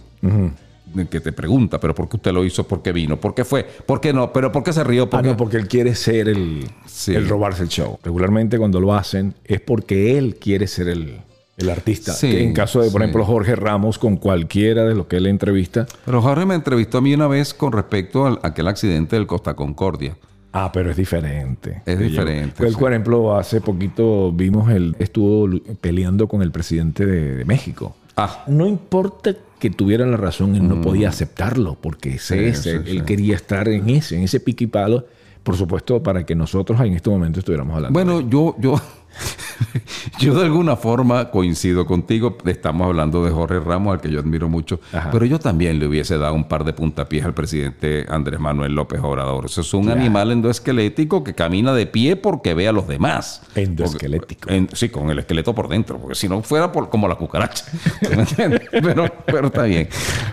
Que 1.11 1.21
te 1.21 1.33
pregunta, 1.33 1.79
pero 1.79 1.95
¿por 1.95 2.09
qué 2.09 2.17
usted 2.17 2.33
lo 2.33 2.45
hizo? 2.45 2.67
¿Por 2.67 2.81
qué 2.81 2.91
vino? 2.93 3.21
¿Por 3.21 3.35
qué 3.35 3.45
fue? 3.45 3.65
¿Por 3.65 4.01
qué 4.01 4.13
no? 4.15 4.33
¿Pero 4.33 4.51
por 4.51 4.63
qué 4.63 4.73
se 4.73 4.83
rió? 4.83 5.03
Ah, 5.05 5.11
¿Por 5.11 5.23
qué? 5.23 5.29
no, 5.29 5.37
porque 5.37 5.57
él 5.59 5.69
quiere 5.69 5.95
ser 5.95 6.29
el, 6.29 6.65
Sí. 6.87 7.13
el 7.15 7.29
robarse 7.29 7.65
el 7.65 7.69
show. 7.69 7.99
Regularmente 8.03 8.57
cuando 8.57 8.81
lo 8.81 8.95
hacen 8.95 9.35
es 9.45 9.61
porque 9.61 10.17
él 10.17 10.37
quiere 10.37 10.67
ser 10.69 10.89
el, 10.89 11.21
el 11.57 11.71
artista. 11.71 12.13
Sí, 12.13 12.31
Que 12.31 12.43
en 12.45 12.53
caso 12.53 12.81
de, 12.83 12.91
por 12.91 13.01
sí. 13.01 13.05
ejemplo, 13.05 13.25
Jorge 13.25 13.57
Ramos, 13.57 13.99
con 13.99 14.17
cualquiera 14.17 14.85
de 14.85 14.95
los 14.95 15.07
que 15.07 15.17
él 15.17 15.27
entrevista. 15.27 15.87
Pero 16.05 16.21
Jorge 16.23 16.45
me 16.47 16.55
entrevistó 16.55 16.99
a 16.99 17.01
mí 17.01 17.15
una 17.15 17.29
vez 17.29 17.55
con 17.55 17.73
respecto 17.73 18.27
a 18.27 18.39
aquel 18.43 18.69
accidente 18.69 19.17
del 19.17 19.27
Costa 19.27 19.55
Concordia. 19.55 20.17
Ah, 20.53 20.71
pero 20.73 20.91
es 20.91 20.97
diferente. 20.97 21.83
Es 21.85 21.99
diferente, 21.99 22.63
Él, 22.65 22.73
sí. 22.73 22.77
por 22.79 22.91
ejemplo, 22.91 23.37
hace 23.37 23.61
poquito 23.61 24.33
vimos 24.33 24.71
él 24.71 24.97
estuvo 24.99 25.49
peleando 25.83 26.29
con 26.29 26.41
el 26.41 26.51
presidente 26.51 27.05
de, 27.05 27.35
de 27.37 27.45
México. 27.45 27.95
Ah, 28.17 28.45
No 28.47 28.67
importa 28.67 29.35
que 29.59 29.69
tuvieran 29.69 30.11
la 30.11 30.17
razón, 30.17 30.55
él 30.57 30.67
no 30.67 30.81
podía 30.81 31.11
aceptarlo, 31.11 31.77
porque 31.81 32.15
ese 32.15 32.39
Sí, 32.39 32.45
es, 32.45 32.59
sí, 32.63 32.71
él, 32.71 33.05
quería 33.05 33.35
estar 33.35 33.69
en 33.69 33.91
ese, 33.91 34.17
en 34.17 34.23
ese 34.23 34.41
pique 34.41 34.65
y 34.65 34.67
palo, 34.67 35.05
por 35.43 35.57
supuesto, 35.57 36.03
para 36.03 36.25
que 36.25 36.35
nosotros 36.35 36.81
en 36.81 36.95
este 36.95 37.11
momento 37.11 37.39
estuviéramos 37.41 37.77
hablando. 37.77 37.93
bueno, 37.99 38.21
yo, 38.29 38.55
yo, 38.59 38.81
yo 40.19 40.35
de 40.35 40.45
alguna 40.45 40.77
forma 40.77 41.31
coincido 41.31 41.87
contigo. 41.87 42.37
Estamos 42.45 42.87
hablando 42.87 43.25
de 43.25 43.31
Jorge 43.31 43.61
Ramos, 43.61 43.95
al 43.95 44.01
que 44.01 44.11
yo 44.11 44.21
admiro 44.21 44.49
mucho. 44.49 44.81
Ajá. 44.93 45.11
Pero 45.11 45.25
yo 45.25 45.39
también 45.39 45.79
le 45.79 45.87
hubiese 45.87 46.19
dado 46.19 46.35
un 46.35 46.45
par 46.49 46.65
de 46.65 46.73
puntapiés 46.73 47.25
al 47.25 47.35
presidente 47.35 48.07
Andrés 48.09 48.41
Manuel 48.41 48.75
López 48.75 49.01
Obrador. 49.03 49.47
Eso 49.47 49.61
es 49.61 49.75
un 49.75 49.89
animal 49.91 50.31
endoesquelético 50.33 51.25
que 51.25 51.35
camina 51.35 51.73
de 51.75 51.87
pie 51.87 52.17
porque 52.17 52.55
ve 52.55 52.69
a 52.69 52.73
los 52.73 52.87
demás. 52.89 53.43
Endoesquelético. 53.55 54.41
Porque- 54.43 54.57
en- 54.57 54.69
sí, 54.73 54.89
con 54.89 55.11
el 55.11 55.19
esqueleto 55.19 55.55
por 55.55 55.69
dentro, 55.69 55.99
porque 55.99 56.15
si 56.15 56.29
no 56.29 56.43
fuera 56.43 56.71
por, 56.73 56.89
como 56.91 57.09
la 57.09 57.15
cucaracha. 57.17 57.65
¿Me 58.11 58.23
entiendes? 58.23 58.63
pero, 58.71 59.07
pero 59.27 59.47
está 59.49 59.63
bien. 59.65 59.89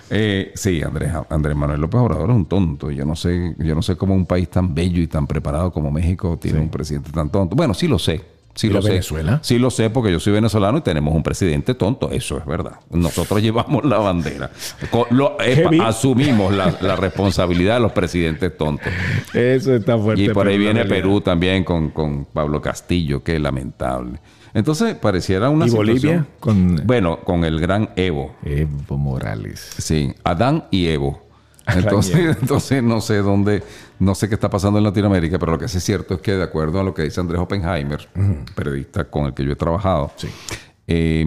Eh, 0.10 0.52
sí, 0.56 0.82
Andrés, 0.82 1.12
Andrés 1.30 1.56
Manuel 1.56 1.82
López 1.82 2.00
Obrador 2.02 2.30
es 2.30 2.36
un 2.36 2.46
tonto. 2.46 2.92
Yo 2.92 3.06
no 3.06 3.16
sé, 3.16 3.56
yo 3.58 3.76
no 3.76 3.82
sé 3.82 3.96
cómo 3.96 4.14
un 4.16 4.26
país 4.26 4.50
tan 4.50 4.74
bello 4.74 5.02
y 5.02 5.08
tan 5.08 5.28
preparado 5.28 5.72
como 5.72 5.92
México 5.92 6.38
tiene 6.38 6.60
un 6.60 6.70
presidente 6.70 7.12
tan 7.12 7.30
tonto. 7.30 7.56
Bueno, 7.56 7.74
sí 7.74 7.88
lo 7.88 8.00
sé. 8.00 8.33
Sí 8.56 8.68
¿Y 8.68 8.70
lo 8.70 8.82
sé. 8.84 8.90
Venezuela? 8.90 9.40
Sí 9.42 9.58
lo 9.58 9.72
sé 9.72 9.90
porque 9.90 10.12
yo 10.12 10.20
soy 10.20 10.34
venezolano 10.34 10.78
y 10.78 10.82
tenemos 10.82 11.16
un 11.16 11.24
presidente 11.24 11.74
tonto. 11.74 12.12
Eso 12.12 12.38
es 12.38 12.46
verdad. 12.46 12.74
Nosotros 12.92 13.42
llevamos 13.42 13.84
la 13.84 13.98
bandera. 13.98 14.52
Lo- 15.10 15.38
epa, 15.42 15.88
asumimos 15.88 16.54
la, 16.54 16.78
la 16.82 16.96
responsabilidad 16.96 17.76
de 17.76 17.80
los 17.82 17.92
presidentes 17.94 18.56
tontos. 18.58 18.88
Eso 19.34 19.74
está 19.76 19.98
fuerte. 19.98 20.24
Y 20.24 20.30
por 20.30 20.48
ahí 20.48 20.58
viene 20.58 20.86
Perú 20.86 21.22
también 21.22 21.64
con, 21.64 21.90
con 21.90 22.26
Pablo 22.26 22.62
Castillo, 22.62 23.24
qué 23.24 23.40
lamentable. 23.40 24.20
Entonces, 24.56 24.94
pareciera 24.94 25.50
una 25.50 25.66
¿Y 25.66 25.70
situación- 25.70 25.96
Bolivia? 26.04 26.26
Con 26.40 26.76
Bueno, 26.86 27.20
con 27.24 27.44
el 27.46 27.60
gran 27.60 27.90
Evo. 27.96 28.36
Evo 28.46 28.98
Morales. 29.00 29.68
Sí, 29.80 30.14
Adán 30.24 30.66
y 30.70 30.88
Evo. 30.90 31.24
Entonces, 31.68 32.38
entonces 32.42 32.84
no 32.84 33.00
sé 33.02 33.18
dónde, 33.18 33.64
no 34.00 34.16
sé 34.16 34.28
qué 34.28 34.36
está 34.36 34.50
pasando 34.50 34.78
en 34.80 34.84
Latinoamérica, 34.84 35.40
pero 35.40 35.54
lo 35.54 35.60
que 35.60 35.68
sí 35.68 35.78
es 35.78 35.84
cierto 35.84 36.16
es 36.16 36.22
que 36.22 36.34
de 36.34 36.44
acuerdo 36.44 36.80
a 36.80 36.84
lo 36.84 36.94
que 36.94 37.04
dice 37.04 37.20
Andrés 37.22 37.40
Oppenheimer, 37.42 38.08
periodista 38.56 39.06
con 39.06 39.26
el 39.26 39.34
que 39.34 39.46
yo 39.46 39.52
he 39.52 39.56
trabajado, 39.56 40.12
Sí. 40.16 40.28
eh, 40.88 41.22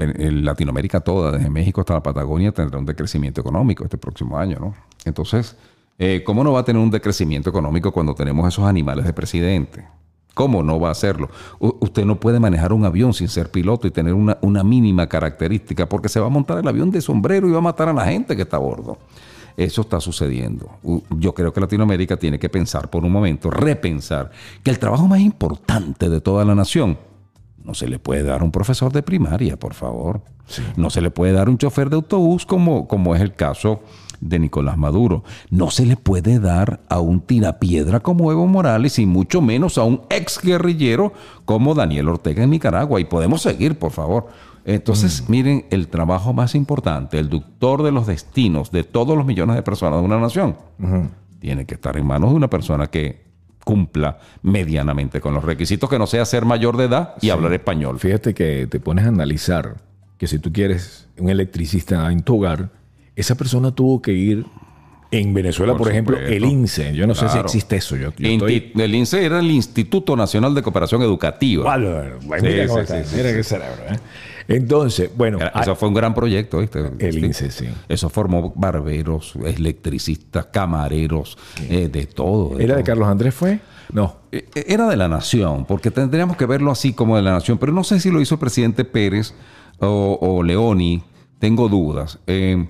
en 0.00 0.44
Latinoamérica 0.44 1.00
toda, 1.00 1.32
desde 1.32 1.50
México 1.50 1.80
hasta 1.80 1.94
la 1.94 2.02
Patagonia, 2.02 2.52
tendrá 2.52 2.78
un 2.78 2.86
decrecimiento 2.86 3.40
económico 3.40 3.84
este 3.84 3.98
próximo 3.98 4.38
año, 4.38 4.58
¿no? 4.60 4.74
Entonces, 5.04 5.56
eh, 5.98 6.22
¿cómo 6.24 6.42
no 6.42 6.52
va 6.52 6.60
a 6.60 6.64
tener 6.64 6.82
un 6.82 6.90
decrecimiento 6.90 7.50
económico 7.50 7.92
cuando 7.92 8.14
tenemos 8.14 8.48
esos 8.48 8.64
animales 8.64 9.04
de 9.04 9.12
presidente? 9.12 9.86
¿Cómo 10.34 10.62
no 10.62 10.80
va 10.80 10.88
a 10.88 10.92
hacerlo? 10.92 11.28
U- 11.58 11.76
usted 11.80 12.04
no 12.04 12.18
puede 12.18 12.40
manejar 12.40 12.72
un 12.72 12.84
avión 12.84 13.12
sin 13.12 13.28
ser 13.28 13.50
piloto 13.50 13.86
y 13.86 13.90
tener 13.90 14.14
una, 14.14 14.38
una 14.40 14.64
mínima 14.64 15.06
característica, 15.08 15.86
porque 15.88 16.08
se 16.08 16.18
va 16.20 16.26
a 16.26 16.30
montar 16.30 16.58
el 16.58 16.68
avión 16.68 16.90
de 16.90 17.00
sombrero 17.02 17.46
y 17.48 17.50
va 17.52 17.58
a 17.58 17.62
matar 17.62 17.88
a 17.88 17.92
la 17.92 18.06
gente 18.06 18.34
que 18.36 18.42
está 18.42 18.56
a 18.56 18.60
bordo. 18.60 18.96
Eso 19.56 19.82
está 19.82 20.00
sucediendo. 20.00 20.70
Yo 21.10 21.34
creo 21.34 21.52
que 21.52 21.60
Latinoamérica 21.60 22.16
tiene 22.16 22.38
que 22.38 22.48
pensar 22.48 22.90
por 22.90 23.04
un 23.04 23.12
momento, 23.12 23.50
repensar, 23.50 24.30
que 24.62 24.70
el 24.70 24.78
trabajo 24.78 25.06
más 25.06 25.20
importante 25.20 26.08
de 26.08 26.20
toda 26.20 26.44
la 26.44 26.54
nación 26.54 26.98
no 27.64 27.74
se 27.74 27.88
le 27.88 27.98
puede 27.98 28.22
dar 28.22 28.40
a 28.40 28.44
un 28.44 28.52
profesor 28.52 28.92
de 28.92 29.02
primaria, 29.02 29.58
por 29.58 29.74
favor. 29.74 30.22
No 30.76 30.90
se 30.90 31.00
le 31.00 31.10
puede 31.10 31.32
dar 31.32 31.48
a 31.48 31.50
un 31.50 31.58
chofer 31.58 31.90
de 31.90 31.96
autobús 31.96 32.46
como, 32.46 32.88
como 32.88 33.14
es 33.14 33.20
el 33.20 33.34
caso 33.34 33.82
de 34.20 34.38
Nicolás 34.38 34.76
Maduro. 34.76 35.24
No 35.50 35.70
se 35.70 35.86
le 35.86 35.96
puede 35.96 36.38
dar 36.38 36.80
a 36.88 37.00
un 37.00 37.20
tirapiedra 37.20 38.00
como 38.00 38.32
Evo 38.32 38.46
Morales 38.46 38.98
y 38.98 39.06
mucho 39.06 39.40
menos 39.40 39.78
a 39.78 39.84
un 39.84 40.02
ex 40.10 40.40
guerrillero 40.42 41.12
como 41.44 41.74
Daniel 41.74 42.08
Ortega 42.08 42.42
en 42.44 42.50
Nicaragua. 42.50 43.00
Y 43.00 43.04
podemos 43.04 43.42
seguir, 43.42 43.78
por 43.78 43.92
favor. 43.92 44.28
Entonces, 44.74 45.28
miren, 45.28 45.66
el 45.70 45.88
trabajo 45.88 46.32
más 46.32 46.54
importante, 46.54 47.18
el 47.18 47.28
doctor 47.28 47.82
de 47.82 47.90
los 47.90 48.06
destinos 48.06 48.70
de 48.70 48.84
todos 48.84 49.16
los 49.16 49.26
millones 49.26 49.56
de 49.56 49.62
personas 49.62 49.98
de 49.98 50.04
una 50.04 50.20
nación, 50.20 50.56
tiene 51.40 51.66
que 51.66 51.74
estar 51.74 51.96
en 51.96 52.06
manos 52.06 52.30
de 52.30 52.36
una 52.36 52.48
persona 52.48 52.86
que 52.86 53.22
cumpla 53.64 54.18
medianamente 54.42 55.20
con 55.20 55.34
los 55.34 55.44
requisitos, 55.44 55.90
que 55.90 55.98
no 55.98 56.06
sea 56.06 56.24
ser 56.24 56.44
mayor 56.44 56.76
de 56.76 56.84
edad 56.84 57.14
y 57.20 57.30
hablar 57.30 57.52
español. 57.52 57.98
Fíjate 57.98 58.32
que 58.32 58.66
te 58.68 58.78
pones 58.80 59.04
a 59.06 59.08
analizar 59.08 59.76
que 60.18 60.26
si 60.26 60.38
tú 60.38 60.52
quieres 60.52 61.08
un 61.18 61.30
electricista 61.30 62.10
en 62.12 62.22
tu 62.22 62.36
hogar, 62.36 62.70
esa 63.16 63.34
persona 63.34 63.72
tuvo 63.72 64.00
que 64.00 64.12
ir 64.12 64.46
en 65.10 65.34
Venezuela, 65.34 65.72
por, 65.72 65.82
Por 65.82 65.90
ejemplo, 65.90 66.16
el 66.16 66.44
INSE. 66.44 66.94
Yo 66.94 67.06
no 67.06 67.16
sé 67.16 67.28
si 67.28 67.38
existe 67.38 67.76
eso. 67.76 67.96
Yo, 67.96 68.12
El 68.18 68.94
INSE 68.94 69.24
era 69.24 69.40
el 69.40 69.50
Instituto 69.50 70.14
Nacional 70.14 70.54
de 70.54 70.62
Cooperación 70.62 71.02
Educativa. 71.02 71.64
Bueno, 71.76 72.18
mira 72.40 72.66
cómo 72.68 72.78
sí, 72.78 72.82
está. 72.82 73.02
sí, 73.02 73.10
sí, 73.10 73.16
Mira 73.16 73.30
sí. 73.30 73.36
qué 73.36 73.42
cerebro. 73.42 73.82
¿eh? 73.90 73.98
Entonces, 74.56 75.10
bueno, 75.16 75.38
ah, 75.40 75.60
Eso 75.62 75.74
fue 75.76 75.88
un 75.88 75.94
gran 75.94 76.14
proyecto, 76.14 76.58
¿viste? 76.58 76.90
el. 76.98 77.24
INSE, 77.24 77.50
sí. 77.50 77.66
Eso 77.88 78.08
formó 78.10 78.52
barberos, 78.56 79.34
electricistas, 79.44 80.46
camareros, 80.46 81.38
eh, 81.68 81.88
de 81.88 82.06
todo. 82.06 82.58
¿Era 82.58 82.76
de. 82.76 82.82
Carlos 82.82 83.08
Andrés 83.08 83.34
fue? 83.34 83.60
No. 83.92 84.16
Eh, 84.32 84.46
Era 84.66 84.88
de 84.88 84.96
la 84.96 85.08
nación, 85.08 85.64
porque 85.66 85.90
tendríamos 85.90 86.36
que 86.36 86.46
verlo 86.46 86.70
así 86.70 86.92
como 86.92 87.16
de 87.16 87.22
la 87.22 87.32
nación, 87.32 87.58
pero 87.58 87.72
no 87.72 87.84
sé 87.84 88.00
si 88.00 88.10
lo 88.10 88.20
hizo 88.20 88.34
el 88.34 88.40
presidente 88.40 88.84
Pérez 88.84 89.34
o, 89.78 90.18
o 90.20 90.42
Leoni, 90.42 91.02
tengo 91.38 91.68
dudas. 91.68 92.18
Eh, 92.26 92.68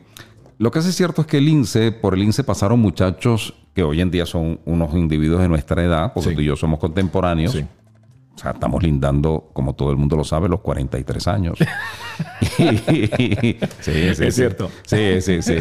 lo 0.58 0.70
que 0.70 0.78
es 0.80 0.94
cierto 0.94 1.22
es 1.22 1.26
que 1.26 1.38
el 1.38 1.48
INSE, 1.48 1.92
por 1.92 2.14
el 2.14 2.22
INSE 2.22 2.44
pasaron 2.44 2.80
muchachos 2.80 3.54
que 3.74 3.82
hoy 3.82 4.00
en 4.00 4.10
día 4.10 4.26
son 4.26 4.60
unos 4.66 4.94
individuos 4.94 5.40
de 5.40 5.48
nuestra 5.48 5.82
edad, 5.82 6.12
porque 6.12 6.30
Sí. 6.30 6.34
tú 6.34 6.40
y 6.42 6.44
yo 6.46 6.56
somos 6.56 6.78
contemporáneos. 6.78 7.52
Sí. 7.52 7.64
O 8.40 8.42
sea, 8.42 8.52
estamos 8.52 8.82
lindando, 8.82 9.50
como 9.52 9.74
todo 9.74 9.90
el 9.90 9.98
mundo 9.98 10.16
lo 10.16 10.24
sabe, 10.24 10.48
los 10.48 10.60
43 10.60 11.28
años. 11.28 11.58
sí, 12.56 12.78
sí, 13.80 13.92
Es 13.92 14.16
sí. 14.16 14.30
cierto. 14.32 14.70
Sí, 14.86 15.20
sí, 15.20 15.42
sí. 15.42 15.56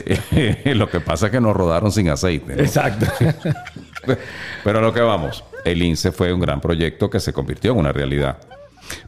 lo 0.75 0.89
que 0.89 1.01
pasa 1.01 1.25
es 1.25 1.31
que 1.33 1.41
nos 1.41 1.57
rodaron 1.57 1.91
sin 1.91 2.07
aceite. 2.07 2.55
¿no? 2.55 2.61
Exacto. 2.61 3.05
Pero 4.63 4.79
a 4.79 4.81
lo 4.81 4.93
que 4.93 5.01
vamos, 5.01 5.43
el 5.65 5.83
INSE 5.83 6.13
fue 6.13 6.31
un 6.31 6.39
gran 6.39 6.61
proyecto 6.61 7.09
que 7.09 7.19
se 7.19 7.33
convirtió 7.33 7.73
en 7.73 7.79
una 7.79 7.91
realidad. 7.91 8.37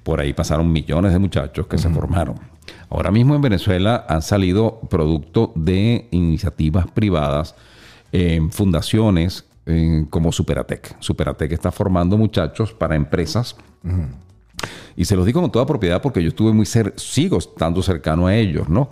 Por 0.03 0.19
ahí 0.19 0.33
pasaron 0.33 0.69
millones 0.69 1.13
de 1.13 1.19
muchachos 1.19 1.67
que 1.67 1.77
se 1.77 1.89
formaron. 1.89 2.41
Ahora 2.89 3.09
mismo 3.09 3.35
en 3.35 3.41
Venezuela 3.41 4.05
han 4.09 4.21
salido 4.21 4.81
producto 4.89 5.53
de 5.55 6.09
iniciativas 6.11 6.91
privadas, 6.91 7.55
eh, 8.11 8.41
fundaciones 8.51 9.45
eh, 9.71 10.05
como 10.09 10.31
Superatec. 10.31 10.97
Superatec 10.99 11.51
está 11.51 11.71
formando 11.71 12.17
muchachos 12.17 12.73
para 12.73 12.95
empresas 12.95 13.55
y 14.95 15.05
se 15.05 15.15
los 15.15 15.25
digo 15.25 15.41
con 15.41 15.51
toda 15.51 15.65
propiedad 15.65 16.01
porque 16.01 16.21
yo 16.21 16.29
estuve 16.29 16.53
muy 16.53 16.65
cer 16.65 16.93
sigo 16.97 17.37
estando 17.37 17.81
cercano 17.81 18.27
a 18.27 18.35
ellos, 18.35 18.69
¿no? 18.69 18.89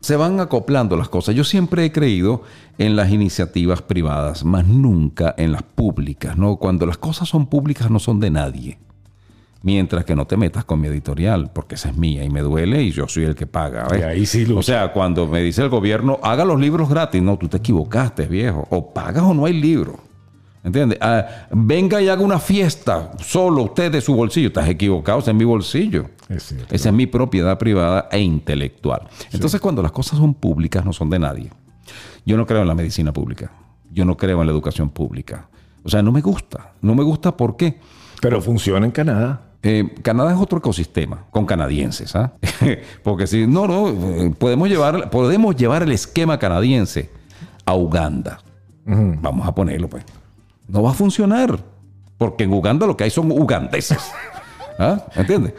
Se 0.00 0.16
van 0.16 0.40
acoplando 0.40 0.96
las 0.96 1.08
cosas. 1.08 1.34
Yo 1.34 1.42
siempre 1.42 1.84
he 1.84 1.90
creído 1.92 2.42
en 2.78 2.96
las 2.96 3.10
iniciativas 3.10 3.82
privadas, 3.82 4.44
más 4.44 4.66
nunca 4.66 5.34
en 5.36 5.52
las 5.52 5.62
públicas, 5.62 6.36
¿no? 6.36 6.56
Cuando 6.56 6.86
las 6.86 6.98
cosas 6.98 7.28
son 7.28 7.46
públicas 7.46 7.90
no 7.90 7.98
son 7.98 8.20
de 8.20 8.30
nadie. 8.30 8.78
Mientras 9.62 10.04
que 10.04 10.14
no 10.14 10.26
te 10.26 10.36
metas 10.36 10.64
con 10.64 10.80
mi 10.80 10.86
editorial, 10.86 11.50
porque 11.52 11.74
esa 11.74 11.88
es 11.88 11.96
mía 11.96 12.22
y 12.22 12.30
me 12.30 12.40
duele 12.40 12.82
y 12.82 12.92
yo 12.92 13.08
soy 13.08 13.24
el 13.24 13.34
que 13.34 13.46
paga. 13.46 13.88
¿ves? 13.90 14.00
Y 14.00 14.02
ahí 14.04 14.26
sí. 14.26 14.46
O 14.54 14.62
sea, 14.62 14.92
cuando 14.92 15.26
me 15.26 15.42
dice 15.42 15.62
el 15.62 15.70
gobierno, 15.70 16.20
haga 16.22 16.44
los 16.44 16.60
libros 16.60 16.88
gratis, 16.88 17.20
no, 17.20 17.36
tú 17.36 17.48
te 17.48 17.56
equivocaste, 17.56 18.26
viejo. 18.26 18.68
O 18.70 18.92
pagas 18.92 19.24
o 19.24 19.34
no 19.34 19.46
hay 19.46 19.54
libro. 19.54 20.05
¿Entiendes? 20.66 20.98
Ah, 21.00 21.46
venga 21.52 22.02
y 22.02 22.08
haga 22.08 22.22
una 22.22 22.40
fiesta 22.40 23.12
solo 23.20 23.62
usted 23.62 23.92
de 23.92 24.00
su 24.00 24.16
bolsillo. 24.16 24.48
Estás 24.48 24.68
equivocado, 24.68 25.20
ese 25.20 25.30
es 25.30 25.36
mi 25.36 25.44
bolsillo. 25.44 26.06
Es 26.28 26.42
cierto. 26.42 26.74
Esa 26.74 26.88
es 26.88 26.94
mi 26.94 27.06
propiedad 27.06 27.56
privada 27.56 28.08
e 28.10 28.18
intelectual. 28.18 29.02
Entonces, 29.30 29.60
cuando 29.60 29.80
las 29.80 29.92
cosas 29.92 30.18
son 30.18 30.34
públicas, 30.34 30.84
no 30.84 30.92
son 30.92 31.08
de 31.08 31.20
nadie. 31.20 31.50
Yo 32.24 32.36
no 32.36 32.46
creo 32.46 32.62
en 32.62 32.66
la 32.66 32.74
medicina 32.74 33.12
pública. 33.12 33.52
Yo 33.92 34.04
no 34.04 34.16
creo 34.16 34.40
en 34.40 34.46
la 34.48 34.52
educación 34.52 34.90
pública. 34.90 35.48
O 35.84 35.88
sea, 35.88 36.02
no 36.02 36.10
me 36.10 36.20
gusta. 36.20 36.72
No 36.82 36.96
me 36.96 37.04
gusta 37.04 37.36
¿por 37.36 37.56
qué? 37.56 37.78
Pero 38.20 38.42
funciona 38.42 38.84
en 38.84 38.90
Canadá. 38.90 39.42
Eh, 39.62 39.94
Canadá 40.02 40.32
es 40.32 40.38
otro 40.40 40.58
ecosistema 40.58 41.26
con 41.30 41.46
canadienses, 41.46 42.16
¿ah? 42.16 42.32
Porque 43.04 43.28
si 43.28 43.46
no, 43.46 43.68
no, 43.68 43.88
eh, 43.88 44.34
podemos 44.36 44.68
llevar, 44.68 45.10
podemos 45.10 45.54
llevar 45.54 45.84
el 45.84 45.92
esquema 45.92 46.40
canadiense 46.40 47.08
a 47.64 47.76
Uganda. 47.76 48.40
Vamos 48.84 49.46
a 49.46 49.54
ponerlo, 49.54 49.88
pues. 49.88 50.04
No 50.68 50.82
va 50.82 50.90
a 50.90 50.94
funcionar. 50.94 51.58
Porque 52.18 52.44
en 52.44 52.52
Uganda 52.52 52.86
lo 52.86 52.96
que 52.96 53.04
hay 53.04 53.10
son 53.10 53.30
ugandeses. 53.30 54.10
¿Ah? 54.78 55.06
¿Entiendes? 55.14 55.54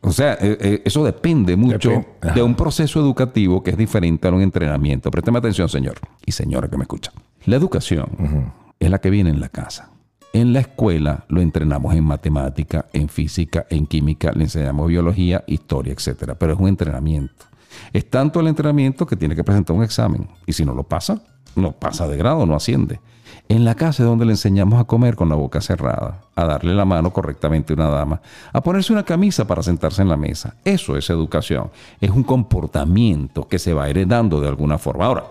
O 0.00 0.12
sea, 0.12 0.34
eh, 0.34 0.58
eh, 0.60 0.82
eso 0.84 1.04
depende 1.04 1.56
mucho 1.56 1.90
Depende. 1.90 2.34
De 2.34 2.42
un 2.42 2.54
proceso 2.54 3.00
educativo 3.00 3.62
que 3.62 3.70
es 3.70 3.76
diferente 3.76 4.28
a 4.28 4.32
un 4.32 4.42
entrenamiento. 4.42 5.10
Présteme 5.10 5.38
atención, 5.38 5.68
señor 5.68 5.94
y 6.26 6.32
señora 6.32 6.68
que 6.68 6.76
me 6.76 6.82
escucha. 6.82 7.12
La 7.46 7.56
educación 7.56 8.52
es 8.78 8.90
la 8.90 9.00
que 9.00 9.10
viene 9.10 9.30
en 9.30 9.40
la 9.40 9.48
casa. 9.48 9.90
En 10.34 10.52
la 10.52 10.60
escuela 10.60 11.24
lo 11.28 11.40
entrenamos 11.40 11.94
en 11.94 12.04
matemática, 12.04 12.86
en 12.92 13.08
física, 13.08 13.66
en 13.70 13.86
química, 13.86 14.32
le 14.32 14.44
enseñamos 14.44 14.88
biología, 14.88 15.44
historia, 15.46 15.92
etcétera. 15.92 16.34
Pero 16.34 16.54
es 16.54 16.58
un 16.58 16.68
entrenamiento. 16.68 17.46
Es 17.92 18.10
tanto 18.10 18.40
el 18.40 18.48
entrenamiento 18.48 19.06
que 19.06 19.16
tiene 19.16 19.36
que 19.36 19.44
presentar 19.44 19.76
un 19.76 19.84
examen. 19.84 20.28
Y 20.44 20.52
si 20.52 20.64
no 20.64 20.74
lo 20.74 20.82
pasa, 20.82 21.22
no 21.54 21.72
pasa 21.72 22.08
de 22.08 22.16
grado, 22.16 22.44
no 22.46 22.56
asciende. 22.56 23.00
En 23.48 23.64
la 23.64 23.74
casa 23.74 24.04
donde 24.04 24.24
le 24.24 24.32
enseñamos 24.32 24.80
a 24.80 24.84
comer 24.84 25.16
con 25.16 25.28
la 25.28 25.34
boca 25.34 25.60
cerrada, 25.60 26.22
a 26.34 26.44
darle 26.44 26.74
la 26.74 26.86
mano 26.86 27.12
correctamente 27.12 27.72
a 27.72 27.76
una 27.76 27.88
dama, 27.90 28.20
a 28.52 28.62
ponerse 28.62 28.92
una 28.92 29.02
camisa 29.02 29.46
para 29.46 29.62
sentarse 29.62 30.00
en 30.00 30.08
la 30.08 30.16
mesa. 30.16 30.56
Eso 30.64 30.96
es 30.96 31.10
educación. 31.10 31.70
Es 32.00 32.10
un 32.10 32.22
comportamiento 32.22 33.46
que 33.46 33.58
se 33.58 33.74
va 33.74 33.88
heredando 33.88 34.40
de 34.40 34.48
alguna 34.48 34.78
forma. 34.78 35.04
Ahora, 35.04 35.26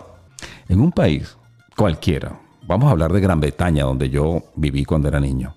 en 0.68 0.80
un 0.80 0.92
país 0.92 1.36
cualquiera, 1.76 2.38
vamos 2.66 2.88
a 2.88 2.92
hablar 2.92 3.12
de 3.12 3.20
Gran 3.20 3.40
Bretaña, 3.40 3.84
donde 3.84 4.08
yo 4.08 4.44
viví 4.54 4.84
cuando 4.84 5.08
era 5.08 5.18
niño, 5.18 5.54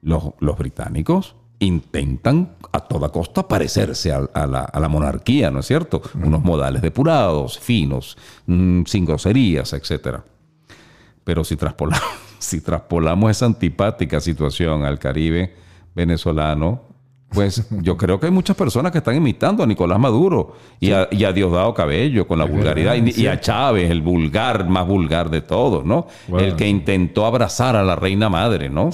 los, 0.00 0.32
los 0.40 0.56
británicos 0.56 1.36
intentan 1.58 2.56
a 2.72 2.80
toda 2.80 3.10
costa 3.10 3.46
parecerse 3.46 4.12
a, 4.12 4.26
a 4.32 4.46
la, 4.46 4.60
a 4.60 4.80
la 4.80 4.88
monarquía, 4.88 5.50
¿no 5.50 5.60
es 5.60 5.66
cierto? 5.66 6.00
Unos 6.14 6.42
modales 6.42 6.80
depurados, 6.80 7.58
finos, 7.58 8.16
mm, 8.46 8.84
sin 8.86 9.04
groserías, 9.04 9.74
etcétera. 9.74 10.24
Pero 11.24 11.44
si 11.44 11.56
traspolamos, 11.56 12.04
si 12.38 12.60
traspolamos 12.60 13.30
esa 13.30 13.46
antipática 13.46 14.20
situación 14.20 14.84
al 14.84 14.98
Caribe 14.98 15.54
venezolano, 15.94 16.90
pues 17.30 17.68
yo 17.70 17.96
creo 17.96 18.18
que 18.18 18.26
hay 18.26 18.32
muchas 18.32 18.56
personas 18.56 18.90
que 18.90 18.98
están 18.98 19.14
imitando 19.14 19.62
a 19.62 19.66
Nicolás 19.66 20.00
Maduro 20.00 20.56
y, 20.80 20.90
a, 20.90 21.08
y 21.12 21.22
a 21.22 21.32
Diosdado 21.32 21.72
Cabello 21.74 22.26
con 22.26 22.40
la 22.40 22.44
vulgaridad 22.44 22.96
y, 22.96 23.22
y 23.22 23.26
a 23.28 23.38
Chávez, 23.38 23.88
el 23.88 24.02
vulgar, 24.02 24.68
más 24.68 24.86
vulgar 24.86 25.30
de 25.30 25.40
todos, 25.40 25.84
¿no? 25.84 26.08
Bueno. 26.26 26.48
El 26.48 26.56
que 26.56 26.66
intentó 26.66 27.26
abrazar 27.26 27.76
a 27.76 27.84
la 27.84 27.94
reina 27.94 28.28
madre, 28.28 28.68
¿no? 28.68 28.90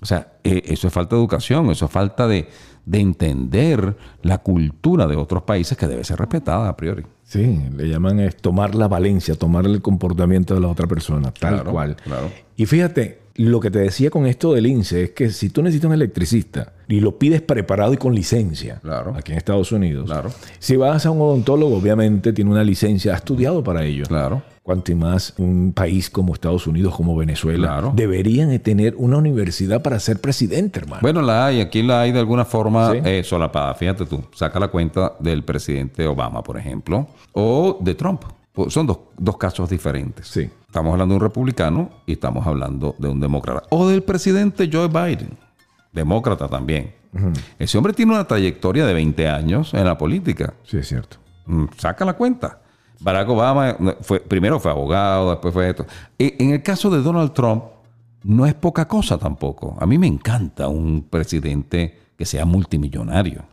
O 0.00 0.06
sea, 0.06 0.34
eh, 0.44 0.62
eso 0.66 0.86
es 0.86 0.92
falta 0.92 1.16
de 1.16 1.20
educación, 1.20 1.70
eso 1.70 1.86
es 1.86 1.90
falta 1.90 2.28
de, 2.28 2.48
de 2.86 3.00
entender 3.00 3.96
la 4.22 4.38
cultura 4.38 5.08
de 5.08 5.16
otros 5.16 5.42
países 5.42 5.76
que 5.76 5.88
debe 5.88 6.04
ser 6.04 6.18
respetada 6.18 6.68
a 6.68 6.76
priori. 6.76 7.04
Sí, 7.28 7.60
le 7.76 7.88
llaman 7.90 8.20
es 8.20 8.36
tomar 8.36 8.74
la 8.74 8.88
valencia, 8.88 9.34
tomar 9.34 9.66
el 9.66 9.82
comportamiento 9.82 10.54
de 10.54 10.60
la 10.60 10.68
otra 10.68 10.86
persona, 10.86 11.30
tal 11.38 11.56
Claro, 11.56 11.72
cual. 11.72 11.96
claro. 11.96 12.30
Y 12.56 12.64
fíjate, 12.64 13.18
lo 13.34 13.60
que 13.60 13.70
te 13.70 13.80
decía 13.80 14.08
con 14.08 14.26
esto 14.26 14.54
del 14.54 14.66
INSE 14.66 15.02
es 15.04 15.10
que 15.10 15.28
si 15.28 15.50
tú 15.50 15.62
necesitas 15.62 15.88
un 15.88 15.92
electricista 15.94 16.72
y 16.88 17.00
lo 17.00 17.18
pides 17.18 17.42
preparado 17.42 17.92
y 17.92 17.98
con 17.98 18.14
licencia, 18.14 18.80
Claro. 18.82 19.14
aquí 19.14 19.32
en 19.32 19.38
Estados 19.38 19.70
Unidos, 19.72 20.06
Claro. 20.06 20.30
si 20.58 20.76
vas 20.76 21.04
a 21.04 21.10
un 21.10 21.20
odontólogo, 21.20 21.76
obviamente 21.76 22.32
tiene 22.32 22.50
una 22.50 22.64
licencia, 22.64 23.12
ha 23.12 23.16
estudiado 23.16 23.62
para 23.62 23.84
ello. 23.84 24.04
Claro. 24.08 24.42
Cuanto 24.68 24.92
y 24.92 24.96
más 24.96 25.32
un 25.38 25.72
país 25.74 26.10
como 26.10 26.34
Estados 26.34 26.66
Unidos, 26.66 26.94
como 26.94 27.16
Venezuela, 27.16 27.68
Claro. 27.68 27.92
deberían 27.96 28.50
de 28.50 28.58
tener 28.58 28.94
una 28.98 29.16
universidad 29.16 29.80
para 29.80 29.98
ser 29.98 30.20
presidente, 30.20 30.80
hermano. 30.80 31.00
Bueno, 31.00 31.22
la 31.22 31.46
hay, 31.46 31.62
aquí 31.62 31.82
la 31.82 32.02
hay 32.02 32.12
de 32.12 32.18
alguna 32.18 32.44
forma 32.44 32.92
Sí. 32.92 32.98
eh, 33.02 33.22
solapada. 33.24 33.72
Fíjate 33.72 34.04
tú, 34.04 34.22
saca 34.34 34.60
la 34.60 34.68
cuenta 34.68 35.14
del 35.20 35.42
presidente 35.42 36.06
Obama, 36.06 36.42
por 36.42 36.58
ejemplo, 36.58 37.06
o 37.32 37.78
de 37.80 37.94
Trump. 37.94 38.24
Son 38.68 38.86
dos, 38.86 38.98
dos 39.16 39.38
casos 39.38 39.70
diferentes. 39.70 40.26
Sí. 40.28 40.50
Estamos 40.66 40.92
hablando 40.92 41.14
de 41.14 41.16
un 41.20 41.22
republicano 41.22 41.88
y 42.04 42.12
estamos 42.12 42.46
hablando 42.46 42.94
de 42.98 43.08
un 43.08 43.20
demócrata. 43.20 43.62
O 43.70 43.88
del 43.88 44.02
presidente 44.02 44.68
Joe 44.70 44.88
Biden. 44.88 45.30
demócrata 45.94 46.46
también. 46.46 46.92
Ese 47.58 47.78
hombre 47.78 47.94
tiene 47.94 48.12
una 48.12 48.24
trayectoria 48.26 48.84
de 48.84 48.92
20 48.92 49.28
años 49.28 49.72
en 49.72 49.86
la 49.86 49.96
política. 49.96 50.52
Sí, 50.64 50.76
es 50.76 50.88
cierto. 50.88 51.16
Mm, 51.46 51.64
Saca 51.78 52.04
la 52.04 52.12
cuenta. 52.12 52.60
Barack 53.00 53.28
Obama 53.28 53.76
fue, 54.00 54.20
primero 54.20 54.58
fue 54.58 54.70
abogado, 54.70 55.30
después 55.30 55.54
fue 55.54 55.70
esto. 55.70 55.86
E- 56.18 56.36
En 56.38 56.50
el 56.50 56.62
caso 56.62 56.90
de 56.90 57.00
Donald 57.02 57.32
Trump, 57.32 57.64
no 58.24 58.46
es 58.46 58.54
poca 58.54 58.88
cosa 58.88 59.18
tampoco. 59.18 59.76
A 59.80 59.86
mí 59.86 59.98
me 59.98 60.06
encanta 60.08 60.68
un 60.68 61.02
presidente 61.08 61.98
que 62.16 62.26
sea 62.26 62.44
multimillonario, 62.44 63.44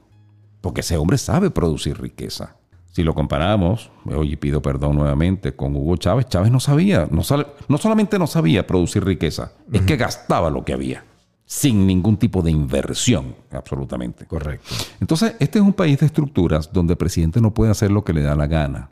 porque 0.61 0.81
ese 0.81 0.97
hombre 0.97 1.17
sabe 1.19 1.51
producir 1.51 2.01
riqueza. 2.01 2.55
Si 2.91 3.03
lo 3.03 3.13
comparamos, 3.13 3.91
oye, 4.05 4.37
pido 4.37 4.61
perdón 4.61 4.95
nuevamente, 4.95 5.55
con 5.55 5.75
Hugo 5.75 5.97
Chávez, 5.97 6.27
Chávez 6.29 6.49
no 6.51 6.59
sabía, 6.59 7.07
no, 7.11 7.23
sal- 7.23 7.47
no 7.67 7.77
solamente 7.77 8.17
no 8.17 8.25
sabía 8.25 8.65
producir 8.65 9.03
riqueza, 9.05 9.51
es 9.71 9.81
que 9.81 9.97
gastaba 9.97 10.49
lo 10.49 10.63
que 10.65 10.73
había, 10.73 11.03
sin 11.45 11.85
ningún 11.85 12.17
tipo 12.17 12.41
de 12.41 12.51
inversión, 12.51 13.35
absolutamente. 13.51 14.25
Correcto. 14.25 14.67
Entonces, 14.99 15.35
este 15.39 15.59
es 15.59 15.65
un 15.65 15.73
país 15.73 15.99
de 15.99 16.07
estructuras 16.07 16.71
donde 16.73 16.93
el 16.93 16.97
presidente 16.97 17.39
no 17.41 17.53
puede 17.53 17.71
hacer 17.71 17.91
lo 17.91 18.03
que 18.03 18.13
le 18.13 18.21
da 18.21 18.35
la 18.35 18.47
gana, 18.47 18.89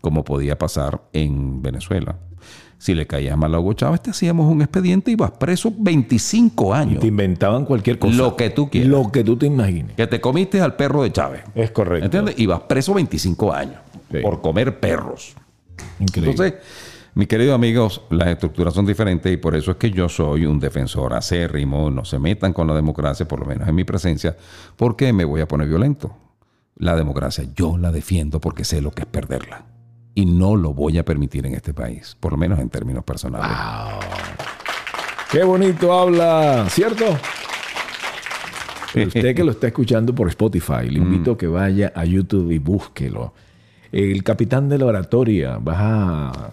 como 0.00 0.24
podía 0.24 0.58
pasar 0.58 1.00
en 1.12 1.62
Venezuela. 1.62 2.16
Si 2.78 2.94
le 2.94 3.06
caías 3.06 3.36
mal 3.36 3.54
a 3.54 3.60
Hugo 3.60 3.74
Chávez, 3.74 4.00
te 4.00 4.10
hacíamos 4.10 4.50
un 4.50 4.62
expediente 4.62 5.10
y 5.10 5.14
vas 5.14 5.32
preso 5.32 5.70
25 5.76 6.72
años. 6.72 7.00
Te 7.00 7.08
inventaban 7.08 7.66
cualquier 7.66 7.98
cosa. 7.98 8.14
Lo 8.16 8.36
que 8.36 8.48
tú 8.48 8.70
quieras. 8.70 8.88
Lo 8.90 9.12
que 9.12 9.22
tú 9.22 9.36
te 9.36 9.44
imagines. 9.46 9.94
Que 9.96 10.06
te 10.06 10.18
comiste 10.18 10.62
al 10.62 10.76
perro 10.76 11.02
de 11.02 11.12
Chávez. 11.12 11.42
Es 11.54 11.70
correcto. 11.72 12.06
¿Entiendes? 12.06 12.38
Y 12.38 12.46
vas 12.46 12.60
preso 12.60 12.94
25 12.94 13.52
años 13.52 13.76
Sí. 14.10 14.18
por 14.22 14.40
comer 14.40 14.80
perros. 14.80 15.34
Increíble. 15.98 16.30
Entonces, 16.30 16.54
mis 17.14 17.26
queridos 17.26 17.54
amigos, 17.54 18.02
las 18.10 18.28
estructuras 18.28 18.72
son 18.72 18.86
diferentes 18.86 19.32
y 19.32 19.36
por 19.36 19.56
eso 19.56 19.72
es 19.72 19.76
que 19.76 19.90
yo 19.90 20.08
soy 20.08 20.46
un 20.46 20.60
defensor 20.60 21.12
acérrimo. 21.12 21.90
No 21.90 22.04
se 22.04 22.18
metan 22.18 22.52
con 22.52 22.66
la 22.68 22.74
democracia, 22.74 23.26
por 23.26 23.40
lo 23.40 23.46
menos 23.46 23.68
en 23.68 23.74
mi 23.74 23.84
presencia, 23.84 24.36
porque 24.76 25.12
me 25.12 25.24
voy 25.24 25.40
a 25.40 25.48
poner 25.48 25.68
violento. 25.68 26.16
La 26.76 26.96
democracia 26.96 27.44
yo 27.54 27.76
la 27.76 27.90
defiendo 27.92 28.40
porque 28.40 28.64
sé 28.64 28.80
lo 28.80 28.92
que 28.92 29.02
es 29.02 29.08
perderla. 29.08 29.66
Y 30.14 30.24
no 30.26 30.56
lo 30.56 30.72
voy 30.72 30.98
a 30.98 31.04
permitir 31.04 31.46
en 31.46 31.54
este 31.54 31.74
país, 31.74 32.16
por 32.18 32.32
lo 32.32 32.38
menos 32.38 32.58
en 32.58 32.68
términos 32.68 33.04
personales. 33.04 33.56
Qué 35.30 35.44
bonito 35.44 35.92
habla, 35.92 36.66
¿cierto? 36.68 37.04
Pero 38.92 39.08
usted 39.08 39.34
que 39.34 39.44
lo 39.44 39.52
está 39.52 39.68
escuchando 39.68 40.14
por 40.14 40.28
Spotify, 40.28 40.88
le 40.88 40.98
invito 40.98 41.32
a 41.32 41.38
que 41.38 41.46
vaya 41.46 41.92
a 41.94 42.04
YouTube 42.04 42.50
y 42.50 42.58
búsquelo. 42.58 43.32
El 43.92 44.22
capitán 44.22 44.68
de 44.68 44.78
la 44.78 44.86
oratoria, 44.86 45.58
vas 45.60 45.76
a, 45.80 46.50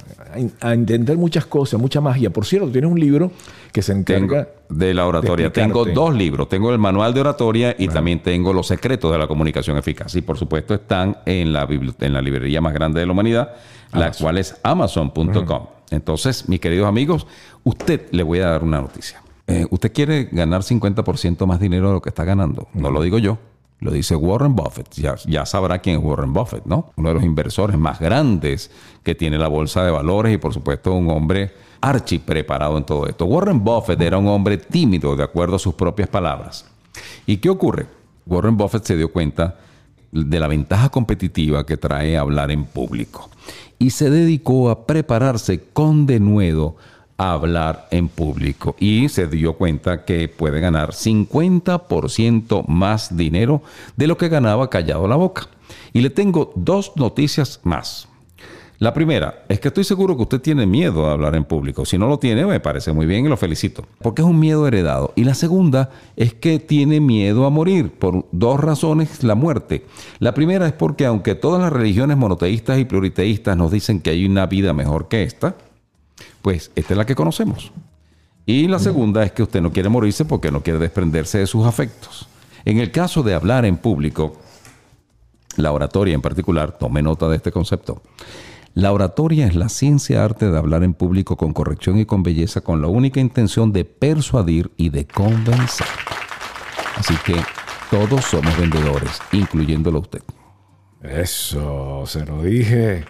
a 0.61 0.73
entender 0.73 1.17
muchas 1.17 1.45
cosas, 1.45 1.79
mucha 1.79 2.01
magia. 2.01 2.31
Por 2.31 2.45
cierto, 2.45 2.69
tienes 2.69 2.89
un 2.91 2.99
libro 2.99 3.31
que 3.71 3.81
se 3.83 3.93
Tengo 4.03 4.25
encarga 4.35 4.49
de 4.69 4.93
la 4.93 5.05
oratoria. 5.05 5.45
de 5.45 5.51
tengo 5.51 5.85
dos 5.85 6.15
libros. 6.15 6.49
Tengo 6.49 6.71
el 6.71 6.79
manual 6.79 7.13
de 7.13 7.21
oratoria 7.21 7.75
y 7.77 7.87
también 7.89 8.23
tengo 8.23 8.53
los 8.53 8.67
secretos 8.67 9.11
de 9.11 9.19
la 9.19 9.27
comunicación 9.27 9.77
eficaz. 9.77 10.15
Y 10.15 10.21
por 10.21 10.37
supuesto 10.37 10.73
están 10.73 11.17
en 11.25 11.53
la, 11.53 11.67
en 11.99 12.13
la 12.13 12.21
librería 12.21 12.59
más 12.59 12.73
grande 12.73 12.99
de 12.99 13.05
la 13.05 13.11
humanidad, 13.11 13.53
la 13.93 14.11
cual 14.11 14.37
es 14.39 14.55
amazon.com. 14.63 15.67
Entonces, 15.91 16.49
mis 16.49 16.59
queridos 16.59 16.87
amigos, 16.87 17.27
usted 17.63 18.07
le 18.11 18.23
voy 18.23 18.39
a 18.39 18.47
dar 18.47 18.63
una 18.63 18.81
noticia. 18.81 19.21
Eh, 19.45 19.65
¿Usted 19.69 19.93
quiere 19.93 20.27
ganar 20.31 20.61
50% 20.61 21.45
más 21.45 21.59
dinero 21.59 21.87
de 21.87 21.93
lo 21.93 22.01
que 22.01 22.09
está 22.09 22.25
ganando? 22.25 22.67
No 22.73 22.91
lo 22.91 23.01
digo 23.01 23.17
yo. 23.19 23.37
Lo 23.79 23.91
dice 23.91 24.15
Warren 24.15 24.55
Buffett. 24.55 24.89
Ya, 24.95 25.45
sabrá 25.45 25.79
quién 25.79 25.99
es 25.99 26.03
Warren 26.03 26.33
Buffett, 26.33 26.65
¿no? 26.65 26.91
Uno 26.95 27.09
de 27.09 27.15
los 27.15 27.23
inversores 27.23 27.77
más 27.77 27.99
grandes 27.99 28.71
que 29.03 29.13
tiene 29.13 29.37
la 29.37 29.47
bolsa 29.47 29.83
de 29.83 29.91
valores 29.91 30.33
y, 30.33 30.37
por 30.37 30.53
supuesto, 30.53 30.93
un 30.93 31.09
hombre 31.09 31.51
archi 31.81 32.17
preparado 32.17 32.77
en 32.77 32.85
todo 32.85 33.05
esto. 33.05 33.25
Warren 33.25 33.63
Buffett 33.63 34.01
era 34.01 34.17
un 34.17 34.27
hombre 34.27 34.57
tímido, 34.57 35.15
de 35.15 35.23
acuerdo 35.23 35.57
a 35.57 35.59
sus 35.59 35.75
propias 35.75 36.09
palabras. 36.09 36.65
¿Y 37.27 37.37
qué 37.37 37.49
ocurre? 37.49 37.85
Warren 38.25 38.57
Buffett 38.57 38.83
se 38.83 38.97
dio 38.97 39.11
cuenta 39.11 39.57
de 40.11 40.39
la 40.39 40.47
ventaja 40.47 40.89
competitiva 40.89 41.65
que 41.65 41.77
trae 41.77 42.17
hablar 42.17 42.49
en 42.49 42.65
público 42.65 43.29
y 43.79 43.91
se 43.91 44.09
dedicó 44.09 44.69
a 44.69 44.87
prepararse 44.87 45.65
con 45.71 46.05
denuedo 46.05 46.77
hablar 47.17 47.87
en 47.91 48.07
público 48.07 48.75
y 48.79 49.09
se 49.09 49.27
dio 49.27 49.53
cuenta 49.53 50.05
que 50.05 50.27
puede 50.27 50.59
ganar 50.59 50.91
50% 50.91 52.65
más 52.67 53.17
dinero 53.17 53.61
de 53.95 54.07
lo 54.07 54.17
que 54.17 54.29
ganaba 54.29 54.69
callado 54.69 55.07
la 55.07 55.15
boca. 55.15 55.47
Y 55.93 56.01
le 56.01 56.09
tengo 56.09 56.51
dos 56.55 56.93
noticias 56.95 57.59
más. 57.63 58.07
La 58.79 58.93
primera 58.93 59.43
es 59.49 59.59
que 59.59 59.69
estoy 59.69 59.83
seguro 59.83 60.15
que 60.15 60.21
usted 60.21 60.39
tiene 60.39 60.67
miedo 60.67 61.07
a 61.07 61.13
hablar 61.13 61.33
en 61.33 61.45
público. 61.45 61.83
Si 61.83 61.97
no 61.97 62.07
lo 62.07 62.19
tiene, 62.19 62.45
me 62.45 62.59
parece 62.59 62.93
muy 62.93 63.07
bien 63.07 63.25
y 63.25 63.27
lo 63.27 63.35
felicito. 63.35 63.83
Porque 64.03 64.21
es 64.21 64.27
un 64.27 64.39
miedo 64.39 64.67
heredado. 64.67 65.13
Y 65.15 65.23
la 65.23 65.33
segunda 65.33 65.89
es 66.15 66.35
que 66.35 66.59
tiene 66.59 66.99
miedo 66.99 67.47
a 67.47 67.49
morir 67.49 67.89
por 67.89 68.27
dos 68.31 68.59
razones 68.59 69.23
la 69.23 69.33
muerte. 69.33 69.87
La 70.19 70.35
primera 70.35 70.67
es 70.67 70.73
porque 70.73 71.07
aunque 71.07 71.33
todas 71.33 71.59
las 71.59 71.73
religiones 71.73 72.17
monoteístas 72.17 72.77
y 72.77 72.85
pluriteístas 72.85 73.57
nos 73.57 73.71
dicen 73.71 73.99
que 73.99 74.11
hay 74.11 74.27
una 74.27 74.45
vida 74.45 74.73
mejor 74.73 75.07
que 75.07 75.23
esta, 75.23 75.55
pues 76.41 76.71
esta 76.75 76.93
es 76.93 76.97
la 76.97 77.05
que 77.05 77.15
conocemos. 77.15 77.71
Y 78.45 78.67
la 78.67 78.79
segunda 78.79 79.23
es 79.23 79.33
que 79.33 79.43
usted 79.43 79.61
no 79.61 79.71
quiere 79.71 79.89
morirse 79.89 80.23
porque 80.23 80.51
no 80.51 80.63
quiere 80.63 80.79
desprenderse 80.79 81.39
de 81.39 81.47
sus 81.47 81.65
afectos. 81.65 82.27
En 82.63 82.79
el 82.79 82.91
caso 82.91 83.23
de 83.23 83.33
hablar 83.33 83.65
en 83.65 83.77
público, 83.77 84.37
la 85.57 85.71
oratoria 85.71 86.13
en 86.13 86.21
particular, 86.21 86.77
tome 86.77 87.01
nota 87.01 87.27
de 87.27 87.35
este 87.35 87.51
concepto. 87.51 88.01
La 88.73 88.93
oratoria 88.93 89.47
es 89.47 89.55
la 89.55 89.69
ciencia 89.69 90.23
arte 90.23 90.51
de 90.51 90.57
hablar 90.57 90.83
en 90.83 90.93
público 90.93 91.35
con 91.35 91.51
corrección 91.51 91.97
y 91.97 92.05
con 92.05 92.23
belleza 92.23 92.61
con 92.61 92.81
la 92.81 92.87
única 92.87 93.19
intención 93.19 93.73
de 93.73 93.85
persuadir 93.85 94.71
y 94.77 94.89
de 94.89 95.07
convencer. 95.07 95.87
Así 96.95 97.15
que 97.25 97.35
todos 97.89 98.23
somos 98.25 98.55
vendedores, 98.57 99.19
incluyéndolo 99.31 99.99
usted. 99.99 100.21
Eso, 101.01 102.03
se 102.05 102.25
lo 102.25 102.43
dije. 102.43 103.05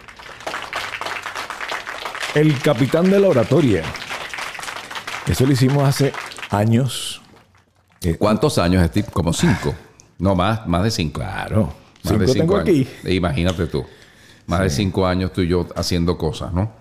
El 2.34 2.58
capitán 2.60 3.10
de 3.10 3.18
la 3.20 3.28
oratoria. 3.28 3.82
Eso 5.26 5.46
lo 5.46 5.52
hicimos 5.52 5.82
hace 5.84 6.12
años. 6.50 7.20
Eh, 8.02 8.16
¿Cuántos 8.18 8.58
años, 8.58 8.86
Steve? 8.88 9.08
Como 9.12 9.32
cinco. 9.32 9.74
No, 10.18 10.34
más, 10.34 10.66
más 10.66 10.84
de 10.84 10.90
cinco. 10.90 11.20
Claro. 11.20 11.64
Más 11.64 11.74
Cinco 12.12 12.18
de 12.20 12.26
cinco 12.28 12.38
tengo 12.38 12.56
años. 12.56 12.68
aquí. 12.68 12.88
E 13.04 13.14
Imagínate 13.14 13.66
tú. 13.66 13.84
Más 14.46 14.60
de 14.60 14.70
cinco 14.70 15.06
años 15.06 15.32
tú 15.32 15.42
y 15.42 15.48
yo 15.48 15.66
haciendo 15.76 16.16
cosas, 16.16 16.52
¿no? 16.52 16.72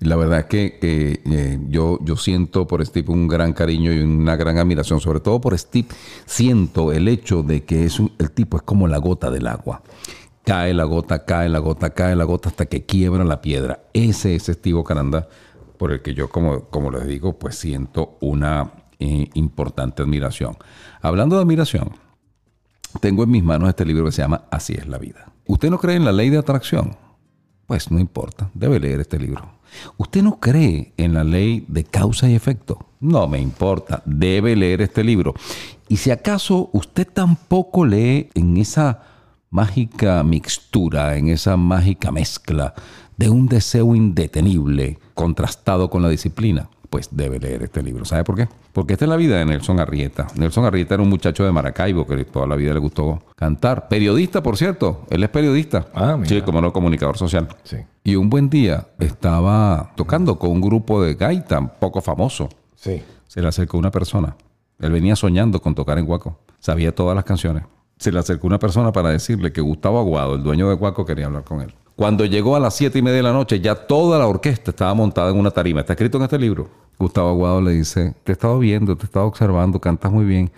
La 0.00 0.16
verdad 0.16 0.40
es 0.40 0.44
que, 0.46 0.78
eh, 1.24 1.58
yo, 1.68 1.98
yo 2.02 2.16
siento 2.16 2.66
por 2.66 2.84
Steve 2.84 3.12
un 3.12 3.28
gran 3.28 3.52
cariño 3.52 3.92
y 3.92 4.00
una 4.00 4.34
gran 4.36 4.58
admiración. 4.58 5.00
Sobre 5.00 5.20
todo 5.20 5.40
por 5.40 5.56
Steve, 5.56 5.86
siento 6.26 6.92
el 6.92 7.06
hecho 7.06 7.42
de 7.44 7.62
que 7.64 7.84
es 7.84 8.00
un- 8.00 8.12
el 8.18 8.32
tipo 8.32 8.56
es 8.56 8.64
como 8.64 8.88
la 8.88 8.98
gota 8.98 9.30
del 9.30 9.46
agua. 9.46 9.82
Cae 10.44 10.74
la 10.74 10.84
gota, 10.84 11.24
cae 11.24 11.48
la 11.48 11.60
gota, 11.60 11.90
cae 11.90 12.16
la 12.16 12.24
gota 12.24 12.48
hasta 12.48 12.66
que 12.66 12.84
quiebra 12.84 13.24
la 13.24 13.40
piedra. 13.40 13.84
Ese 13.92 14.34
es 14.34 14.46
Steve 14.46 14.82
Caranda 14.84 15.28
por 15.78 15.92
el 15.92 16.02
que 16.02 16.14
yo, 16.14 16.28
como, 16.28 16.64
como 16.64 16.90
les 16.90 17.06
digo, 17.06 17.38
pues 17.38 17.56
siento 17.56 18.16
una 18.20 18.72
eh, 18.98 19.28
importante 19.34 20.02
admiración. 20.02 20.56
Hablando 21.00 21.36
de 21.36 21.42
admiración, 21.42 21.90
tengo 23.00 23.24
en 23.24 23.30
mis 23.30 23.42
manos 23.42 23.68
este 23.68 23.84
libro 23.84 24.04
que 24.04 24.12
se 24.12 24.22
llama 24.22 24.44
Así 24.50 24.74
es 24.74 24.86
la 24.86 24.98
vida. 24.98 25.32
¿Usted 25.46 25.70
no 25.70 25.78
cree 25.78 25.96
en 25.96 26.04
la 26.04 26.12
ley 26.12 26.30
de 26.30 26.38
atracción? 26.38 26.96
Pues 27.66 27.90
no 27.90 27.98
importa, 27.98 28.50
debe 28.54 28.78
leer 28.78 29.00
este 29.00 29.18
libro. 29.18 29.52
¿Usted 29.96 30.22
no 30.22 30.38
cree 30.38 30.92
en 30.96 31.14
la 31.14 31.24
ley 31.24 31.64
de 31.68 31.84
causa 31.84 32.28
y 32.28 32.34
efecto? 32.34 32.86
No 33.00 33.26
me 33.26 33.40
importa, 33.40 34.02
debe 34.04 34.54
leer 34.54 34.82
este 34.82 35.02
libro. 35.02 35.34
Y 35.88 35.96
si 35.96 36.10
acaso 36.10 36.70
usted 36.72 37.08
tampoco 37.12 37.84
lee 37.84 38.30
en 38.34 38.56
esa 38.56 39.11
mágica 39.52 40.24
mixtura, 40.24 41.16
en 41.16 41.28
esa 41.28 41.56
mágica 41.56 42.10
mezcla 42.10 42.74
de 43.18 43.28
un 43.28 43.46
deseo 43.46 43.94
indetenible 43.94 44.98
contrastado 45.14 45.90
con 45.90 46.02
la 46.02 46.08
disciplina, 46.08 46.70
pues 46.88 47.08
debe 47.12 47.38
leer 47.38 47.62
este 47.62 47.82
libro. 47.82 48.06
¿Sabe 48.06 48.24
por 48.24 48.34
qué? 48.34 48.48
Porque 48.72 48.94
esta 48.94 49.04
es 49.04 49.10
la 49.10 49.16
vida 49.16 49.36
de 49.36 49.44
Nelson 49.44 49.78
Arrieta. 49.78 50.26
Nelson 50.36 50.64
Arrieta 50.64 50.94
era 50.94 51.02
un 51.02 51.10
muchacho 51.10 51.44
de 51.44 51.52
Maracaibo 51.52 52.06
que 52.06 52.24
toda 52.24 52.46
la 52.46 52.56
vida 52.56 52.72
le 52.72 52.80
gustó 52.80 53.22
cantar. 53.36 53.88
Periodista, 53.88 54.42
por 54.42 54.56
cierto. 54.56 55.04
Él 55.10 55.22
es 55.22 55.28
periodista. 55.28 55.86
Ah, 55.94 56.16
mira. 56.16 56.30
Sí, 56.30 56.40
como 56.40 56.62
no 56.62 56.72
comunicador 56.72 57.18
social. 57.18 57.48
Sí. 57.62 57.76
Y 58.04 58.16
un 58.16 58.30
buen 58.30 58.48
día 58.48 58.88
estaba 58.98 59.92
tocando 59.96 60.38
con 60.38 60.50
un 60.50 60.62
grupo 60.62 61.02
de 61.02 61.14
gaita 61.14 61.78
poco 61.78 62.00
famoso. 62.00 62.48
Sí. 62.74 63.02
Se 63.28 63.42
le 63.42 63.48
acercó 63.48 63.76
una 63.76 63.90
persona. 63.90 64.34
Él 64.78 64.90
venía 64.90 65.14
soñando 65.14 65.60
con 65.60 65.74
tocar 65.74 65.98
en 65.98 66.06
Guaco. 66.06 66.38
Sabía 66.58 66.94
todas 66.94 67.14
las 67.14 67.24
canciones. 67.24 67.64
Se 68.02 68.10
le 68.10 68.18
acercó 68.18 68.48
una 68.48 68.58
persona 68.58 68.90
para 68.90 69.10
decirle 69.10 69.52
que 69.52 69.60
Gustavo 69.60 70.00
Aguado, 70.00 70.34
el 70.34 70.42
dueño 70.42 70.68
de 70.68 70.74
Guaco, 70.74 71.06
quería 71.06 71.26
hablar 71.26 71.44
con 71.44 71.60
él. 71.60 71.72
Cuando 71.94 72.24
llegó 72.24 72.56
a 72.56 72.58
las 72.58 72.74
siete 72.74 72.98
y 72.98 73.02
media 73.02 73.18
de 73.18 73.22
la 73.22 73.32
noche, 73.32 73.60
ya 73.60 73.76
toda 73.76 74.18
la 74.18 74.26
orquesta 74.26 74.72
estaba 74.72 74.92
montada 74.92 75.30
en 75.30 75.38
una 75.38 75.52
tarima. 75.52 75.82
Está 75.82 75.92
escrito 75.92 76.18
en 76.18 76.24
este 76.24 76.36
libro. 76.36 76.68
Gustavo 76.98 77.28
Aguado 77.28 77.60
le 77.60 77.70
dice, 77.70 78.16
te 78.24 78.32
he 78.32 78.34
estado 78.34 78.58
viendo, 78.58 78.96
te 78.96 79.04
he 79.04 79.06
estado 79.06 79.26
observando, 79.26 79.80
cantas 79.80 80.10
muy 80.10 80.24
bien. 80.24 80.50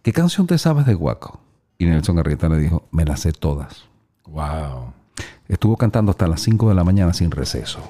¿Qué 0.00 0.10
canción 0.10 0.46
te 0.46 0.56
sabes 0.56 0.86
de 0.86 0.94
Guaco? 0.94 1.38
Y 1.76 1.84
Nelson 1.84 2.18
Arrieta 2.18 2.48
le 2.48 2.56
dijo, 2.56 2.84
me 2.92 3.04
las 3.04 3.20
sé 3.20 3.32
todas. 3.32 3.84
Wow. 4.28 4.94
Estuvo 5.48 5.76
cantando 5.76 6.12
hasta 6.12 6.26
las 6.26 6.40
5 6.40 6.70
de 6.70 6.74
la 6.76 6.82
mañana 6.82 7.12
sin 7.12 7.30
receso. 7.30 7.80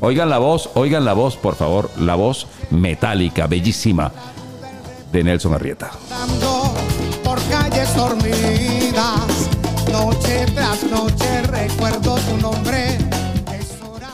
Oigan 0.00 0.28
la 0.28 0.38
voz, 0.38 0.68
oigan 0.74 1.04
la 1.04 1.12
voz, 1.12 1.36
por 1.36 1.54
favor. 1.54 1.88
La 1.96 2.16
voz 2.16 2.48
metálica, 2.72 3.46
bellísima. 3.46 4.10
de 5.12 5.22
Nelson 5.22 5.54
Arrieta. 5.54 5.92
Calles 7.50 7.94
dormidas, 7.96 9.50
noche 9.90 10.46
tras 10.54 10.84
noche 10.90 11.42
recuerdo 11.42 12.16
tu 12.16 12.36
nombre. 12.38 12.98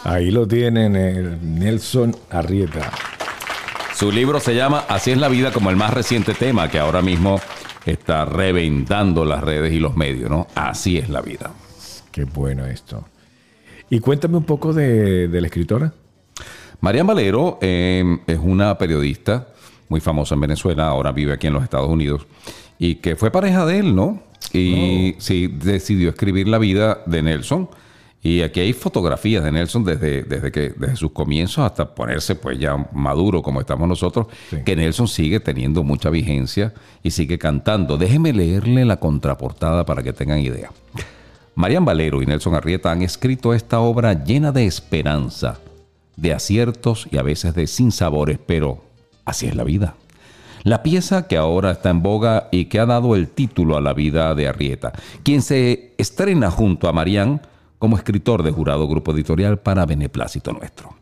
Ahí 0.04 0.30
lo 0.30 0.46
tienen, 0.46 0.96
el 0.96 1.38
Nelson 1.58 2.16
Arrieta. 2.30 2.90
Su 3.94 4.10
libro 4.10 4.40
se 4.40 4.54
llama 4.54 4.84
Así 4.88 5.10
es 5.10 5.18
la 5.18 5.28
vida, 5.28 5.52
como 5.52 5.70
el 5.70 5.76
más 5.76 5.92
reciente 5.92 6.34
tema 6.34 6.68
que 6.68 6.78
ahora 6.78 7.02
mismo 7.02 7.40
está 7.84 8.24
reventando 8.24 9.24
las 9.24 9.42
redes 9.42 9.72
y 9.72 9.80
los 9.80 9.96
medios, 9.96 10.30
¿no? 10.30 10.46
Así 10.54 10.98
es 10.98 11.08
la 11.08 11.20
vida. 11.20 11.50
Qué 12.12 12.24
bueno 12.24 12.64
esto. 12.66 13.04
Y 13.90 14.00
cuéntame 14.00 14.36
un 14.36 14.44
poco 14.44 14.72
de, 14.72 15.28
de 15.28 15.40
la 15.40 15.46
escritora. 15.46 15.92
Marian 16.80 17.06
Valero 17.06 17.58
eh, 17.60 18.18
es 18.26 18.38
una 18.38 18.78
periodista 18.78 19.48
muy 19.88 20.00
famosa 20.00 20.34
en 20.34 20.42
Venezuela, 20.42 20.86
ahora 20.86 21.12
vive 21.12 21.32
aquí 21.32 21.46
en 21.46 21.54
los 21.54 21.62
Estados 21.62 21.88
Unidos, 21.88 22.26
y 22.78 22.96
que 22.96 23.16
fue 23.16 23.30
pareja 23.30 23.66
de 23.66 23.78
él, 23.80 23.94
¿no? 23.94 24.22
Y 24.52 25.14
sí, 25.18 25.48
decidió 25.48 26.10
escribir 26.10 26.48
la 26.48 26.58
vida 26.58 27.02
de 27.06 27.22
Nelson. 27.22 27.68
Y 28.22 28.42
aquí 28.42 28.58
hay 28.60 28.72
fotografías 28.72 29.44
de 29.44 29.52
Nelson 29.52 29.84
desde, 29.84 30.22
desde, 30.24 30.50
que, 30.50 30.70
desde 30.76 30.96
sus 30.96 31.12
comienzos 31.12 31.64
hasta 31.64 31.94
ponerse 31.94 32.34
pues 32.34 32.58
ya 32.58 32.76
maduro 32.92 33.42
como 33.42 33.60
estamos 33.60 33.88
nosotros, 33.88 34.26
Sí. 34.50 34.56
que 34.64 34.74
Nelson 34.74 35.06
sigue 35.06 35.38
teniendo 35.38 35.84
mucha 35.84 36.10
vigencia 36.10 36.74
y 37.02 37.12
sigue 37.12 37.38
cantando. 37.38 37.96
Déjeme 37.96 38.32
leerle 38.32 38.84
la 38.84 38.98
contraportada 38.98 39.84
para 39.86 40.02
que 40.02 40.12
tengan 40.12 40.40
idea. 40.40 40.70
Marian 41.54 41.84
Valero 41.84 42.22
y 42.22 42.26
Nelson 42.26 42.54
Arrieta 42.54 42.90
han 42.90 43.02
escrito 43.02 43.54
esta 43.54 43.80
obra 43.80 44.24
llena 44.24 44.50
de 44.50 44.66
esperanza, 44.66 45.58
de 46.16 46.32
aciertos 46.32 47.06
y 47.12 47.18
a 47.18 47.22
veces 47.22 47.54
de 47.54 47.66
sinsabores, 47.68 48.38
pero 48.44 48.82
así 49.24 49.46
es 49.46 49.54
la 49.54 49.64
vida. 49.64 49.94
La 50.64 50.82
pieza 50.82 51.26
que 51.26 51.36
ahora 51.36 51.72
está 51.72 51.90
en 51.90 52.02
boga 52.02 52.48
y 52.50 52.66
que 52.66 52.80
ha 52.80 52.86
dado 52.86 53.14
el 53.14 53.28
título 53.28 53.76
a 53.76 53.80
la 53.80 53.92
vida 53.92 54.34
de 54.34 54.48
Arrieta, 54.48 54.92
quien 55.22 55.42
se 55.42 55.94
estrena 55.98 56.50
junto 56.50 56.88
a 56.88 56.92
Marian 56.92 57.40
como 57.78 57.96
escritor 57.96 58.42
de 58.42 58.50
jurado 58.50 58.88
grupo 58.88 59.12
editorial 59.12 59.58
para 59.58 59.86
Beneplácito 59.86 60.52
Nuestro. 60.52 60.96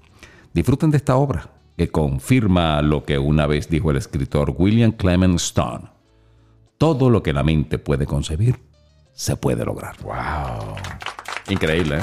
Disfruten 0.53 0.91
de 0.91 0.99
esta 0.99 1.17
obra, 1.17 1.49
que 1.77 1.89
confirma 1.89 2.81
lo 2.83 3.05
que 3.05 3.19
una 3.19 3.47
vez 3.47 3.69
dijo 3.69 3.91
el 3.91 3.97
escritor 3.97 4.55
William 4.57 4.93
Clement 4.93 5.37
Stone. 5.37 5.85
Todo 6.79 7.11
lo 7.11 7.23
que 7.23 7.33
la 7.33 7.43
mente 7.43 7.79
puede 7.79 8.07
concebir, 8.07 8.61
se 9.13 9.37
puede 9.37 9.65
lograr. 9.65 9.97
¡Wow! 10.03 10.77
Increíble, 11.49 11.99
¿eh? 11.99 12.03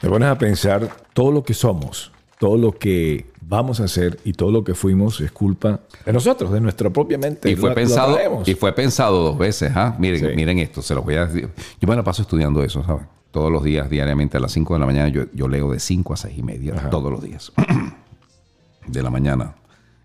Te 0.00 0.08
pones 0.08 0.28
a 0.28 0.36
pensar 0.36 0.88
todo 1.12 1.32
lo 1.32 1.42
que 1.42 1.54
somos, 1.54 2.12
todo 2.38 2.56
lo 2.56 2.72
que 2.72 3.26
vamos 3.40 3.80
a 3.80 3.84
hacer 3.84 4.18
y 4.24 4.32
todo 4.32 4.50
lo 4.50 4.64
que 4.64 4.74
fuimos 4.74 5.20
es 5.20 5.30
culpa 5.32 5.80
de 6.04 6.12
nosotros, 6.12 6.50
de 6.52 6.60
nuestra 6.60 6.90
propia 6.90 7.16
mente. 7.18 7.50
Y 7.50 7.56
fue 7.56 7.70
Lo- 7.70 7.74
pensado, 7.74 8.18
y 8.44 8.54
fue 8.54 8.72
pensado 8.72 9.22
dos 9.22 9.38
veces, 9.38 9.72
¿ah? 9.74 9.94
Miren, 9.98 10.20
Sí. 10.20 10.26
miren 10.36 10.58
esto, 10.58 10.82
se 10.82 10.94
los 10.94 11.04
voy 11.04 11.14
a 11.14 11.26
decir. 11.26 11.48
Yo 11.80 11.88
me 11.88 11.94
la 11.96 12.02
paso 12.02 12.22
estudiando 12.22 12.62
eso, 12.62 12.82
¿saben? 12.84 13.06
Todos 13.30 13.50
los 13.52 13.62
días, 13.62 13.88
diariamente, 13.90 14.36
a 14.36 14.40
las 14.40 14.52
5 14.52 14.74
de 14.74 14.80
la 14.80 14.86
mañana, 14.86 15.08
yo, 15.08 15.24
yo 15.32 15.46
leo 15.48 15.70
de 15.70 15.78
5 15.78 16.14
a 16.14 16.16
6 16.16 16.38
y 16.38 16.42
media, 16.42 16.88
todos 16.90 17.10
los 17.12 17.22
días. 17.22 17.52
de 18.86 19.02
la 19.02 19.10
mañana. 19.10 19.54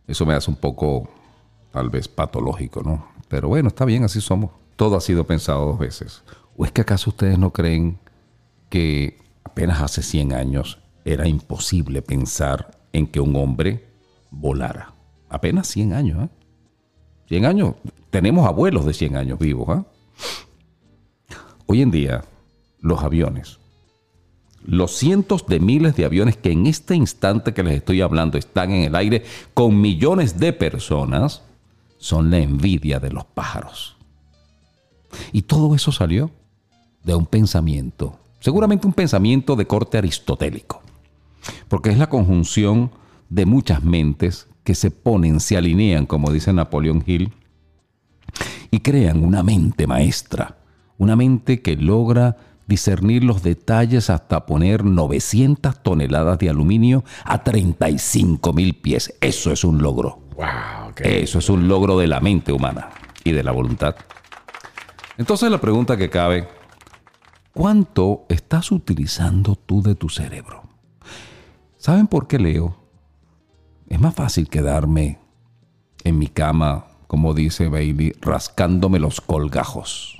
Eso 0.08 0.26
me 0.26 0.34
hace 0.34 0.50
un 0.50 0.58
poco, 0.58 1.10
tal 1.72 1.90
vez, 1.90 2.08
patológico, 2.08 2.82
¿no? 2.84 3.08
Pero 3.28 3.48
bueno, 3.48 3.70
está 3.70 3.86
bien, 3.86 4.04
así 4.04 4.20
somos. 4.22 4.52
Todo 4.76 4.98
ha 4.98 5.02
sido 5.02 5.26
pensado 5.26 5.66
dos 5.66 5.80
veces. 5.80 6.24
¿O 6.58 6.66
es 6.66 6.72
que 6.72 6.82
acaso 6.82 7.12
ustedes 7.12 7.38
no 7.38 7.52
creen 7.52 7.98
que 8.70 9.18
apenas 9.44 9.82
hace 9.82 10.02
100 10.02 10.34
años 10.34 10.80
era 11.06 11.28
imposible 11.28 12.02
pensar 12.02 12.80
en 12.94 13.08
que 13.08 13.20
un 13.20 13.36
hombre 13.36 13.88
volara? 14.30 14.94
Apenas 15.30 15.68
100 15.68 15.94
años, 15.94 16.26
¿eh? 16.26 16.30
100 17.28 17.46
años. 17.46 17.76
Tenemos 18.10 18.46
abuelos 18.46 18.86
de 18.86 18.94
100 18.94 19.16
años 19.16 19.40
vivos. 19.40 19.70
¿ah? 19.70 19.86
Hoy 21.66 21.82
en 21.82 21.92
día, 21.92 22.26
los 22.82 23.02
aviones, 23.04 23.60
los 24.66 24.92
cientos 24.92 25.48
de 25.48 25.60
miles 25.60 25.96
de 25.96 26.06
aviones 26.06 26.36
que 26.38 26.52
en 26.52 26.68
este 26.68 26.96
instante 26.96 27.54
que 27.54 27.64
les 27.64 27.76
estoy 27.76 28.02
hablando 28.02 28.38
están 28.38 28.72
en 28.72 28.84
el 28.84 28.96
aire 28.96 29.24
con 29.54 29.80
millones 29.80 30.40
de 30.40 30.54
personas, 30.54 31.42
son 31.98 32.30
la 32.32 32.40
envidia 32.40 33.00
de 33.00 33.12
los 33.12 33.26
pájaros. 33.26 33.96
Y 35.32 35.44
todo 35.44 35.74
eso 35.76 35.92
salió 35.92 36.32
de 37.04 37.16
un 37.16 37.26
pensamiento, 37.26 38.20
seguramente 38.40 38.88
un 38.88 38.94
pensamiento 38.94 39.56
de 39.56 39.66
corte 39.66 39.98
aristotélico, 39.98 40.82
porque 41.68 41.90
es 41.90 41.98
la 41.98 42.10
conjunción 42.10 42.92
de 43.30 43.46
muchas 43.46 43.84
mentes 43.84 44.48
que 44.64 44.76
se 44.76 44.92
ponen, 44.92 45.40
se 45.40 45.58
alinean, 45.58 46.06
como 46.06 46.32
dice 46.32 46.54
Napoleón 46.54 47.04
Hill, 47.06 47.34
y 48.70 48.80
crean 48.80 49.24
una 49.24 49.44
mente 49.44 49.88
maestra, 49.88 50.58
una 50.98 51.16
mente 51.16 51.62
que 51.62 51.76
logra 51.76 52.38
discernir 52.68 53.24
los 53.24 53.44
detalles 53.44 54.10
hasta 54.10 54.46
poner 54.46 54.86
900 54.86 55.84
toneladas 55.84 56.40
de 56.40 56.50
aluminio 56.50 57.04
a 57.26 57.44
35 57.44 58.54
mil 58.54 58.76
pies. 58.76 59.14
Eso 59.20 59.52
es 59.52 59.64
un 59.64 59.82
logro. 59.82 60.22
¡Wow! 60.36 60.94
Eso 61.04 61.40
es 61.40 61.50
un 61.50 61.68
logro 61.68 61.98
de 61.98 62.08
la 62.08 62.22
mente 62.22 62.54
humana 62.54 62.90
y 63.24 63.32
de 63.32 63.44
la 63.44 63.52
voluntad. 63.52 63.96
Entonces 65.18 65.52
la 65.52 65.60
pregunta 65.60 65.98
que 65.98 66.10
cabe, 66.10 66.48
¿cuánto 67.54 68.26
estás 68.30 68.72
utilizando 68.72 69.56
tú 69.56 69.82
de 69.82 69.96
tu 69.96 70.08
cerebro? 70.08 70.61
¿Saben 71.82 72.06
por 72.06 72.28
qué 72.28 72.38
leo? 72.38 72.76
Es 73.90 74.00
más 74.00 74.14
fácil 74.14 74.48
quedarme 74.50 75.18
en 76.04 76.20
mi 76.20 76.28
cama, 76.28 76.86
como 77.08 77.34
dice 77.34 77.70
Bailey, 77.70 78.14
rascándome 78.22 79.00
los 79.00 79.20
colgajos. 79.20 80.16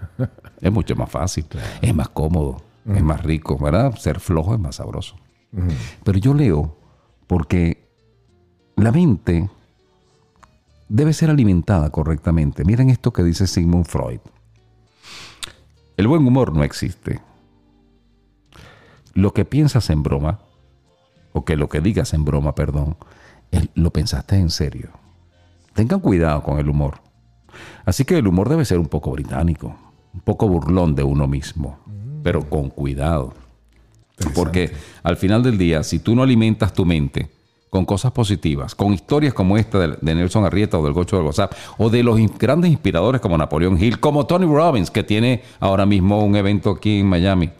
es 0.60 0.70
mucho 0.70 0.94
más 0.96 1.10
fácil, 1.10 1.46
es 1.80 1.94
más 1.94 2.10
cómodo, 2.10 2.62
es 2.84 3.02
más 3.02 3.22
rico, 3.22 3.56
¿verdad? 3.56 3.96
Ser 3.96 4.20
flojo 4.20 4.52
es 4.52 4.60
más 4.60 4.76
sabroso. 4.76 5.16
Pero 6.04 6.18
yo 6.18 6.34
leo 6.34 6.76
porque 7.26 7.88
la 8.76 8.92
mente 8.92 9.48
debe 10.90 11.14
ser 11.14 11.30
alimentada 11.30 11.88
correctamente. 11.88 12.62
Miren 12.66 12.90
esto 12.90 13.10
que 13.10 13.22
dice 13.22 13.46
Sigmund 13.46 13.86
Freud. 13.86 14.20
El 15.96 16.08
buen 16.08 16.26
humor 16.26 16.52
no 16.52 16.62
existe. 16.62 17.22
Lo 19.14 19.32
que 19.32 19.46
piensas 19.46 19.88
en 19.88 20.02
broma, 20.02 20.40
o 21.40 21.44
que 21.44 21.56
lo 21.56 21.68
que 21.68 21.80
digas 21.80 22.12
en 22.12 22.24
broma, 22.24 22.54
perdón, 22.54 22.96
lo 23.74 23.90
pensaste 23.90 24.36
en 24.36 24.50
serio. 24.50 24.90
Tengan 25.74 26.00
cuidado 26.00 26.42
con 26.42 26.58
el 26.58 26.68
humor. 26.68 27.00
Así 27.86 28.04
que 28.04 28.18
el 28.18 28.26
humor 28.26 28.48
debe 28.48 28.64
ser 28.66 28.78
un 28.78 28.88
poco 28.88 29.10
británico, 29.10 29.74
un 30.12 30.20
poco 30.20 30.46
burlón 30.48 30.94
de 30.94 31.02
uno 31.02 31.26
mismo, 31.26 31.78
pero 32.22 32.48
con 32.48 32.68
cuidado. 32.68 33.32
Porque 34.34 34.70
al 35.02 35.16
final 35.16 35.42
del 35.42 35.56
día, 35.56 35.82
si 35.82 35.98
tú 35.98 36.14
no 36.14 36.22
alimentas 36.22 36.74
tu 36.74 36.84
mente 36.84 37.30
con 37.70 37.86
cosas 37.86 38.12
positivas, 38.12 38.74
con 38.74 38.92
historias 38.92 39.32
como 39.32 39.56
esta 39.56 39.78
de, 39.78 40.14
Nelson 40.14 40.44
Arrieta 40.44 40.78
o 40.78 40.84
del 40.84 40.92
Gocho 40.92 41.16
del 41.16 41.24
WhatsApp, 41.24 41.54
o 41.78 41.88
de 41.88 42.02
los 42.02 42.18
grandes 42.38 42.70
inspiradores 42.70 43.22
como 43.22 43.38
Napoleón 43.38 43.82
Hill, 43.82 43.98
como 43.98 44.26
Tony 44.26 44.44
Robbins, 44.44 44.90
que 44.90 45.04
tiene 45.04 45.42
ahora 45.58 45.86
mismo 45.86 46.22
un 46.22 46.36
evento 46.36 46.70
aquí 46.70 47.00
en 47.00 47.06
Miami, 47.06 47.50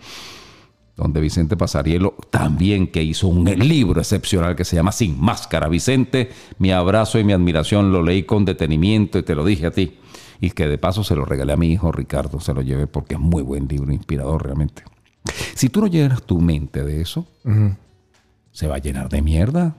donde 1.00 1.20
Vicente 1.20 1.56
Pasarielo 1.56 2.14
también 2.30 2.86
que 2.86 3.02
hizo 3.02 3.26
un 3.28 3.44
libro 3.44 4.00
excepcional 4.00 4.54
que 4.54 4.64
se 4.64 4.76
llama 4.76 4.92
Sin 4.92 5.18
Máscara. 5.20 5.68
Vicente, 5.68 6.30
mi 6.58 6.72
abrazo 6.72 7.18
y 7.18 7.24
mi 7.24 7.32
admiración 7.32 7.90
lo 7.90 8.02
leí 8.02 8.24
con 8.24 8.44
detenimiento 8.44 9.18
y 9.18 9.22
te 9.22 9.34
lo 9.34 9.44
dije 9.44 9.66
a 9.66 9.70
ti. 9.70 9.98
Y 10.40 10.50
que 10.50 10.68
de 10.68 10.78
paso 10.78 11.02
se 11.02 11.16
lo 11.16 11.24
regalé 11.24 11.52
a 11.52 11.56
mi 11.56 11.72
hijo 11.72 11.90
Ricardo, 11.90 12.40
se 12.40 12.54
lo 12.54 12.62
llevé 12.62 12.86
porque 12.86 13.14
es 13.14 13.20
muy 13.20 13.42
buen 13.42 13.66
libro, 13.66 13.92
inspirador 13.92 14.44
realmente. 14.44 14.82
Si 15.54 15.68
tú 15.68 15.80
no 15.80 15.86
llenas 15.86 16.22
tu 16.22 16.40
mente 16.40 16.84
de 16.84 17.00
eso, 17.00 17.26
se 18.52 18.66
va 18.66 18.76
a 18.76 18.78
llenar 18.78 19.08
de 19.08 19.22
mierda. 19.22 19.76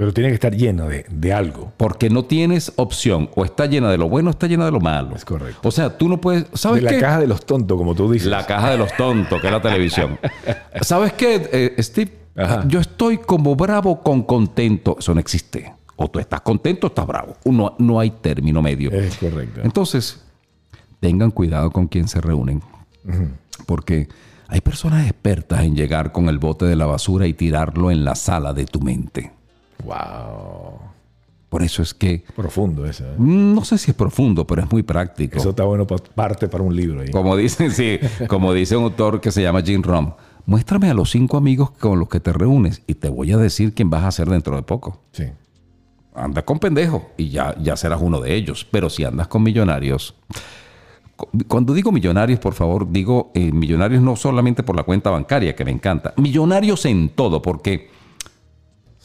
Pero 0.00 0.14
tiene 0.14 0.30
que 0.30 0.34
estar 0.36 0.56
lleno 0.56 0.88
de, 0.88 1.04
de 1.10 1.32
algo. 1.34 1.74
Porque 1.76 2.08
no 2.08 2.24
tienes 2.24 2.72
opción. 2.76 3.28
O 3.34 3.44
está 3.44 3.66
llena 3.66 3.90
de 3.90 3.98
lo 3.98 4.08
bueno 4.08 4.28
o 4.28 4.30
está 4.30 4.46
llena 4.46 4.64
de 4.64 4.70
lo 4.70 4.80
malo. 4.80 5.14
Es 5.14 5.26
correcto. 5.26 5.68
O 5.68 5.70
sea, 5.70 5.98
tú 5.98 6.08
no 6.08 6.18
puedes. 6.18 6.46
¿Sabes 6.54 6.76
De 6.82 6.84
la 6.86 6.90
qué? 6.92 7.00
caja 7.00 7.20
de 7.20 7.26
los 7.26 7.44
tontos, 7.44 7.76
como 7.76 7.94
tú 7.94 8.10
dices. 8.10 8.28
La 8.28 8.46
caja 8.46 8.70
de 8.70 8.78
los 8.78 8.96
tontos, 8.96 9.38
que 9.42 9.46
es 9.48 9.52
la 9.52 9.60
televisión. 9.60 10.18
¿Sabes 10.80 11.12
qué, 11.12 11.50
eh, 11.52 11.82
Steve? 11.82 12.12
Ajá. 12.34 12.64
Yo 12.66 12.80
estoy 12.80 13.18
como 13.18 13.54
bravo 13.56 14.00
con 14.00 14.22
contento. 14.22 14.96
Eso 14.98 15.12
no 15.12 15.20
existe. 15.20 15.70
O 15.96 16.08
tú 16.08 16.18
estás 16.18 16.40
contento 16.40 16.86
o 16.86 16.88
estás 16.88 17.06
bravo. 17.06 17.36
Uno, 17.44 17.74
no 17.78 18.00
hay 18.00 18.10
término 18.10 18.62
medio. 18.62 18.90
Es 18.92 19.18
correcto. 19.18 19.60
Entonces, 19.62 20.24
tengan 21.00 21.30
cuidado 21.30 21.70
con 21.70 21.88
quien 21.88 22.08
se 22.08 22.22
reúnen. 22.22 22.62
Porque 23.66 24.08
hay 24.48 24.62
personas 24.62 25.04
expertas 25.04 25.60
en 25.60 25.76
llegar 25.76 26.10
con 26.10 26.30
el 26.30 26.38
bote 26.38 26.64
de 26.64 26.74
la 26.76 26.86
basura 26.86 27.26
y 27.26 27.34
tirarlo 27.34 27.90
en 27.90 28.02
la 28.02 28.14
sala 28.14 28.54
de 28.54 28.64
tu 28.64 28.80
mente. 28.80 29.38
¡Wow! 29.84 30.78
Por 31.48 31.62
eso 31.64 31.82
es 31.82 31.92
que, 31.94 32.22
Profundo 32.36 32.86
eso. 32.86 33.04
¿eh? 33.04 33.14
no 33.18 33.64
sé 33.64 33.76
si 33.76 33.90
es 33.90 33.96
profundo, 33.96 34.46
pero 34.46 34.62
es 34.62 34.70
muy 34.70 34.84
práctico. 34.84 35.36
Eso 35.38 35.50
está 35.50 35.64
bueno 35.64 35.84
para 35.86 36.02
parte 36.04 36.46
para 36.48 36.62
un 36.62 36.74
libro 36.76 37.00
ahí. 37.00 37.10
Como 37.10 37.36
dice, 37.36 37.70
sí, 37.70 37.98
como 38.28 38.52
dice 38.52 38.76
un 38.76 38.84
autor 38.84 39.20
que 39.20 39.32
se 39.32 39.42
llama 39.42 39.60
Jim 39.62 39.82
Rom, 39.82 40.12
muéstrame 40.46 40.88
a 40.90 40.94
los 40.94 41.10
cinco 41.10 41.36
amigos 41.36 41.72
con 41.72 41.98
los 41.98 42.08
que 42.08 42.20
te 42.20 42.32
reúnes 42.32 42.82
y 42.86 42.94
te 42.94 43.08
voy 43.08 43.32
a 43.32 43.36
decir 43.36 43.74
quién 43.74 43.90
vas 43.90 44.04
a 44.04 44.12
ser 44.12 44.28
dentro 44.30 44.54
de 44.54 44.62
poco. 44.62 45.00
Sí. 45.10 45.24
Andas 46.14 46.44
con 46.44 46.60
pendejos 46.60 47.02
y 47.16 47.30
ya, 47.30 47.56
ya 47.60 47.76
serás 47.76 48.00
uno 48.00 48.20
de 48.20 48.32
ellos. 48.34 48.64
Pero 48.70 48.88
si 48.88 49.02
andas 49.04 49.26
con 49.26 49.42
millonarios, 49.42 50.14
cu- 51.16 51.28
cuando 51.48 51.74
digo 51.74 51.90
millonarios, 51.90 52.38
por 52.38 52.54
favor, 52.54 52.88
digo 52.90 53.32
eh, 53.34 53.50
millonarios 53.50 54.02
no 54.02 54.14
solamente 54.14 54.62
por 54.62 54.76
la 54.76 54.84
cuenta 54.84 55.10
bancaria, 55.10 55.56
que 55.56 55.64
me 55.64 55.72
encanta, 55.72 56.14
millonarios 56.16 56.84
en 56.86 57.08
todo, 57.08 57.42
porque, 57.42 57.90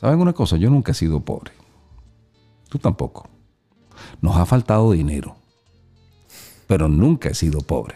¿saben 0.05 0.21
una 0.21 0.33
cosa? 0.33 0.57
Yo 0.57 0.69
nunca 0.69 0.91
he 0.91 0.95
sido 0.95 1.19
pobre. 1.21 1.51
Tú 2.69 2.77
tampoco. 2.77 3.27
Nos 4.21 4.35
ha 4.37 4.45
faltado 4.45 4.91
dinero, 4.91 5.35
pero 6.67 6.87
nunca 6.87 7.29
he 7.29 7.33
sido 7.33 7.61
pobre. 7.61 7.95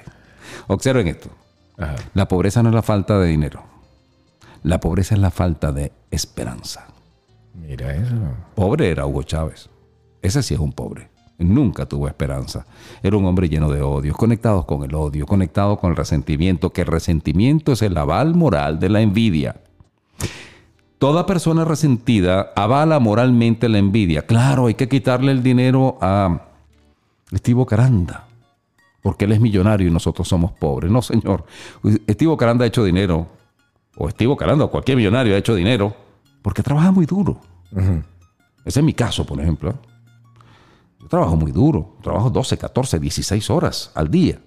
Observen 0.68 1.08
esto. 1.08 1.30
Ajá. 1.78 1.96
La 2.16 2.28
pobreza 2.28 2.64
no 2.64 2.70
es 2.70 2.76
la 2.76 2.82
falta 2.82 3.20
de 3.20 3.28
dinero. 3.28 3.62
La 4.64 4.80
pobreza 4.80 5.14
es 5.14 5.22
la 5.22 5.30
falta 5.30 5.72
de 5.72 5.92
esperanza. 6.10 6.88
Mira 7.54 7.94
eso. 7.94 8.16
Pobre 8.56 8.90
era 8.90 9.06
Hugo 9.06 9.22
Chávez. 9.22 9.70
Ese 10.24 10.42
sí 10.42 10.56
es 10.56 10.60
un 10.60 10.74
pobre. 10.74 11.12
Nunca 11.38 11.86
tuvo 11.86 12.08
esperanza. 12.08 12.66
Era 13.04 13.18
un 13.18 13.26
hombre 13.26 13.50
lleno 13.50 13.70
de 13.70 13.84
odios, 13.84 14.18
conectados 14.18 14.66
con 14.66 14.84
el 14.84 14.96
odio, 14.96 15.28
conectado 15.28 15.78
con 15.78 15.92
el 15.92 15.96
resentimiento, 15.96 16.72
que 16.72 16.82
el 16.82 16.88
resentimiento 16.88 17.74
es 17.74 17.84
el 17.84 17.96
aval 17.96 18.34
moral 18.34 18.80
de 18.80 18.90
la 18.90 19.02
envidia. 19.02 19.62
Toda 21.00 21.26
persona 21.26 21.64
resentida 21.64 22.52
avala 22.58 23.00
moralmente 23.00 23.70
la 23.70 23.78
envidia. 23.78 24.26
Claro, 24.26 24.68
hay 24.68 24.74
que 24.74 24.90
quitarle 24.90 25.32
el 25.32 25.42
dinero 25.42 25.98
a 26.02 26.42
Estivo 27.32 27.66
Caranda, 27.66 28.28
porque 29.02 29.24
él 29.24 29.32
es 29.32 29.40
millonario 29.40 29.88
y 29.88 29.92
nosotros 29.92 30.28
somos 30.28 30.52
pobres. 30.52 30.92
No, 30.92 31.02
señor. 31.02 31.46
Estivo 32.06 32.36
Caranda 32.36 32.66
ha 32.66 32.68
hecho 32.68 32.84
dinero, 32.84 33.28
o 33.96 34.10
Estivo 34.10 34.36
Caranda, 34.36 34.66
o 34.66 34.70
cualquier 34.70 34.98
millonario 34.98 35.36
ha 35.36 35.38
hecho 35.38 35.56
dinero, 35.56 35.96
porque 36.42 36.62
trabaja 36.62 36.92
muy 36.92 37.06
duro. 37.06 37.40
Ese 38.66 38.82
es 38.82 38.86
mi 38.86 38.94
caso, 38.94 39.26
por 39.26 39.40
ejemplo. 39.40 39.74
Yo 41.00 41.08
trabajo 41.08 41.38
muy 41.38 41.54
duro. 41.54 41.96
Trabajo 42.04 42.30
12, 42.30 42.58
14, 42.58 43.00
16 43.00 43.50
horas 43.50 43.92
al 43.96 44.12
día. 44.12 44.38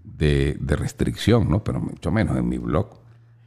de, 0.04 0.56
de 0.60 0.76
restricción, 0.76 1.48
¿no? 1.50 1.62
Pero 1.62 1.80
mucho 1.80 2.10
menos 2.10 2.36
en 2.36 2.48
mi 2.48 2.58
blog. 2.58 2.86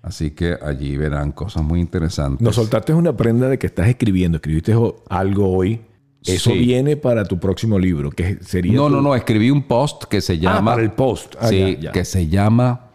Así 0.03 0.31
que 0.31 0.55
allí 0.61 0.97
verán 0.97 1.31
cosas 1.31 1.63
muy 1.63 1.79
interesantes. 1.79 2.41
Nos 2.43 2.55
soltaste 2.55 2.93
una 2.93 3.15
prenda 3.15 3.47
de 3.49 3.59
que 3.59 3.67
estás 3.67 3.87
escribiendo. 3.87 4.37
Escribiste 4.37 4.75
algo 5.09 5.51
hoy. 5.51 5.81
Eso 6.23 6.51
Sí. 6.51 6.59
viene 6.59 6.97
para 6.97 7.23
tu 7.25 7.39
próximo 7.39 7.79
libro, 7.79 8.11
que 8.11 8.37
sería. 8.43 8.73
No, 8.73 8.87
tu- 8.87 8.95
no, 8.95 9.01
no. 9.01 9.15
Escribí 9.15 9.49
un 9.49 9.63
post 9.63 10.03
que 10.05 10.21
se 10.21 10.37
llama. 10.37 10.71
para 10.71 10.83
el 10.83 10.91
post. 10.91 11.35
Ah, 11.39 11.47
sí, 11.47 11.75
ya, 11.77 11.79
ya. 11.81 11.91
que 11.91 12.05
se 12.05 12.27
llama 12.27 12.87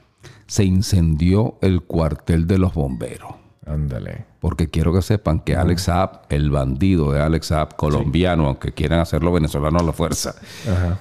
Se 0.49 0.65
incendió 0.65 1.59
el 1.61 1.83
cuartel 1.83 2.47
de 2.47 2.59
los 2.59 2.73
bomberos. 2.73 3.35
Ándale. 3.67 4.25
Porque 4.41 4.69
quiero 4.69 4.93
que 4.93 5.03
sepan 5.03 5.41
que 5.41 5.57
Alex 5.57 5.83
Saab, 5.83 6.21
el 6.29 6.51
bandido 6.51 7.13
de 7.13 7.21
Alex 7.21 7.49
Saab, 7.49 7.77
colombiano, 7.77 8.47
aunque 8.47 8.73
quieran 8.73 9.01
hacerlo 9.01 9.33
venezolano 9.33 9.79
a 9.81 9.83
la 9.83 9.93
fuerza, 9.93 10.37
Ajá. 10.71 11.01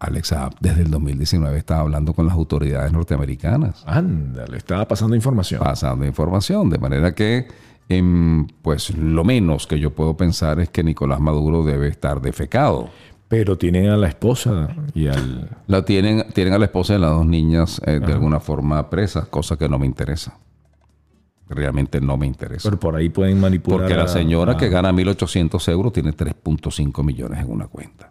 Alex 0.00 0.28
Saab 0.28 0.54
desde 0.60 0.82
el 0.82 0.90
2019 0.90 1.56
estaba 1.56 1.80
hablando 1.80 2.12
con 2.12 2.26
las 2.26 2.34
autoridades 2.34 2.92
norteamericanas, 2.92 3.82
Ándale. 3.86 4.58
Estaba 4.58 4.86
pasando 4.86 5.16
información. 5.16 5.60
pasando 5.62 6.04
información, 6.04 6.68
de 6.68 6.78
manera 6.78 7.14
que, 7.14 7.48
em, 7.88 8.46
pues 8.60 8.94
lo 8.96 9.24
menos 9.24 9.66
que 9.66 9.78
yo 9.78 9.94
puedo 9.94 10.14
pensar 10.14 10.60
es 10.60 10.68
que 10.68 10.84
Nicolás 10.84 11.20
Maduro 11.20 11.64
debe 11.64 11.88
estar 11.88 12.20
defecado. 12.20 12.90
Pero 13.28 13.56
tienen 13.56 13.88
a 13.88 13.96
la 13.96 14.08
esposa 14.08 14.68
y 14.92 15.08
al. 15.08 15.48
La 15.66 15.84
tienen, 15.86 16.26
tienen 16.34 16.52
a 16.52 16.58
la 16.58 16.66
esposa 16.66 16.92
de 16.92 16.98
las 16.98 17.10
dos 17.10 17.24
niñas 17.24 17.80
eh, 17.86 17.98
de 17.98 18.12
alguna 18.12 18.38
forma 18.38 18.90
presas, 18.90 19.26
cosa 19.28 19.56
que 19.56 19.68
no 19.68 19.78
me 19.78 19.86
interesa. 19.86 20.36
Realmente 21.48 22.00
no 22.00 22.16
me 22.16 22.26
interesa. 22.26 22.68
Pero 22.68 22.80
por 22.80 22.96
ahí 22.96 23.08
pueden 23.10 23.40
manipular. 23.40 23.80
Porque 23.80 23.94
la 23.94 24.08
señora 24.08 24.52
a- 24.52 24.56
que 24.56 24.68
gana 24.68 24.92
1.800 24.92 25.68
euros 25.68 25.92
tiene 25.92 26.12
3.5 26.12 27.02
millones 27.04 27.40
en 27.40 27.50
una 27.50 27.66
cuenta. 27.66 28.10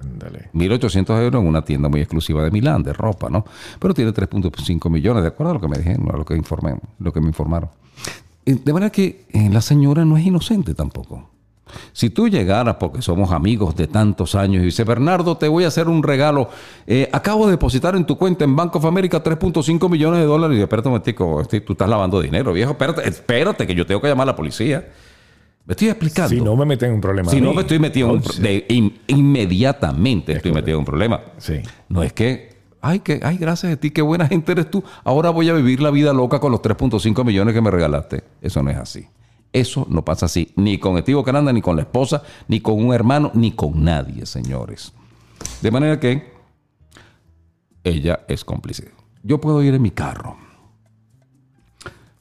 Ándale. 0.00 0.50
1.800 0.52 1.18
euros 1.22 1.42
en 1.42 1.48
una 1.48 1.62
tienda 1.62 1.88
muy 1.88 2.00
exclusiva 2.00 2.44
de 2.44 2.50
Milán, 2.50 2.82
de 2.82 2.92
ropa, 2.92 3.30
¿no? 3.30 3.44
Pero 3.78 3.94
tiene 3.94 4.12
3.5 4.12 4.90
millones, 4.90 5.22
de 5.22 5.28
acuerdo 5.28 5.52
a 5.52 5.54
lo 5.54 5.60
que 5.60 5.68
me 5.68 5.78
dijeron, 5.78 6.08
a 6.12 6.16
lo 6.16 6.24
que, 6.24 6.36
informé, 6.36 6.78
lo 6.98 7.12
que 7.12 7.20
me 7.20 7.28
informaron. 7.28 7.70
Y 8.44 8.52
De 8.52 8.72
manera 8.72 8.90
que 8.90 9.24
eh, 9.32 9.48
la 9.50 9.60
señora 9.62 10.04
no 10.04 10.16
es 10.16 10.26
inocente 10.26 10.74
tampoco. 10.74 11.30
Si 11.92 12.10
tú 12.10 12.28
llegaras, 12.28 12.76
porque 12.76 13.02
somos 13.02 13.32
amigos 13.32 13.74
de 13.76 13.86
tantos 13.88 14.34
años, 14.34 14.62
y 14.62 14.66
dices, 14.66 14.86
Bernardo, 14.86 15.36
te 15.36 15.48
voy 15.48 15.64
a 15.64 15.68
hacer 15.68 15.88
un 15.88 16.02
regalo. 16.02 16.48
Eh, 16.86 17.08
acabo 17.12 17.46
de 17.46 17.52
depositar 17.52 17.96
en 17.96 18.04
tu 18.06 18.16
cuenta 18.16 18.44
en 18.44 18.54
Bank 18.54 18.76
of 18.76 18.84
America 18.84 19.22
3.5 19.22 19.90
millones 19.90 20.20
de 20.20 20.26
dólares. 20.26 20.54
Y 20.56 20.58
yo, 20.58 20.64
espérate 20.64 20.88
un 20.88 20.92
momentico, 20.92 21.40
este, 21.40 21.60
tú 21.62 21.72
estás 21.72 21.88
lavando 21.88 22.20
dinero, 22.20 22.52
viejo. 22.52 22.70
Espérate, 22.72 23.08
espérate, 23.08 23.66
que 23.66 23.74
yo 23.74 23.84
tengo 23.84 24.00
que 24.00 24.08
llamar 24.08 24.24
a 24.28 24.32
la 24.32 24.36
policía. 24.36 24.88
Me 25.64 25.72
estoy 25.72 25.88
explicando. 25.88 26.28
Si 26.28 26.40
no 26.40 26.54
me 26.54 26.64
meten 26.64 26.90
en 26.90 26.94
un 26.94 27.00
problema. 27.00 27.28
Si 27.30 27.40
no 27.40 27.52
me 27.52 27.62
estoy 27.62 27.80
metido 27.80 28.10
en 28.14 28.22
de- 28.40 28.64
in- 28.68 28.98
inmediatamente 29.08 30.32
estoy 30.32 30.52
metido 30.52 30.76
en 30.76 30.80
un 30.80 30.84
problema. 30.84 31.20
Sí. 31.38 31.54
No 31.88 32.02
es 32.02 32.12
que, 32.12 32.56
ay, 32.80 33.00
que, 33.00 33.20
ay, 33.22 33.36
gracias 33.38 33.72
a 33.72 33.76
ti, 33.76 33.90
qué 33.90 34.02
buena 34.02 34.28
gente 34.28 34.52
eres 34.52 34.70
tú. 34.70 34.84
Ahora 35.02 35.30
voy 35.30 35.48
a 35.48 35.52
vivir 35.54 35.80
la 35.80 35.90
vida 35.90 36.12
loca 36.12 36.38
con 36.38 36.52
los 36.52 36.62
3.5 36.62 37.24
millones 37.24 37.54
que 37.54 37.60
me 37.60 37.70
regalaste. 37.70 38.22
Eso 38.40 38.62
no 38.62 38.70
es 38.70 38.76
así. 38.76 39.06
Eso 39.56 39.86
no 39.88 40.04
pasa 40.04 40.26
así, 40.26 40.52
ni 40.56 40.76
con 40.76 40.98
Estivo 40.98 41.24
Caranda, 41.24 41.50
ni 41.50 41.62
con 41.62 41.76
la 41.76 41.82
esposa, 41.82 42.22
ni 42.46 42.60
con 42.60 42.74
un 42.74 42.92
hermano, 42.92 43.30
ni 43.32 43.52
con 43.52 43.82
nadie, 43.82 44.26
señores. 44.26 44.92
De 45.62 45.70
manera 45.70 45.98
que 45.98 46.30
ella 47.82 48.20
es 48.28 48.44
cómplice. 48.44 48.92
Yo 49.22 49.40
puedo 49.40 49.62
ir 49.62 49.72
en 49.72 49.80
mi 49.80 49.92
carro, 49.92 50.36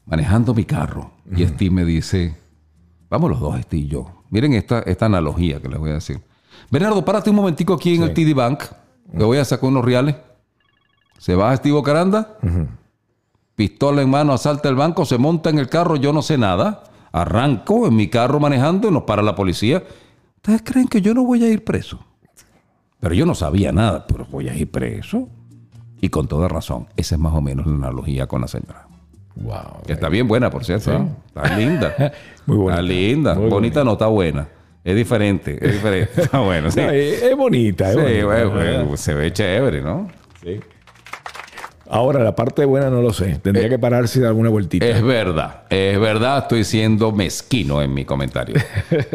manejando 0.06 0.54
mi 0.54 0.64
carro, 0.64 1.12
y 1.30 1.46
Steve 1.46 1.72
me 1.72 1.84
dice, 1.84 2.38
vamos 3.10 3.30
los 3.30 3.42
dos, 3.42 3.60
Steve 3.64 3.84
y 3.84 3.88
yo. 3.90 4.24
Miren 4.30 4.54
esta, 4.54 4.80
esta 4.80 5.08
analogía 5.08 5.62
que 5.62 5.68
les 5.68 5.78
voy 5.78 5.90
a 5.90 5.96
decir. 5.96 6.22
Bernardo, 6.72 7.04
párate 7.04 7.32
un 7.32 7.36
momentico 7.36 7.74
aquí 7.74 7.96
en 7.96 8.04
el 8.04 8.14
TD 8.14 8.34
Bank, 8.34 8.64
que 9.12 9.24
voy 9.26 9.40
a 9.40 9.44
sacar 9.44 9.68
unos 9.68 9.84
reales. 9.84 10.16
Se 11.18 11.36
va 11.36 11.54
Steve 11.58 11.84
Caranda, 11.84 12.38
pistola 13.56 14.02
en 14.02 14.10
mano, 14.10 14.32
asalta 14.32 14.70
el 14.70 14.76
banco, 14.76 15.04
se 15.04 15.18
monta 15.18 15.50
en 15.50 15.60
el 15.60 15.68
carro, 15.68 15.98
yo 15.98 16.14
no 16.14 16.22
sé 16.22 16.38
nada. 16.38 16.84
Arranco 17.16 17.88
en 17.88 17.96
mi 17.96 18.10
carro 18.10 18.42
manejando 18.42 18.90
y 18.90 18.92
nos 18.92 19.04
para 19.04 19.22
la 19.22 19.36
policía. 19.36 19.82
¿Ustedes 20.36 20.62
creen 20.66 20.90
que 20.90 21.02
yo 21.02 21.14
no 21.14 21.24
voy 21.24 21.46
a 21.46 21.50
ir 21.50 21.64
preso? 21.64 22.06
Pero 23.00 23.16
yo 23.16 23.26
no 23.26 23.34
sabía 23.36 23.72
nada, 23.72 24.06
pero 24.06 24.26
voy 24.26 24.50
a 24.50 24.54
ir 24.54 24.70
preso. 24.70 25.30
Y 26.02 26.10
con 26.10 26.28
toda 26.28 26.50
razón, 26.50 26.88
esa 26.98 27.16
es 27.16 27.22
más 27.22 27.34
o 27.34 27.40
menos 27.40 27.68
la 27.68 27.74
analogía 27.76 28.28
con 28.28 28.42
la 28.42 28.50
señora. 28.50 28.88
Wow. 29.36 29.84
Que 29.88 29.94
está 29.94 30.10
bien 30.10 30.28
buena, 30.28 30.50
por 30.50 30.66
cierto. 30.66 30.92
¿no? 30.92 31.16
Está 31.28 31.58
linda. 31.58 31.96
Muy 32.46 32.58
bonita. 32.58 32.74
Está 32.74 32.82
linda. 32.82 33.36
Muy 33.36 33.50
bonita 33.50 33.84
no 33.86 33.94
está 33.94 34.08
buena. 34.08 34.50
Es 34.84 34.96
diferente. 34.96 35.58
Es 35.66 35.72
diferente. 35.74 36.12
Está 36.22 36.40
bueno, 36.42 36.70
sí. 36.70 36.82
No, 36.82 36.90
es, 36.90 37.24
es 37.24 37.36
bonita. 37.38 37.90
Es 37.92 37.96
Sí, 37.96 38.24
bonita, 38.24 38.46
bueno, 38.46 38.98
se 38.98 39.14
ve 39.14 39.32
chévere, 39.32 39.82
¿no? 39.82 40.10
Sí. 40.44 40.60
Ahora, 41.90 42.24
la 42.24 42.36
parte 42.36 42.66
buena 42.66 42.90
no 42.90 43.02
lo 43.02 43.14
sé. 43.14 43.40
Tendría 43.42 43.70
que 43.70 43.78
pararse 43.78 44.20
y 44.20 44.22
dar 44.22 44.34
una 44.34 44.50
vueltita. 44.50 44.86
Eh, 44.86 44.92
Es 44.92 45.04
verdad. 45.04 45.64
Es 45.70 46.00
verdad. 46.00 46.40
Estoy 46.40 46.64
siendo 46.64 47.12
mezquino 47.12 47.82
en 47.82 47.94
mi 47.94 48.06
comentario. 48.06 48.56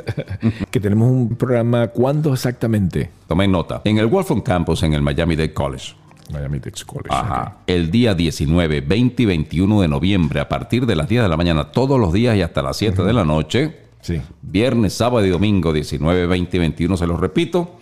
que 0.71 0.81
tenemos 0.81 1.11
un 1.11 1.37
programa, 1.37 1.89
¿cuándo 1.89 2.33
exactamente? 2.33 3.11
Tomen 3.27 3.51
nota. 3.51 3.83
En 3.85 3.99
el 3.99 4.07
Wolfram 4.07 4.41
Campus, 4.41 4.83
en 4.83 4.95
el 4.95 5.03
Miami 5.03 5.37
Dade 5.37 5.53
College. 5.53 5.95
Miami 6.33 6.61
Tech 6.61 6.85
College. 6.85 7.09
Ajá. 7.11 7.57
El 7.67 7.91
día 7.91 8.15
19, 8.15 8.81
20 8.83 9.23
y 9.23 9.27
21 9.27 9.81
de 9.83 9.89
noviembre, 9.89 10.41
a 10.41 10.49
partir 10.49 10.87
de 10.87 10.97
las 10.97 11.09
10 11.09 11.23
de 11.25 11.29
la 11.29 11.37
mañana, 11.37 11.73
todos 11.73 11.99
los 11.99 12.13
días 12.13 12.37
y 12.37 12.43
hasta 12.43 12.63
las 12.63 12.77
7 12.77 13.03
de 13.03 13.13
la 13.13 13.25
noche. 13.25 13.77
Sí. 14.01 14.21
Viernes, 14.43 14.95
sábado 14.95 15.27
y 15.27 15.31
domingo, 15.31 15.73
19, 15.73 16.27
20 16.27 16.57
y 16.57 16.61
21, 16.61 16.97
se 16.97 17.07
los 17.07 17.21
repito, 17.21 17.77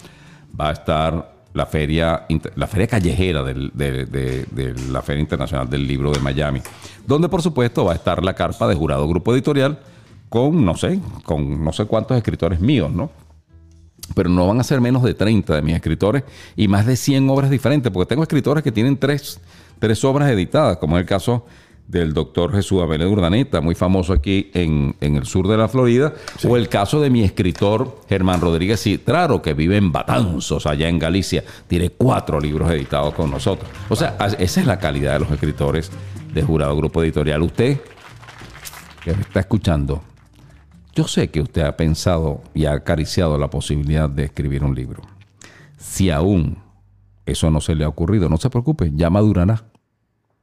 va 0.59 0.71
a 0.71 0.73
estar 0.73 1.38
la 1.55 1.67
feria, 1.67 2.27
la 2.57 2.67
feria 2.67 2.87
callejera 2.87 3.43
del- 3.43 3.71
de, 3.75 4.05
de- 4.07 4.45
de 4.51 4.75
la 4.91 5.03
Feria 5.03 5.21
Internacional 5.23 5.69
del 5.69 5.87
Libro 5.87 6.13
de 6.13 6.21
Miami, 6.21 6.61
donde 7.07 7.29
por 7.29 7.43
supuesto 7.43 7.85
va 7.85 7.93
a 7.93 7.97
estar 7.97 8.23
la 8.25 8.35
carpa 8.35 8.69
de 8.69 8.75
jurado 8.75 9.09
grupo 9.09 9.33
editorial 9.35 9.79
con, 10.29 10.65
no 10.65 10.77
sé, 10.77 11.01
con 11.25 11.65
no 11.65 11.73
sé 11.73 11.87
cuántos 11.87 12.17
escritores 12.17 12.61
míos, 12.61 12.93
¿no? 12.93 13.11
Pero 14.15 14.29
no 14.31 14.47
van 14.47 14.61
a 14.61 14.65
ser 14.65 14.81
menos 14.81 15.03
de 15.03 15.15
30 15.15 15.55
de 15.57 15.63
mis 15.63 15.75
escritores 15.75 16.23
y 16.57 16.69
más 16.69 16.87
de 16.87 16.97
100 16.97 17.29
obras 17.29 17.51
diferentes, 17.51 17.91
porque 17.93 18.09
tengo 18.09 18.23
escritores 18.23 18.63
que 18.63 18.73
tienen 18.73 18.97
tres, 18.97 19.41
tres 19.79 20.03
obras 20.05 20.31
editadas, 20.31 20.77
como 20.79 20.97
es 20.97 21.03
el 21.03 21.07
caso 21.09 21.47
del 21.89 22.13
doctor 22.13 22.53
Jesús 22.53 22.83
Abel 22.83 23.07
Urdaneta, 23.07 23.63
muy 23.63 23.75
famoso 23.75 24.13
aquí 24.13 24.51
en, 24.53 24.95
en 25.01 25.17
el 25.17 25.25
sur 25.25 25.49
de 25.49 25.57
la 25.57 25.69
Florida, 25.69 26.13
o 26.47 26.57
el 26.57 26.69
caso 26.69 27.01
de 27.01 27.09
mi 27.09 27.25
escritor 27.25 28.03
Germán 28.09 28.43
Rodríguez 28.43 28.83
Citraro, 28.83 29.41
que 29.41 29.55
vive 29.55 29.79
en 29.79 29.91
Batanzos, 29.91 30.67
allá 30.67 30.89
en 30.89 30.99
Galicia. 30.99 31.43
Tiene 31.67 31.91
cuatro 31.91 32.39
libros 32.39 32.71
editados 32.71 33.15
con 33.15 33.31
nosotros. 33.31 33.71
O 33.89 33.97
sea, 33.97 34.17
esa 34.39 34.61
es 34.61 34.67
la 34.67 34.79
calidad 34.79 35.15
de 35.15 35.21
los 35.21 35.31
escritores 35.31 35.91
de 36.33 36.43
Jurado 36.43 36.77
Grupo 36.77 37.03
Editorial. 37.03 37.43
Usted, 37.43 37.81
que 39.03 39.15
me 39.15 39.23
está 39.23 39.41
escuchando, 39.41 40.03
yo 40.95 41.09
sé 41.09 41.31
que 41.31 41.41
usted 41.41 41.63
ha 41.63 41.77
pensado 41.77 42.43
y 42.53 42.67
ha 42.67 42.73
acariciado 42.73 43.39
la 43.39 43.49
posibilidad 43.49 44.11
de 44.11 44.25
escribir 44.25 44.63
un 44.63 44.75
libro. 44.75 45.03
Si 45.79 46.11
aún 46.11 46.59
eso 47.25 47.51
no 47.51 47.63
se 47.63 47.75
le 47.75 47.85
ha 47.85 47.89
ocurrido, 47.89 48.29
no 48.29 48.37
se 48.37 48.51
preocupe, 48.51 48.91
ya 48.95 49.09
madurará. 49.09 49.65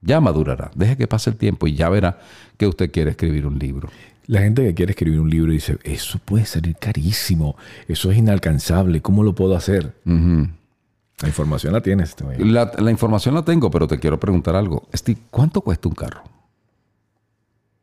Ya 0.06 0.22
madurará. 0.22 0.72
Deje 0.76 0.96
que 0.96 1.08
pase 1.08 1.32
el 1.32 1.36
tiempo 1.36 1.68
y 1.68 1.74
ya 1.76 1.90
verá 1.90 2.20
que 2.58 2.68
usted 2.68 2.92
quiere 2.92 3.12
escribir 3.12 3.46
un 3.48 3.60
libro. 3.60 3.90
La 4.28 4.42
gente 4.42 4.64
que 4.64 4.74
quiere 4.74 4.92
escribir 4.92 5.20
un 5.20 5.30
libro 5.30 5.52
dice, 5.52 5.78
eso 5.84 6.20
puede 6.24 6.46
salir 6.46 6.76
carísimo, 6.78 7.56
eso 7.88 8.12
es 8.12 8.18
inalcanzable, 8.18 9.02
¿cómo 9.02 9.24
lo 9.24 9.36
puedo 9.36 9.56
hacer? 9.56 9.94
La 10.06 11.28
información 11.28 11.74
la 11.74 11.82
tienes. 11.82 12.16
La, 12.40 12.72
la 12.78 12.92
información 12.92 13.36
la 13.36 13.44
tengo, 13.44 13.70
pero 13.70 13.88
te 13.88 14.00
quiero 14.00 14.20
preguntar 14.20 14.56
algo. 14.56 14.88
Steve, 14.96 15.20
¿cuánto 15.30 15.62
cuesta 15.62 15.90
un 15.90 15.96
carro? 15.96 16.24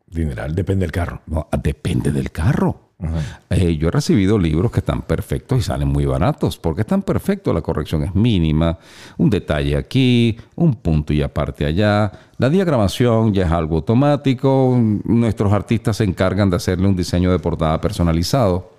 Dineral, 0.07 0.55
depende 0.55 0.85
del 0.85 0.93
carro. 0.93 1.23
No, 1.27 1.49
depende 1.63 2.13
del 2.13 2.31
carro. 2.31 2.92
Eh, 3.51 3.77
yo 3.77 3.89
he 3.89 3.91
recibido 3.91 4.39
libros 4.39 4.71
que 4.71 4.81
están 4.81 5.03
perfectos 5.03 5.59
y 5.59 5.63
salen 5.63 5.89
muy 5.89 6.07
baratos, 6.07 6.57
porque 6.57 6.83
están 6.83 7.03
perfectos, 7.03 7.55
la 7.55 7.61
corrección 7.61 8.05
es 8.05 8.15
mínima, 8.15 8.79
un 9.19 9.29
detalle 9.29 9.77
aquí, 9.77 10.37
un 10.55 10.75
punto 10.75 11.13
y 11.13 11.23
aparte 11.23 11.65
allá, 11.65 12.13
la 12.39 12.49
diagramación 12.49 13.35
ya 13.35 13.47
es 13.47 13.53
algo 13.53 13.77
automático, 13.77 14.79
nuestros 15.05 15.53
artistas 15.53 15.97
se 15.97 16.05
encargan 16.05 16.51
de 16.51 16.57
hacerle 16.57 16.87
un 16.87 16.97
diseño 16.97 17.31
de 17.31 17.39
portada 17.39 17.81
personalizado. 17.81 18.71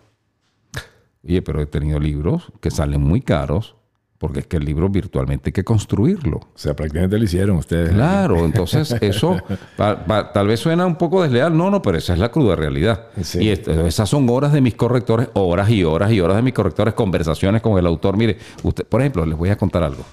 Oye, 1.26 1.42
pero 1.42 1.62
he 1.62 1.66
tenido 1.66 2.00
libros 2.00 2.52
que 2.60 2.72
salen 2.72 3.02
muy 3.02 3.22
caros, 3.22 3.76
porque 4.24 4.40
es 4.40 4.48
que 4.48 4.56
el 4.56 4.64
libro 4.64 4.88
virtualmente 4.88 5.50
hay 5.50 5.52
que 5.52 5.66
construirlo. 5.66 6.38
O 6.38 6.48
sea, 6.56 6.74
prácticamente 6.74 7.18
lo 7.18 7.26
hicieron 7.26 7.58
ustedes. 7.58 7.90
Claro, 7.90 8.46
entonces 8.46 8.96
eso 9.02 9.38
pa- 9.76 9.98
pa- 10.06 10.32
tal 10.32 10.48
vez 10.48 10.62
suena 10.62 10.86
un 10.86 10.96
poco 10.96 11.22
desleal, 11.24 11.58
no, 11.58 11.70
no, 11.70 11.82
pero 11.82 11.98
esa 11.98 12.14
es 12.14 12.20
la 12.20 12.30
cruda 12.32 12.56
realidad. 12.56 13.08
Sí. 13.22 13.40
Y 13.44 13.50
esas 13.50 14.08
son 14.08 14.30
horas 14.30 14.54
de 14.54 14.62
mis 14.62 14.76
correctores, 14.76 15.28
horas 15.34 15.70
y 15.70 15.84
horas 15.84 16.10
y 16.14 16.22
horas 16.22 16.38
de 16.38 16.42
mis 16.42 16.54
correctores, 16.54 16.94
conversaciones 16.94 17.62
con 17.62 17.78
el 17.78 17.86
autor. 17.86 18.16
Mire, 18.16 18.38
usted, 18.64 18.86
por 18.86 19.02
ejemplo, 19.02 19.26
les 19.26 19.38
voy 19.38 19.50
a 19.50 19.58
contar 19.58 19.84
algo. 19.84 20.06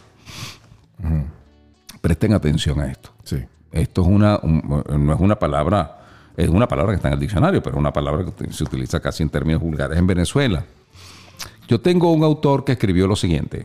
Presten 2.00 2.32
atención 2.32 2.80
a 2.80 2.90
esto. 2.90 3.10
Sí. 3.22 3.36
Esto 3.70 4.02
es 4.02 4.08
una, 4.08 4.40
un- 4.42 4.84
no 5.06 5.14
es 5.14 5.20
una 5.20 5.38
palabra, 5.38 6.00
es 6.36 6.48
una 6.48 6.66
palabra 6.66 6.92
que 6.92 6.96
está 6.96 7.08
en 7.08 7.14
el 7.14 7.20
diccionario, 7.20 7.62
pero 7.62 7.76
es 7.76 7.80
una 7.80 7.92
palabra 7.92 8.24
que 8.24 8.52
se 8.52 8.64
utiliza 8.64 8.98
casi 8.98 9.22
en 9.22 9.28
términos 9.28 9.60
vulgares 9.62 9.96
en 9.96 10.06
Venezuela. 10.08 10.64
Yo 11.68 11.80
tengo 11.80 12.12
un 12.12 12.24
autor 12.24 12.64
que 12.64 12.72
escribió 12.72 13.06
lo 13.06 13.14
siguiente, 13.14 13.64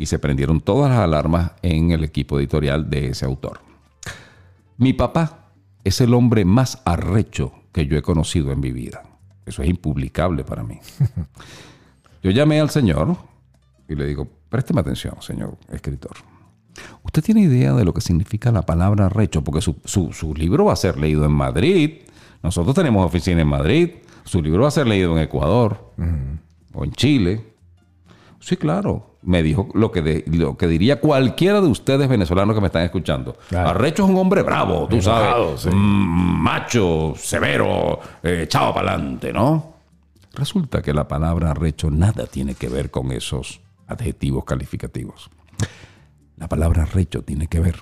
y 0.00 0.06
se 0.06 0.18
prendieron 0.18 0.60
todas 0.62 0.90
las 0.90 1.00
alarmas 1.00 1.52
en 1.62 1.90
el 1.90 2.02
equipo 2.04 2.38
editorial 2.38 2.88
de 2.88 3.08
ese 3.08 3.26
autor. 3.26 3.60
Mi 4.78 4.94
papá 4.94 5.50
es 5.84 6.00
el 6.00 6.14
hombre 6.14 6.44
más 6.46 6.80
arrecho 6.86 7.52
que 7.72 7.86
yo 7.86 7.98
he 7.98 8.02
conocido 8.02 8.50
en 8.50 8.60
mi 8.60 8.72
vida. 8.72 9.02
Eso 9.44 9.62
es 9.62 9.68
impublicable 9.68 10.42
para 10.42 10.62
mí. 10.64 10.78
Yo 12.22 12.30
llamé 12.30 12.60
al 12.60 12.70
señor 12.70 13.16
y 13.88 13.94
le 13.94 14.06
digo, 14.06 14.26
présteme 14.48 14.80
atención, 14.80 15.14
señor 15.20 15.56
escritor. 15.70 16.12
¿Usted 17.02 17.22
tiene 17.22 17.40
idea 17.42 17.72
de 17.72 17.84
lo 17.84 17.92
que 17.94 18.00
significa 18.00 18.52
la 18.52 18.62
palabra 18.62 19.06
arrecho? 19.06 19.42
Porque 19.42 19.60
su, 19.60 19.76
su- 19.84 20.12
su 20.12 20.34
libro 20.34 20.66
va 20.66 20.74
a 20.74 20.76
ser 20.76 20.98
leído 20.98 21.24
en 21.24 21.32
Madrid. 21.32 22.02
Nosotros 22.42 22.74
tenemos 22.74 23.04
oficina 23.06 23.40
en 23.42 23.48
Madrid. 23.48 23.90
Su 24.24 24.40
libro 24.42 24.62
va 24.62 24.68
a 24.68 24.70
ser 24.70 24.86
leído 24.86 25.12
en 25.16 25.22
Ecuador 25.24 25.92
o 26.74 26.84
en 26.84 26.92
Chile. 26.92 27.54
Sí, 28.38 28.56
claro. 28.56 29.09
Me 29.22 29.42
dijo 29.42 29.68
lo 29.74 29.92
que, 29.92 30.00
de- 30.00 30.24
lo 30.28 30.56
que 30.56 30.66
diría 30.66 30.98
cualquiera 31.00 31.60
de 31.60 31.66
ustedes 31.68 32.08
venezolanos 32.08 32.54
que 32.54 32.60
me 32.62 32.68
están 32.68 32.82
escuchando. 32.84 33.36
Claro. 33.50 33.70
Arrecho 33.70 34.04
es 34.04 34.10
un 34.10 34.16
hombre 34.16 34.42
bravo, 34.42 34.86
tú 34.88 34.96
Enojado, 34.96 35.58
sabes. 35.58 35.60
sí. 35.62 35.68
Mm, 35.70 36.42
macho, 36.42 37.14
severo, 37.16 38.00
eh, 38.22 38.42
echado 38.44 38.72
para 38.72 38.94
adelante, 38.94 39.32
¿no? 39.32 39.74
Resulta 40.32 40.80
que 40.80 40.94
la 40.94 41.06
palabra 41.06 41.50
arrecho 41.50 41.90
nada 41.90 42.24
tiene 42.26 42.54
que 42.54 42.68
ver 42.68 42.90
con 42.90 43.12
esos 43.12 43.60
adjetivos 43.88 44.44
calificativos. 44.44 45.28
La 46.36 46.48
palabra 46.48 46.84
arrecho 46.84 47.22
tiene 47.22 47.46
que 47.48 47.60
ver 47.60 47.76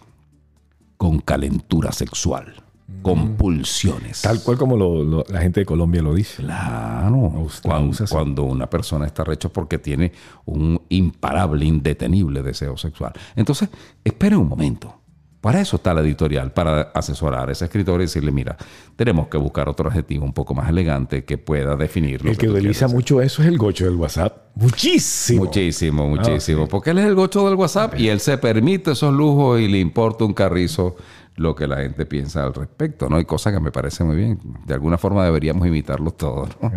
con 0.97 1.21
calentura 1.21 1.93
sexual, 1.93 2.65
con 3.03 3.35
pulsiones. 3.37 4.23
Tal 4.23 4.43
cual 4.43 4.57
como 4.59 4.77
lo- 4.77 5.05
lo- 5.05 5.25
la 5.29 5.41
gente 5.41 5.61
de 5.61 5.67
Colombia 5.67 6.03
lo 6.03 6.15
dice. 6.15 6.43
Claro. 6.43 7.47
Cuando, 7.63 7.97
cuando 8.09 8.43
una 8.45 8.69
persona 8.69 9.07
está 9.07 9.25
recho 9.25 9.51
porque 9.53 9.79
tiene 9.79 10.13
un 10.47 10.81
imparable, 10.89 11.65
indetenible 11.67 12.43
deseo 12.43 12.77
sexual. 12.77 13.13
Entonces, 13.37 13.69
espere 14.05 14.37
un 14.37 14.49
momento. 14.49 14.95
Para 15.41 15.61
eso 15.61 15.77
está 15.77 15.95
la 15.95 16.01
editorial, 16.01 16.51
para 16.53 16.81
asesorar 16.93 17.49
a 17.49 17.53
ese 17.53 17.67
escritor 17.67 18.01
y 18.01 18.05
decirle, 18.05 18.33
mira, 18.33 18.57
tenemos 18.97 19.29
que 19.29 19.39
buscar 19.39 19.69
otro 19.69 19.89
adjetivo 19.89 20.25
un 20.25 20.33
poco 20.33 20.53
más 20.53 20.69
elegante 20.69 21.25
que 21.25 21.39
pueda 21.39 21.77
definir 21.77 22.25
lo 22.25 22.33
El 22.33 22.37
que 22.37 22.49
tú 22.49 22.55
utiliza 22.55 22.89
mucho 22.89 23.21
eso 23.23 23.43
es 23.43 23.49
el 23.49 23.57
gocho 23.57 23.85
del 23.85 23.95
WhatsApp. 23.95 24.37
Muchísimo. 24.57 25.45
Muchísimo, 25.45 26.09
muchísimo. 26.09 26.63
Ah, 26.63 26.67
sí. 26.67 26.71
Porque 26.71 26.91
él 26.91 26.99
es 26.99 27.05
el 27.07 27.15
gocho 27.15 27.47
del 27.47 27.55
WhatsApp 27.55 28.01
y 28.01 28.09
él 28.09 28.19
se 28.19 28.37
permite 28.39 28.91
esos 28.93 29.15
lujos 29.15 29.61
y 29.61 29.69
le 29.69 29.79
importa 29.79 30.25
un 30.25 30.35
carrizo 30.35 30.97
lo 31.39 31.55
que 31.55 31.67
la 31.67 31.79
gente 31.79 32.05
piensa 32.05 32.45
al 32.45 32.55
respecto, 32.55 33.09
¿no? 33.09 33.17
Hay 33.17 33.25
cosas 33.25 33.55
que 33.55 33.61
me 33.61 33.71
parecen 33.71 34.09
muy 34.09 34.17
bien. 34.17 34.39
De 34.67 34.75
alguna 34.75 34.99
forma 34.99 35.25
deberíamos 35.25 35.67
imitarlos 35.67 36.17
todos, 36.17 36.51
¿no? 36.61 36.71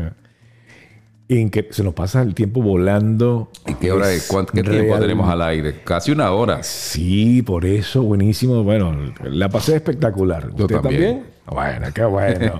Y 1.28 1.39
en 1.39 1.49
que 1.49 1.68
se 1.72 1.84
nos 1.84 1.93
pasa 1.93 2.22
el 2.22 2.36
tiempo 2.36 2.62
volando. 2.62 3.49
¿Y 3.66 3.74
qué 3.76 3.91
hora 3.91 4.12
Es 4.12 4.30
¿Qué 4.53 4.64
tiempo 4.64 4.99
tenemos 4.99 5.30
al 5.30 5.41
aire? 5.41 5.82
Casi 5.84 6.12
una 6.12 6.32
hora. 6.32 6.62
Sí, 6.62 7.41
por 7.41 7.66
eso, 7.66 8.03
buenísimo. 8.03 8.64
Bueno, 8.64 9.14
la 9.24 9.47
pasé 9.47 9.78
espectacular. 9.78 10.49
Yo 10.55 10.66
¿Usted 10.66 10.82
también. 10.82 11.01
también? 11.01 11.26
Bueno, 11.47 11.88
qué 11.93 12.03
bueno. 12.03 12.59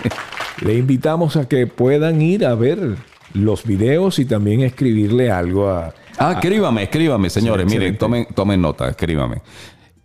Le 0.62 0.74
invitamos 0.74 1.36
a 1.36 1.46
que 1.46 1.66
puedan 1.66 2.22
ir 2.22 2.46
a 2.46 2.54
ver 2.54 2.96
los 3.34 3.64
videos 3.64 4.18
y 4.18 4.24
también 4.24 4.62
escribirle 4.62 5.30
algo 5.30 5.68
a... 5.68 5.92
Ah, 6.18 6.32
escríbame, 6.32 6.84
escríbame, 6.84 7.28
señores. 7.28 7.66
Miren, 7.66 7.98
tomen, 7.98 8.26
tomen 8.34 8.62
nota, 8.62 8.88
escríbame. 8.88 9.42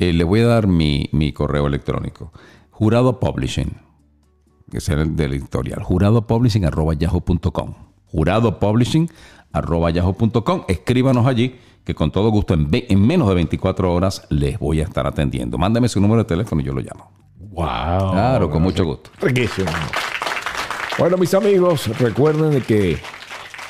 Eh, 0.02 0.14
le 0.14 0.24
voy 0.24 0.39
a 0.39 0.47
dar 0.47 0.66
mi, 0.66 1.08
mi 1.12 1.32
correo 1.32 1.68
electrónico. 1.68 2.34
Jurado 2.72 3.20
Publishing, 3.20 3.78
que 4.72 4.80
es 4.80 4.89
el 4.89 5.16
del 5.16 5.34
editorial. 5.34 5.84
Jurado 5.84 6.26
Publishing 6.26 6.66
arroba 6.66 6.95
yahoo.com. 6.95 7.76
Jurado 8.08 8.58
Publishing 8.58 9.12
arroba 9.54 9.91
yahoo.com. 9.91 10.64
Escríbanos 10.68 11.28
allí, 11.28 11.56
que 11.84 11.93
con 11.93 12.10
todo 12.10 12.32
gusto 12.32 12.56
en, 12.56 12.68
en 12.72 13.06
menos 13.06 13.30
de 13.30 13.36
24 13.36 13.93
horas 13.93 14.26
les 14.32 14.58
voy 14.58 14.80
a 14.80 14.86
estar 14.86 15.06
atendiendo. 15.06 15.60
Mándame 15.60 15.88
su 15.88 16.02
número 16.02 16.24
de 16.24 16.28
teléfono 16.28 16.62
y 16.62 16.64
yo 16.64 16.74
lo 16.74 16.82
llamo. 16.82 17.12
¡Wow! 17.38 18.12
Claro, 18.12 18.49
con 18.49 18.64
mucho 18.64 18.84
gusto. 18.84 19.12
Riquísimo. 19.22 19.70
Bueno, 20.97 21.16
mis 21.18 21.36
amigos, 21.36 21.95
recuerden 21.99 22.49
de 22.49 22.62
que 22.62 22.97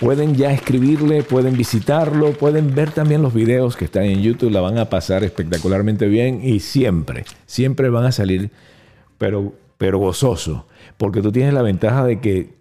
pueden 0.02 0.34
ya 0.34 0.52
escribirle, 0.52 1.22
pueden 1.22 1.56
visitarlo, 1.56 2.34
pueden 2.34 2.74
ver 2.74 2.89
también 2.89 3.22
los 3.22 3.36
videos 3.36 3.78
que 3.78 3.86
están 3.86 4.04
en 4.04 4.24
YouTube, 4.24 4.49
la 4.49 4.60
van 4.60 4.80
a 4.80 4.89
pasar 4.89 5.24
espectacularmente 5.24 6.08
bien 6.08 6.41
y 6.43 6.60
siempre, 6.60 7.24
siempre 7.45 7.88
van 7.91 8.06
a 8.06 8.12
salir, 8.12 8.49
pero, 9.20 9.54
pero 9.78 9.99
gozoso, 9.99 10.66
porque 10.97 11.22
tú 11.22 11.32
tienes 11.32 11.54
la 11.54 11.62
ventaja 11.62 12.04
de 12.04 12.20
que 12.20 12.56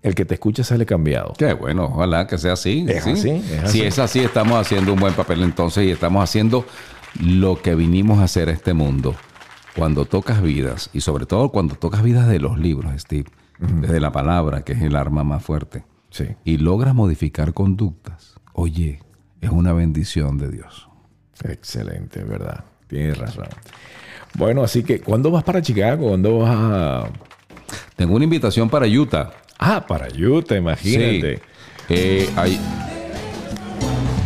el 0.00 0.14
que 0.14 0.24
te 0.24 0.34
escucha 0.34 0.64
sale 0.64 0.86
cambiado. 0.86 1.34
Qué 1.36 1.52
bueno, 1.52 1.84
ojalá 1.84 2.26
que 2.26 2.38
sea 2.38 2.54
así. 2.54 2.86
Es 2.88 3.04
sí. 3.04 3.10
así, 3.10 3.30
es 3.30 3.70
Si 3.70 3.82
es 3.82 3.98
así, 3.98 4.20
estamos 4.20 4.58
haciendo 4.58 4.94
un 4.94 4.98
buen 4.98 5.12
papel 5.12 5.42
entonces 5.42 5.84
y 5.84 5.90
estamos 5.90 6.24
haciendo 6.24 6.64
lo 7.20 7.60
que 7.60 7.74
vinimos 7.74 8.20
a 8.20 8.24
hacer 8.24 8.48
a 8.48 8.52
este 8.52 8.72
mundo. 8.72 9.14
Cuando 9.76 10.06
tocas 10.06 10.40
vidas, 10.40 10.88
y 10.94 11.02
sobre 11.02 11.26
todo 11.26 11.50
cuando 11.50 11.74
tocas 11.74 12.02
vidas 12.02 12.26
de 12.26 12.38
los 12.38 12.58
libros, 12.58 12.90
Steve, 12.98 13.28
desde 13.58 14.00
la 14.00 14.12
palabra, 14.12 14.62
que 14.62 14.72
es 14.72 14.80
el 14.80 14.96
arma 14.96 15.24
más 15.24 15.42
fuerte, 15.44 15.84
Sí. 16.10 16.26
y 16.44 16.56
logras 16.58 16.94
modificar 16.94 17.52
conductas, 17.52 18.34
oye, 18.52 19.00
es 19.40 19.50
una 19.50 19.72
bendición 19.72 20.38
de 20.38 20.50
Dios. 20.50 20.88
Excelente, 21.44 22.24
¿verdad? 22.24 22.64
Tienes 22.86 23.18
razón. 23.18 23.48
Bueno, 24.34 24.62
así 24.62 24.82
que, 24.82 25.00
¿cuándo 25.00 25.30
vas 25.30 25.44
para 25.44 25.60
Chicago? 25.62 26.08
¿Cuándo 26.08 26.38
vas 26.38 26.56
a...? 26.56 27.08
Tengo 27.96 28.14
una 28.14 28.24
invitación 28.24 28.68
para 28.70 28.86
Utah. 28.86 29.30
Ah, 29.58 29.84
para 29.86 30.08
Utah, 30.08 30.56
imagínate. 30.56 31.36
Sí. 31.36 31.42
Eh, 31.90 32.30
hay- 32.36 32.60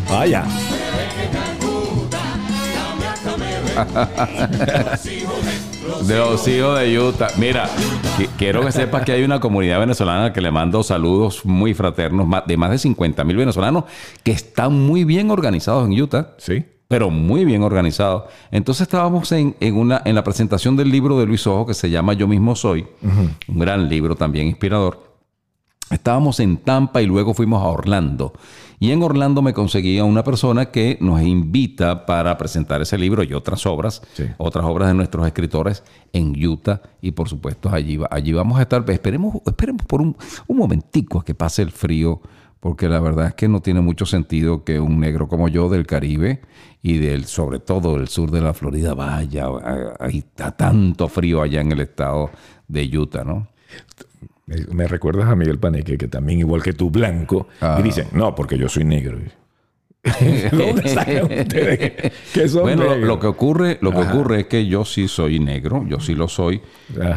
Vaya. 0.09 0.45
De 6.07 6.17
los 6.19 6.47
hijos 6.49 6.79
de 6.79 6.99
Utah. 6.99 7.29
Mira, 7.39 7.69
qui- 8.19 8.29
quiero 8.39 8.65
que 8.65 8.73
sepas 8.73 9.05
que 9.05 9.13
hay 9.13 9.23
una 9.23 9.39
comunidad 9.39 9.79
venezolana 9.81 10.33
que 10.33 10.41
le 10.41 10.51
mando 10.51 10.83
saludos 10.83 11.45
muy 11.45 11.75
fraternos 11.75 12.27
de 12.47 12.57
más 12.57 12.71
de 12.71 12.79
50 12.79 13.23
mil 13.25 13.37
venezolanos 13.37 13.85
que 14.23 14.33
están 14.33 14.73
muy 14.87 15.05
bien 15.05 15.31
organizados 15.31 15.87
en 15.89 16.01
Utah. 16.01 16.35
Sí. 16.39 16.65
pero 16.89 17.09
muy 17.09 17.45
bien 17.45 17.63
organizado. 17.63 18.27
Entonces 18.51 18.83
estábamos 18.83 19.31
en, 19.31 19.55
en 19.61 19.77
una, 19.77 20.03
en 20.05 20.17
la 20.17 20.25
presentación 20.25 20.75
del 20.77 20.91
libro 20.91 21.17
de 21.21 21.27
Luis 21.27 21.47
Ojo 21.47 21.65
que 21.67 21.75
se 21.75 21.89
llama 21.89 22.15
Yo 22.15 22.27
mismo 22.27 22.57
soy, 22.57 22.85
un 23.47 23.59
gran 23.61 23.89
libro 23.89 24.17
también 24.17 24.49
inspirador. 24.49 25.01
Estábamos 25.91 26.41
en 26.41 26.57
Tampa 26.57 27.01
y 27.01 27.07
luego 27.07 27.33
fuimos 27.33 27.63
a 27.63 27.67
Orlando. 27.69 28.33
Y 28.83 28.93
en 28.93 29.03
Orlando 29.03 29.43
me 29.43 29.53
conseguí 29.53 29.99
a 29.99 30.05
una 30.05 30.25
persona 30.25 30.71
que 30.71 30.97
nos 31.03 31.21
invita 31.21 32.07
para 32.07 32.39
presentar 32.39 32.81
ese 32.81 32.97
libro 32.97 33.23
y 33.23 33.35
otras 33.35 33.67
obras, 33.67 34.01
Sí. 34.15 34.25
otras 34.39 34.65
obras 34.65 34.89
de 34.89 34.95
nuestros 34.95 35.27
escritores 35.27 35.85
en 36.15 36.33
Utah. 36.45 36.81
Y 37.03 37.11
por 37.13 37.29
supuesto 37.29 37.69
allí, 37.69 38.01
allí 38.11 38.33
vamos 38.33 38.59
a 38.59 38.63
estar. 38.63 38.83
Esperemos, 38.91 39.37
esperemos 39.47 39.85
por 39.87 40.01
un, 40.01 40.17
un 40.47 40.57
momentico 40.57 41.19
a 41.21 41.25
que 41.27 41.35
pase 41.35 41.61
el 41.61 41.73
frío, 41.73 42.23
porque 42.59 42.89
la 42.89 43.01
verdad 43.01 43.27
es 43.29 43.35
que 43.35 43.49
no 43.49 43.61
tiene 43.61 43.83
mucho 43.83 44.07
sentido 44.07 44.65
que 44.65 44.81
un 44.81 44.99
negro 44.99 45.29
como 45.29 45.49
yo 45.49 45.69
del 45.69 45.87
Caribe 45.87 46.41
y 46.83 46.97
del, 46.97 47.27
sobre 47.27 47.59
todo 47.59 47.99
del 47.99 48.09
sur 48.09 48.31
de 48.31 48.41
la 48.41 48.55
Florida 48.55 48.95
vaya. 48.95 49.47
está 50.11 50.57
tanto 50.57 51.07
frío 51.09 51.43
allá 51.43 51.61
en 51.61 51.73
el 51.73 51.81
estado 51.81 52.31
de 52.67 52.97
Utah, 52.99 53.25
¿no? 53.25 53.47
Me, 54.73 54.89
recuerdas 54.89 55.29
a 55.29 55.37
Miguel 55.37 55.59
Paneque, 55.59 55.97
que 55.97 56.09
también, 56.09 56.41
igual 56.41 56.63
que 56.63 56.73
tú, 56.73 56.91
blanco, 56.91 57.47
Ah. 57.61 57.77
y 57.79 57.83
dicen, 57.83 58.09
no, 58.13 58.35
porque 58.35 58.59
yo 58.59 58.69
soy 58.69 58.85
negro. 58.85 59.19
¿Dónde 60.53 60.89
sacan 60.89 61.25
ustedes 61.41 61.79
que, 61.79 62.13
que 62.33 62.49
son 62.49 62.63
Bueno, 62.63 62.85
lo, 62.85 62.91
negros? 62.93 63.09
lo 63.09 63.21
que 63.21 63.27
ocurre, 63.27 63.79
lo 63.83 63.91
que 63.93 63.99
Ajá. 63.99 64.13
ocurre 64.15 64.41
es 64.41 64.47
que 64.47 64.67
yo 64.67 64.85
sí 64.87 65.09
soy 65.09 65.39
negro, 65.41 65.85
yo 65.87 66.01
sí 66.01 66.15
lo 66.15 66.27
soy. 66.27 66.63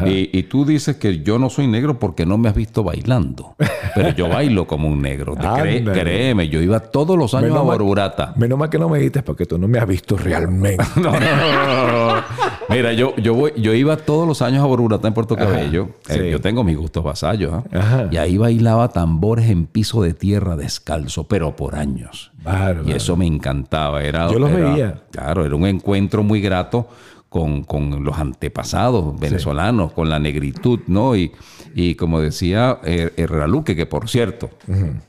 Y, 0.06 0.36
y 0.36 0.42
tú 0.44 0.64
dices 0.66 0.96
que 0.96 1.20
yo 1.22 1.38
no 1.38 1.48
soy 1.48 1.66
negro 1.66 1.98
porque 1.98 2.26
no 2.26 2.36
me 2.36 2.48
has 2.50 2.54
visto 2.54 2.84
bailando. 2.84 3.56
Pero 3.94 4.10
yo 4.10 4.28
bailo 4.28 4.66
como 4.66 4.88
un 4.88 5.00
negro. 5.00 5.34
Cree- 5.34 5.82
créeme, 5.82 6.48
yo 6.48 6.60
iba 6.60 6.78
todos 6.80 7.16
los 7.18 7.32
años 7.34 7.50
Menos 7.50 7.60
a 7.60 7.62
Borburata. 7.64 8.34
Menos 8.36 8.58
mal 8.58 8.68
que 8.68 8.78
no 8.78 8.88
me 8.90 8.98
dijiste 8.98 9.22
porque 9.22 9.46
tú 9.46 9.56
no 9.58 9.66
me 9.66 9.78
has 9.78 9.86
visto 9.88 10.16
realmente. 10.16 10.84
No, 10.96 11.10
no. 11.10 12.22
Mira, 12.68 12.92
yo, 12.92 13.14
yo, 13.16 13.34
voy, 13.34 13.52
yo 13.56 13.74
iba 13.74 13.96
todos 13.96 14.26
los 14.26 14.40
años 14.42 14.62
a 14.62 14.66
Borburata 14.66 15.06
en 15.08 15.14
Puerto 15.14 15.36
Cabello. 15.36 15.90
Eh, 16.08 16.28
yo 16.30 16.40
tengo 16.40 16.64
mis 16.64 16.76
gustos 16.76 17.04
vasallos. 17.04 17.52
¿ah? 17.72 18.06
Y 18.10 18.16
ahí 18.16 18.36
bailaba 18.38 18.88
tambores 18.88 19.48
en 19.50 19.66
piso 19.66 20.02
de 20.02 20.14
tierra 20.14 20.56
descalzo, 20.56 21.24
pero 21.28 21.56
por 21.56 21.74
años. 21.76 22.32
Y 22.86 22.92
eso 22.92 23.16
me 23.16 23.26
encantaba. 23.26 24.02
Era, 24.02 24.30
Yo 24.30 24.38
los 24.38 24.50
era- 24.50 24.70
veía. 24.72 25.02
Claro, 25.10 25.44
era 25.44 25.54
un 25.54 25.66
encuentro 25.66 26.22
muy 26.22 26.40
grato 26.40 26.88
con, 27.28 27.64
con 27.64 28.04
los 28.04 28.16
antepasados 28.18 29.18
venezolanos, 29.18 29.92
con 29.92 30.08
la 30.08 30.18
negritud, 30.20 30.80
¿no? 30.86 31.16
Y, 31.16 31.32
y 31.74 31.96
como 31.96 32.20
decía 32.20 32.78
eh, 32.84 33.12
Herrera 33.16 33.48
Luque, 33.48 33.74
que 33.74 33.86
por 33.86 34.08
cierto, 34.08 34.50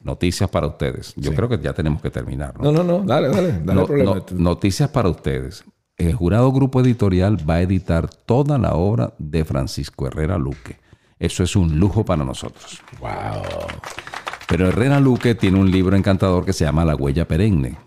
noticias 0.03 0.49
para 0.49 0.65
ustedes. 0.67 1.13
Yo 1.17 1.33
creo 1.35 1.47
que 1.47 1.59
ya 1.59 1.73
tenemos 1.73 2.01
que 2.01 2.09
terminar, 2.09 2.55
¿no? 2.59 2.71
No, 2.71 2.83
no, 2.83 2.99
no, 2.99 3.03
dale, 3.05 3.29
dale, 3.29 3.51
dale 3.63 3.73
No- 3.81 3.85
problema. 3.85 4.15
no- 4.15 4.23
noticias 4.31 4.89
para 4.89 5.09
ustedes. 5.09 5.63
El 5.97 6.13
jurado 6.13 6.51
Grupo 6.51 6.81
Editorial 6.81 7.37
va 7.49 7.55
a 7.55 7.61
editar 7.61 8.09
toda 8.09 8.57
la 8.57 8.73
obra 8.73 9.13
de 9.19 9.45
Francisco 9.45 10.07
Herrera 10.07 10.37
Luque. 10.37 10.79
Eso 11.19 11.43
es 11.43 11.55
un 11.55 11.79
lujo 11.79 12.03
para 12.03 12.25
nosotros. 12.25 12.81
Wow. 12.99 13.09
Pero 14.47 14.67
Herrera 14.67 14.99
Luque 14.99 15.35
tiene 15.35 15.59
un 15.59 15.71
libro 15.71 15.95
encantador 15.95 16.45
que 16.45 16.53
se 16.53 16.65
llama 16.65 16.85
La 16.85 16.95
huella 16.95 17.27
perenne, 17.27 17.77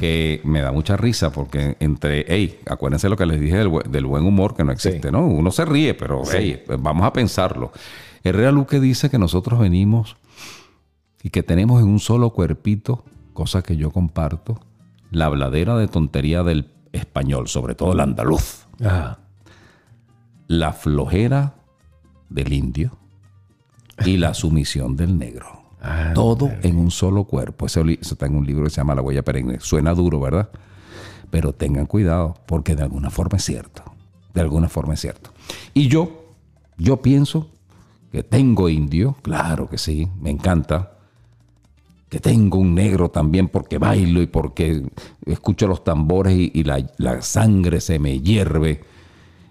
que 0.00 0.40
me 0.44 0.60
da 0.60 0.72
mucha 0.72 0.96
risa 0.96 1.30
porque 1.30 1.76
entre, 1.80 2.24
hey, 2.28 2.60
acuérdense 2.68 3.08
lo 3.08 3.16
que 3.16 3.26
les 3.26 3.40
dije 3.40 3.56
del, 3.58 3.68
bu- 3.70 3.84
del 3.84 4.06
buen 4.06 4.24
humor 4.24 4.54
que 4.56 4.64
no 4.64 4.72
existe, 4.72 5.08
Sí. 5.08 5.12
¿no? 5.12 5.26
Uno 5.26 5.50
se 5.50 5.64
ríe, 5.64 5.94
pero 5.94 6.22
hey, 6.30 6.62
vamos 6.78 7.04
a 7.06 7.12
pensarlo. 7.12 7.72
Herrera 8.22 8.50
Luque 8.52 8.80
dice 8.80 9.10
que 9.10 9.18
nosotros 9.18 9.58
venimos 9.60 10.16
y 11.22 11.30
que 11.30 11.42
tenemos 11.42 11.80
en 11.82 11.88
un 11.88 12.00
solo 12.00 12.30
cuerpito, 12.30 13.04
cosa 13.32 13.62
que 13.62 13.76
yo 13.76 13.90
comparto, 13.90 14.60
la 15.10 15.26
habladera 15.26 15.76
de 15.76 15.86
tontería 15.88 16.42
del 16.42 16.70
español, 16.92 17.48
sobre 17.48 17.74
todo 17.74 17.92
el 17.92 18.00
andaluz, 18.00 18.66
la 20.48 20.72
flojera 20.72 21.54
del 22.28 22.52
indio 22.52 22.96
y 24.04 24.16
la 24.16 24.34
sumisión 24.34 24.96
del 24.96 25.18
negro. 25.18 25.63
Todo 26.14 26.50
en 26.62 26.78
un 26.78 26.90
solo 26.90 27.24
cuerpo. 27.24 27.66
Eso, 27.66 27.82
eso 27.82 28.14
está 28.14 28.26
en 28.26 28.36
un 28.36 28.46
libro 28.46 28.64
que 28.64 28.70
se 28.70 28.76
llama 28.76 28.94
La 28.94 29.02
huella 29.02 29.22
perenne. 29.22 29.58
Suena 29.60 29.94
duro, 29.94 30.20
¿verdad? 30.20 30.48
Pero 31.30 31.52
tengan 31.52 31.86
cuidado, 31.86 32.34
porque 32.46 32.74
de 32.74 32.82
alguna 32.82 33.10
forma 33.10 33.38
es 33.38 33.44
cierto. 33.44 33.82
De 34.32 34.40
alguna 34.40 34.68
forma 34.68 34.94
es 34.94 35.00
cierto. 35.00 35.30
Y 35.72 35.88
yo, 35.88 36.34
yo 36.78 37.02
pienso 37.02 37.50
que 38.12 38.22
tengo 38.22 38.68
indio, 38.68 39.16
claro 39.22 39.68
que 39.68 39.78
sí, 39.78 40.08
me 40.20 40.30
encanta. 40.30 40.92
Que 42.08 42.20
tengo 42.20 42.58
un 42.58 42.74
negro 42.74 43.10
también 43.10 43.48
porque 43.48 43.78
bailo 43.78 44.22
y 44.22 44.26
porque 44.26 44.84
escucho 45.26 45.66
los 45.66 45.82
tambores 45.82 46.34
y, 46.36 46.62
la 46.62 47.22
sangre 47.22 47.80
se 47.80 47.98
me 47.98 48.20
hierve. 48.20 48.82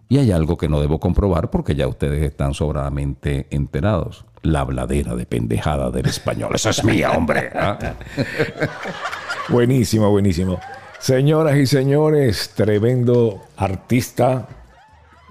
Y 0.07 0.17
hay 0.17 0.31
algo 0.31 0.57
que 0.57 0.69
no 0.69 0.79
debo 0.79 0.99
comprobar 0.99 1.49
porque 1.49 1.75
ya 1.75 1.87
ustedes 1.87 2.23
están 2.23 2.53
sobradamente 2.53 3.47
enterados. 3.49 4.25
La 4.43 4.59
habladera 4.61 5.15
de 5.15 5.25
pendejada 5.25 5.89
del 5.89 6.05
español. 6.05 6.51
Eso 6.53 6.69
es 6.69 6.83
mía, 6.83 7.11
hombre. 7.11 7.49
¿ah? 7.55 7.77
Buenísimo, 9.49 10.09
buenísimo. 10.09 10.59
Señoras 10.99 11.57
y 11.57 11.65
señores, 11.65 12.51
tremendo 12.55 13.41
artista, 13.57 14.47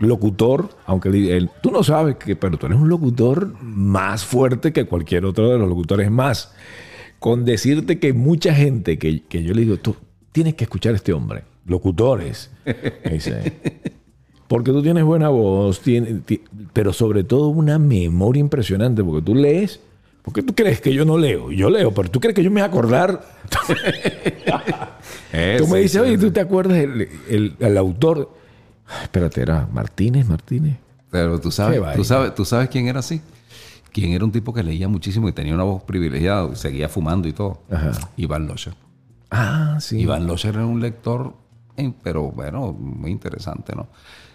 locutor, 0.00 0.68
aunque 0.86 1.08
él- 1.08 1.50
tú 1.62 1.70
no 1.70 1.82
sabes 1.82 2.16
que, 2.16 2.36
pero 2.36 2.58
tú 2.58 2.66
eres 2.66 2.78
un 2.78 2.88
locutor 2.88 3.54
más 3.62 4.24
fuerte 4.24 4.72
que 4.72 4.84
cualquier 4.84 5.24
otro 5.24 5.48
de 5.50 5.58
los 5.58 5.68
locutores 5.68 6.10
más. 6.10 6.54
Con 7.18 7.44
decirte 7.44 7.98
que 7.98 8.12
mucha 8.12 8.54
gente 8.54 8.98
que, 8.98 9.22
que 9.24 9.42
yo 9.42 9.54
le 9.54 9.62
digo, 9.62 9.76
tú 9.78 9.96
tienes 10.32 10.54
que 10.54 10.64
escuchar 10.64 10.92
a 10.92 10.96
este 10.96 11.12
hombre, 11.12 11.44
locutores. 11.66 12.50
Me 13.04 13.10
dice, 13.12 13.52
porque 14.52 14.70
tú 14.70 14.82
tienes 14.82 15.02
buena 15.02 15.30
voz, 15.30 15.80
pero 16.74 16.92
sobre 16.92 17.24
todo 17.24 17.48
una 17.48 17.78
memoria 17.78 18.40
impresionante, 18.40 19.02
porque 19.02 19.24
tú 19.24 19.34
lees. 19.34 19.80
¿Por 20.20 20.34
qué 20.34 20.42
tú 20.42 20.54
crees 20.54 20.80
que 20.82 20.92
yo 20.92 21.06
no 21.06 21.16
leo? 21.16 21.50
Yo 21.50 21.70
leo, 21.70 21.92
pero 21.94 22.10
tú 22.10 22.20
crees 22.20 22.34
que 22.36 22.44
yo 22.44 22.50
me 22.50 22.60
voy 22.60 22.62
a 22.62 22.66
acordar. 22.66 23.24
Eh, 25.32 25.56
Tú 25.58 25.66
me 25.66 25.78
dices, 25.80 26.00
oye, 26.02 26.18
¿tú 26.18 26.30
te 26.30 26.40
acuerdas 26.40 26.76
el, 26.78 27.08
el- 27.30 27.56
el 27.58 27.78
autor? 27.78 28.30
Ay, 28.86 29.04
espérate, 29.04 29.40
era 29.40 29.66
Martínez, 29.72 30.26
Martínez. 30.28 30.76
Pero 31.10 31.40
tú 31.40 31.50
sabes, 31.50 31.80
tú 31.96 32.04
sabes, 32.04 32.34
tú 32.34 32.44
sabes 32.44 32.68
quién 32.68 32.86
era 32.88 32.98
así. 33.00 33.22
Quién 33.92 34.12
era 34.12 34.24
un 34.24 34.32
tipo 34.32 34.52
que 34.52 34.62
leía 34.62 34.88
muchísimo 34.88 35.28
y 35.28 35.32
tenía 35.32 35.54
una 35.54 35.64
voz 35.64 35.82
privilegiada, 35.84 36.54
seguía 36.54 36.88
fumando 36.90 37.26
y 37.28 37.32
todo. 37.32 37.62
Ajá. 37.70 37.92
Iván 38.18 38.46
Locher. 38.46 38.74
Ah, 39.30 39.78
sí. 39.80 39.98
Iván 40.00 40.26
Locher 40.26 40.54
era 40.54 40.66
un 40.66 40.80
lector, 40.82 41.32
pero 42.02 42.30
bueno, 42.30 42.72
muy 42.72 43.10
interesante, 43.10 43.74
¿no? 43.74 43.88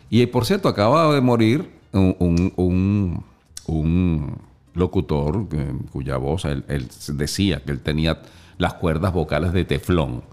Y 0.10 0.26
por 0.28 0.46
cierto, 0.46 0.70
acaba 0.70 1.14
de 1.14 1.22
morir 1.22 1.70
un, 1.92 2.16
un- 2.20 2.54
un- 2.56 3.24
un 3.68 4.38
locutor 4.74 5.48
que- 5.50 5.74
cuya 5.92 6.18
voz 6.18 6.46
él, 6.46 6.64
él 6.68 6.88
decía 7.14 7.64
que 7.64 7.72
él 7.72 7.80
tenía 7.82 8.22
las 8.58 8.76
cuerdas 8.76 9.14
vocales 9.14 9.54
de 9.54 9.66
teflón. 9.66 10.24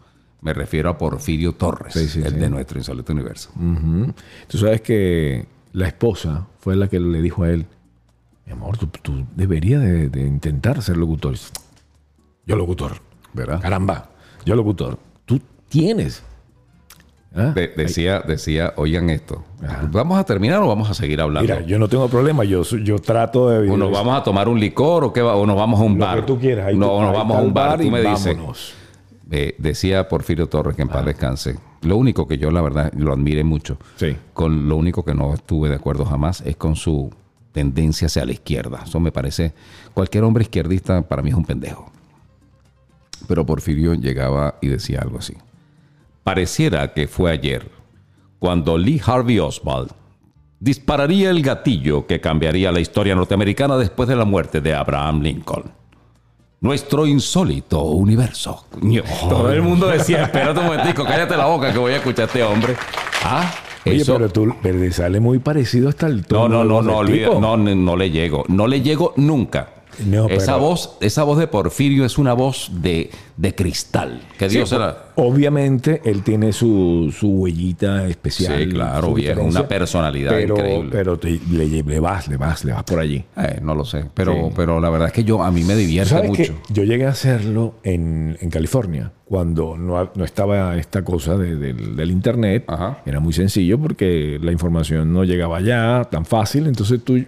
Me 0.42 0.52
refiero 0.52 0.90
a 0.90 0.98
Porfirio 0.98 1.52
Torres, 1.54 1.94
Sí, 1.94 2.06
sí, 2.08 2.20
el 2.20 2.34
sí. 2.34 2.38
de 2.38 2.50
nuestro 2.50 2.78
insólito 2.78 3.12
universo. 3.12 3.50
Tú 4.46 4.58
sabes 4.58 4.82
que 4.82 5.46
la 5.72 5.86
esposa 5.88 6.46
fue 6.60 6.76
la 6.76 6.88
que 6.88 7.00
le 7.00 7.22
dijo 7.22 7.44
a 7.44 7.50
él, 7.50 7.66
mi 8.46 8.52
amor, 8.52 8.76
tú, 8.76 8.86
tú 8.88 9.24
deberías 9.34 9.80
de, 9.80 10.10
de 10.10 10.26
intentar 10.26 10.82
ser 10.82 10.98
locutor. 10.98 11.34
Yo 12.46 12.56
locutor. 12.56 12.92
¿Verdad? 13.32 13.60
Caramba, 13.62 14.10
yo 14.44 14.54
locutor. 14.54 14.98
Tú 15.24 15.40
tienes. 15.70 16.22
¿Ah? 17.36 17.52
De- 17.54 17.68
decía, 17.76 18.20
decía, 18.20 18.72
oigan 18.76 19.10
esto, 19.10 19.42
¿vamos 19.90 20.18
a 20.18 20.24
terminar 20.24 20.62
o 20.62 20.68
vamos 20.68 20.88
a 20.88 20.94
seguir 20.94 21.20
hablando? 21.20 21.52
Mira, 21.52 21.66
yo 21.66 21.78
no 21.80 21.88
tengo 21.88 22.08
problema, 22.08 22.44
yo, 22.44 22.62
yo 22.62 22.98
trato 23.00 23.50
de... 23.50 23.68
¿O 23.68 23.76
nos 23.76 23.90
vamos 23.90 24.16
a 24.16 24.22
tomar 24.22 24.48
un 24.48 24.60
licor 24.60 25.02
o 25.04 25.12
qué 25.12 25.20
va- 25.20 25.34
o 25.34 25.44
nos 25.44 25.56
vamos 25.56 25.80
a 25.80 25.82
un 25.82 25.98
Lo 25.98 26.04
bar? 26.06 26.20
que 26.20 26.26
tú 26.26 26.38
quieras. 26.38 26.68
ahí 26.68 26.76
no, 26.76 26.86
tú- 26.86 26.92
o 26.92 27.00
nos 27.02 27.10
ahí 27.10 27.16
vamos 27.16 27.36
a 27.36 27.40
un 27.40 27.52
bar, 27.52 27.78
tú 27.78 27.84
y 27.84 27.90
me 27.90 28.02
dices. 28.02 28.36
Eh, 29.30 29.54
decía 29.58 30.06
Porfirio 30.08 30.48
Torres, 30.48 30.76
que 30.76 30.82
en 30.82 30.88
paz 30.88 31.04
descanse. 31.04 31.56
Lo 31.82 31.96
único 31.96 32.28
que 32.28 32.38
yo, 32.38 32.50
la 32.52 32.60
verdad, 32.62 32.92
lo 32.96 33.12
admiré 33.12 33.42
mucho. 33.42 33.78
Sí. 33.96 34.16
Con 34.32 34.68
lo 34.68 34.76
único 34.76 35.04
que 35.04 35.14
no 35.14 35.34
estuve 35.34 35.68
de 35.70 35.74
acuerdo 35.74 36.04
jamás 36.04 36.40
es 36.42 36.56
con 36.56 36.76
su 36.76 37.10
tendencia 37.52 38.06
hacia 38.06 38.24
la 38.26 38.32
izquierda. 38.32 38.82
Eso 38.86 39.00
me 39.00 39.10
parece. 39.12 39.54
Cualquier 39.92 40.22
hombre 40.24 40.42
izquierdista 40.44 41.02
para 41.02 41.22
mí 41.22 41.30
es 41.30 41.36
un 41.36 41.44
pendejo. 41.44 41.90
Pero 43.26 43.44
Porfirio 43.46 43.94
llegaba 43.94 44.56
y 44.60 44.68
decía 44.68 45.00
algo 45.00 45.18
así. 45.18 45.34
Pareciera 46.24 46.92
que 46.94 47.06
fue 47.06 47.30
ayer 47.30 47.70
cuando 48.38 48.76
Lee 48.78 49.00
Harvey 49.04 49.38
Oswald 49.38 49.90
dispararía 50.58 51.30
el 51.30 51.42
gatillo 51.42 52.06
que 52.06 52.20
cambiaría 52.20 52.72
la 52.72 52.80
historia 52.80 53.14
norteamericana 53.14 53.76
después 53.76 54.08
de 54.08 54.16
la 54.16 54.24
muerte 54.24 54.60
de 54.60 54.74
Abraham 54.74 55.20
Lincoln. 55.20 55.64
Nuestro 56.60 57.06
insólito 57.06 57.82
universo. 57.82 58.64
Todo 59.28 59.52
el 59.52 59.60
mundo 59.60 59.86
decía, 59.88 60.22
espérate 60.24 60.60
un 60.60 60.66
momentico, 60.66 61.04
cállate 61.04 61.36
la 61.36 61.44
boca 61.46 61.70
que 61.72 61.78
voy 61.78 61.92
a 61.92 61.96
escuchar 61.96 62.22
a 62.24 62.26
este 62.26 62.42
hombre. 62.42 62.74
Ah, 63.22 63.52
Oye, 63.84 63.96
eso- 63.96 64.14
pero 64.14 64.30
tú 64.30 64.54
pero 64.62 64.78
te 64.80 64.90
sale 64.92 65.20
muy 65.20 65.38
parecido 65.40 65.90
hasta 65.90 66.06
el 66.06 66.22
no, 66.22 66.26
tono. 66.26 66.48
no, 66.48 66.64
no, 66.64 66.80
no, 66.82 66.96
olvida, 66.98 67.28
tipo. 67.28 67.40
no, 67.40 67.58
no, 67.58 67.74
no 67.74 67.96
le 67.96 68.10
llego. 68.10 68.44
No 68.48 68.66
le 68.66 68.80
llego 68.80 69.12
nunca. 69.16 69.68
No, 70.06 70.28
esa 70.28 70.56
voz, 70.56 70.96
esa 71.00 71.24
voz 71.24 71.38
de 71.38 71.46
Porfirio 71.46 72.04
es 72.04 72.18
una 72.18 72.32
voz 72.34 72.70
de, 72.82 73.10
de 73.36 73.54
cristal. 73.54 74.20
Que 74.38 74.48
Dios 74.48 74.68
Sí, 74.68 74.76
la. 74.76 74.96
Obviamente 75.16 76.00
él 76.04 76.22
tiene 76.22 76.52
su, 76.52 77.14
su 77.16 77.28
huellita 77.28 78.06
especial. 78.08 78.58
Sí, 78.64 78.68
claro, 78.70 79.14
una 79.40 79.68
personalidad 79.68 80.30
pero, 80.32 80.54
increíble. 80.56 80.88
Pero 80.90 81.18
te- 81.18 81.40
le, 81.50 81.66
le 81.68 82.00
vas, 82.00 82.26
le 82.28 82.36
vas, 82.36 82.64
le 82.64 82.72
vas 82.72 82.82
por 82.82 82.98
allí. 82.98 83.24
Eh, 83.36 83.60
no 83.62 83.74
lo 83.74 83.84
sé, 83.84 84.04
pero, 84.12 84.32
Sí. 84.34 84.40
pero 84.56 84.80
la 84.80 84.90
verdad 84.90 85.08
es 85.08 85.14
que 85.14 85.22
yo 85.24 85.42
a 85.42 85.50
mí 85.52 85.62
me 85.62 85.76
divierte 85.76 86.10
¿Sabes 86.10 86.30
mucho. 86.30 86.54
Yo 86.70 86.82
llegué 86.82 87.06
a 87.06 87.10
hacerlo 87.10 87.74
en, 87.84 88.36
en 88.40 88.50
California, 88.50 89.12
cuando 89.24 89.76
no, 89.76 90.10
no 90.14 90.24
estaba 90.24 90.76
esta 90.76 91.02
cosa 91.04 91.36
de- 91.36 91.56
del- 91.56 91.94
del 91.96 92.10
internet. 92.10 92.64
Ajá. 92.66 92.98
Era 93.06 93.20
muy 93.20 93.32
sencillo 93.32 93.78
porque 93.78 94.38
la 94.42 94.50
información 94.50 95.12
no 95.12 95.22
llegaba 95.24 95.58
allá 95.58 96.04
tan 96.10 96.24
fácil, 96.26 96.66
entonces 96.66 97.00
tú 97.04 97.22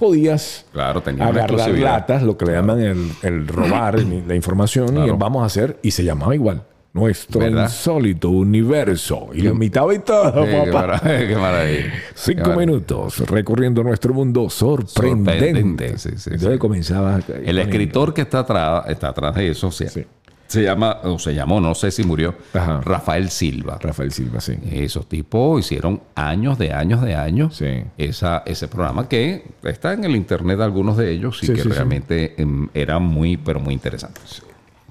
podías 0.00 0.64
Claro, 0.72 1.00
tenía 1.00 1.22
una 1.28 1.30
agarrar 1.30 1.50
exclusividad. 1.52 1.92
latas, 1.92 2.22
lo 2.24 2.36
que 2.36 2.46
le 2.46 2.52
llaman 2.54 2.80
el, 2.80 3.12
el 3.22 3.46
robar 3.56 4.00
la 4.02 4.34
información, 4.34 4.96
y 4.96 5.08
el 5.08 5.12
vamos 5.14 5.44
a 5.44 5.46
hacer, 5.46 5.78
y 5.82 5.92
se 5.92 6.02
llamaba 6.02 6.34
igual. 6.34 6.64
Nuestro 6.92 7.38
¿Verdad? 7.38 7.66
insólito 7.66 8.30
universo. 8.30 9.28
Y 9.32 9.42
lo 9.42 9.50
imitaba 9.52 9.94
y 9.94 10.00
todo, 10.00 10.44
qué, 10.44 10.72
papá. 10.72 11.00
qué 11.04 11.36
maravilla. 11.36 11.92
Cinco 12.16 12.42
Qué 12.42 12.48
maravilla. 12.48 12.66
minutos 12.66 13.18
recorriendo 13.30 13.84
nuestro 13.84 14.12
mundo 14.12 14.50
sorprendente. 14.50 15.30
Sorprendente, 15.38 15.98
sí, 15.98 16.08
sí, 16.16 16.30
Entonces 16.32 16.52
sí. 16.54 16.58
comenzaba. 16.58 17.20
El 17.44 17.58
escritor 17.60 18.12
que 18.12 18.22
está 18.22 18.40
atrás, 18.40 18.86
está 18.88 19.10
atrás 19.10 19.36
de 19.36 19.50
eso, 19.50 19.70
se, 19.70 19.88
Sí. 19.88 20.04
Se 20.50 20.62
llama, 20.64 20.98
o 21.04 21.18
se 21.18 21.32
llamó, 21.34 21.60
no 21.60 21.74
sé 21.76 21.90
si 21.92 22.02
murió, 22.02 22.34
Ajá. 22.54 22.80
Rafael 22.82 23.30
Silva. 23.30 23.78
Rafael 23.80 24.10
Silva, 24.10 24.40
sí. 24.40 24.54
Esos 24.72 25.08
tipos 25.08 25.60
hicieron 25.60 26.02
años 26.16 26.58
de 26.58 26.72
años 26.72 27.02
de 27.02 27.14
años 27.14 27.56
Sí. 27.56 27.84
esa, 27.98 28.42
ese 28.46 28.66
programa 28.66 29.08
que 29.08 29.44
está 29.62 29.92
en 29.92 30.02
el 30.04 30.16
internet 30.16 30.58
algunos 30.60 30.96
de 30.96 31.12
ellos 31.12 31.40
y 31.42 31.46
Sí, 31.46 31.52
que 31.52 31.62
sí, 31.62 31.68
realmente 31.68 32.34
em, 32.42 32.68
eran 32.74 33.02
muy, 33.04 33.36
pero 33.36 33.60
muy 33.60 33.74
interesantes. 33.74 34.42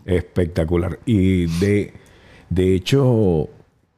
Espectacular. 0.05 0.99
Y 1.05 1.45
de, 1.59 1.93
de 2.49 2.73
hecho, 2.75 3.49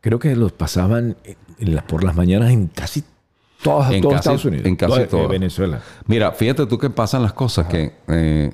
creo 0.01 0.17
que 0.19 0.35
los 0.35 0.51
pasaban 0.51 1.15
en 1.59 1.75
las- 1.75 1.83
por 1.85 2.03
las 2.03 2.15
mañanas 2.15 2.51
en 2.51 2.67
casi 2.67 3.03
todas, 3.61 3.91
En 3.91 4.01
todos 4.01 4.15
casi- 4.15 4.19
Estados 4.29 4.45
Unidos. 4.45 4.65
en 4.65 4.75
casi 4.75 5.01
eh, 5.01 5.05
todas. 5.07 5.29
Venezuela. 5.29 5.79
Mira, 6.07 6.31
fíjate 6.31 6.65
tú 6.65 6.77
que 6.79 6.89
pasan 6.89 7.21
las 7.21 7.33
cosas 7.33 7.67
que 7.67 7.93
eh, 8.07 8.51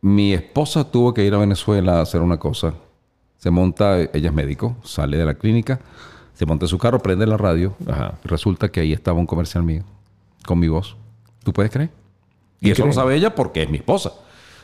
mi 0.00 0.32
esposa 0.32 0.84
tuvo 0.90 1.12
que 1.14 1.24
ir 1.24 1.34
a 1.34 1.38
Venezuela 1.38 1.98
a 1.98 2.02
hacer 2.02 2.20
una 2.20 2.38
cosa. 2.38 2.74
Se 3.38 3.50
monta, 3.50 4.00
ella 4.00 4.28
es 4.28 4.32
médico, 4.34 4.76
sale 4.82 5.16
de 5.16 5.24
la 5.24 5.34
clínica, 5.34 5.80
se 6.34 6.46
monta 6.46 6.64
en 6.64 6.68
su 6.68 6.78
carro, 6.78 6.98
prende 7.00 7.26
la 7.26 7.36
radio. 7.36 7.74
Ajá. 7.88 8.14
resulta 8.24 8.68
que 8.70 8.80
ahí 8.80 8.92
estaba 8.92 9.18
un 9.18 9.26
comercial 9.26 9.62
mío, 9.64 9.82
con 10.46 10.58
mi 10.58 10.68
voz. 10.68 10.96
¿Tú 11.44 11.52
puedes 11.52 11.70
creer? 11.70 11.90
Y 12.60 12.70
eso 12.70 12.86
lo 12.86 12.92
sabe 12.92 13.14
ella 13.16 13.34
porque 13.34 13.62
es 13.62 13.70
mi 13.70 13.76
esposa. 13.78 14.12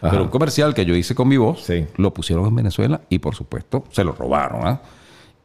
Ajá. 0.00 0.10
Pero 0.10 0.24
un 0.24 0.30
comercial 0.30 0.74
que 0.74 0.84
yo 0.84 0.96
hice 0.96 1.14
con 1.14 1.28
mi 1.28 1.36
voz, 1.36 1.62
Sí. 1.64 1.86
lo 1.96 2.12
pusieron 2.12 2.46
en 2.46 2.54
Venezuela 2.56 3.02
y 3.08 3.18
por 3.20 3.34
supuesto 3.34 3.84
se 3.90 4.02
lo 4.02 4.12
robaron. 4.12 4.66
¿ah? 4.66 4.80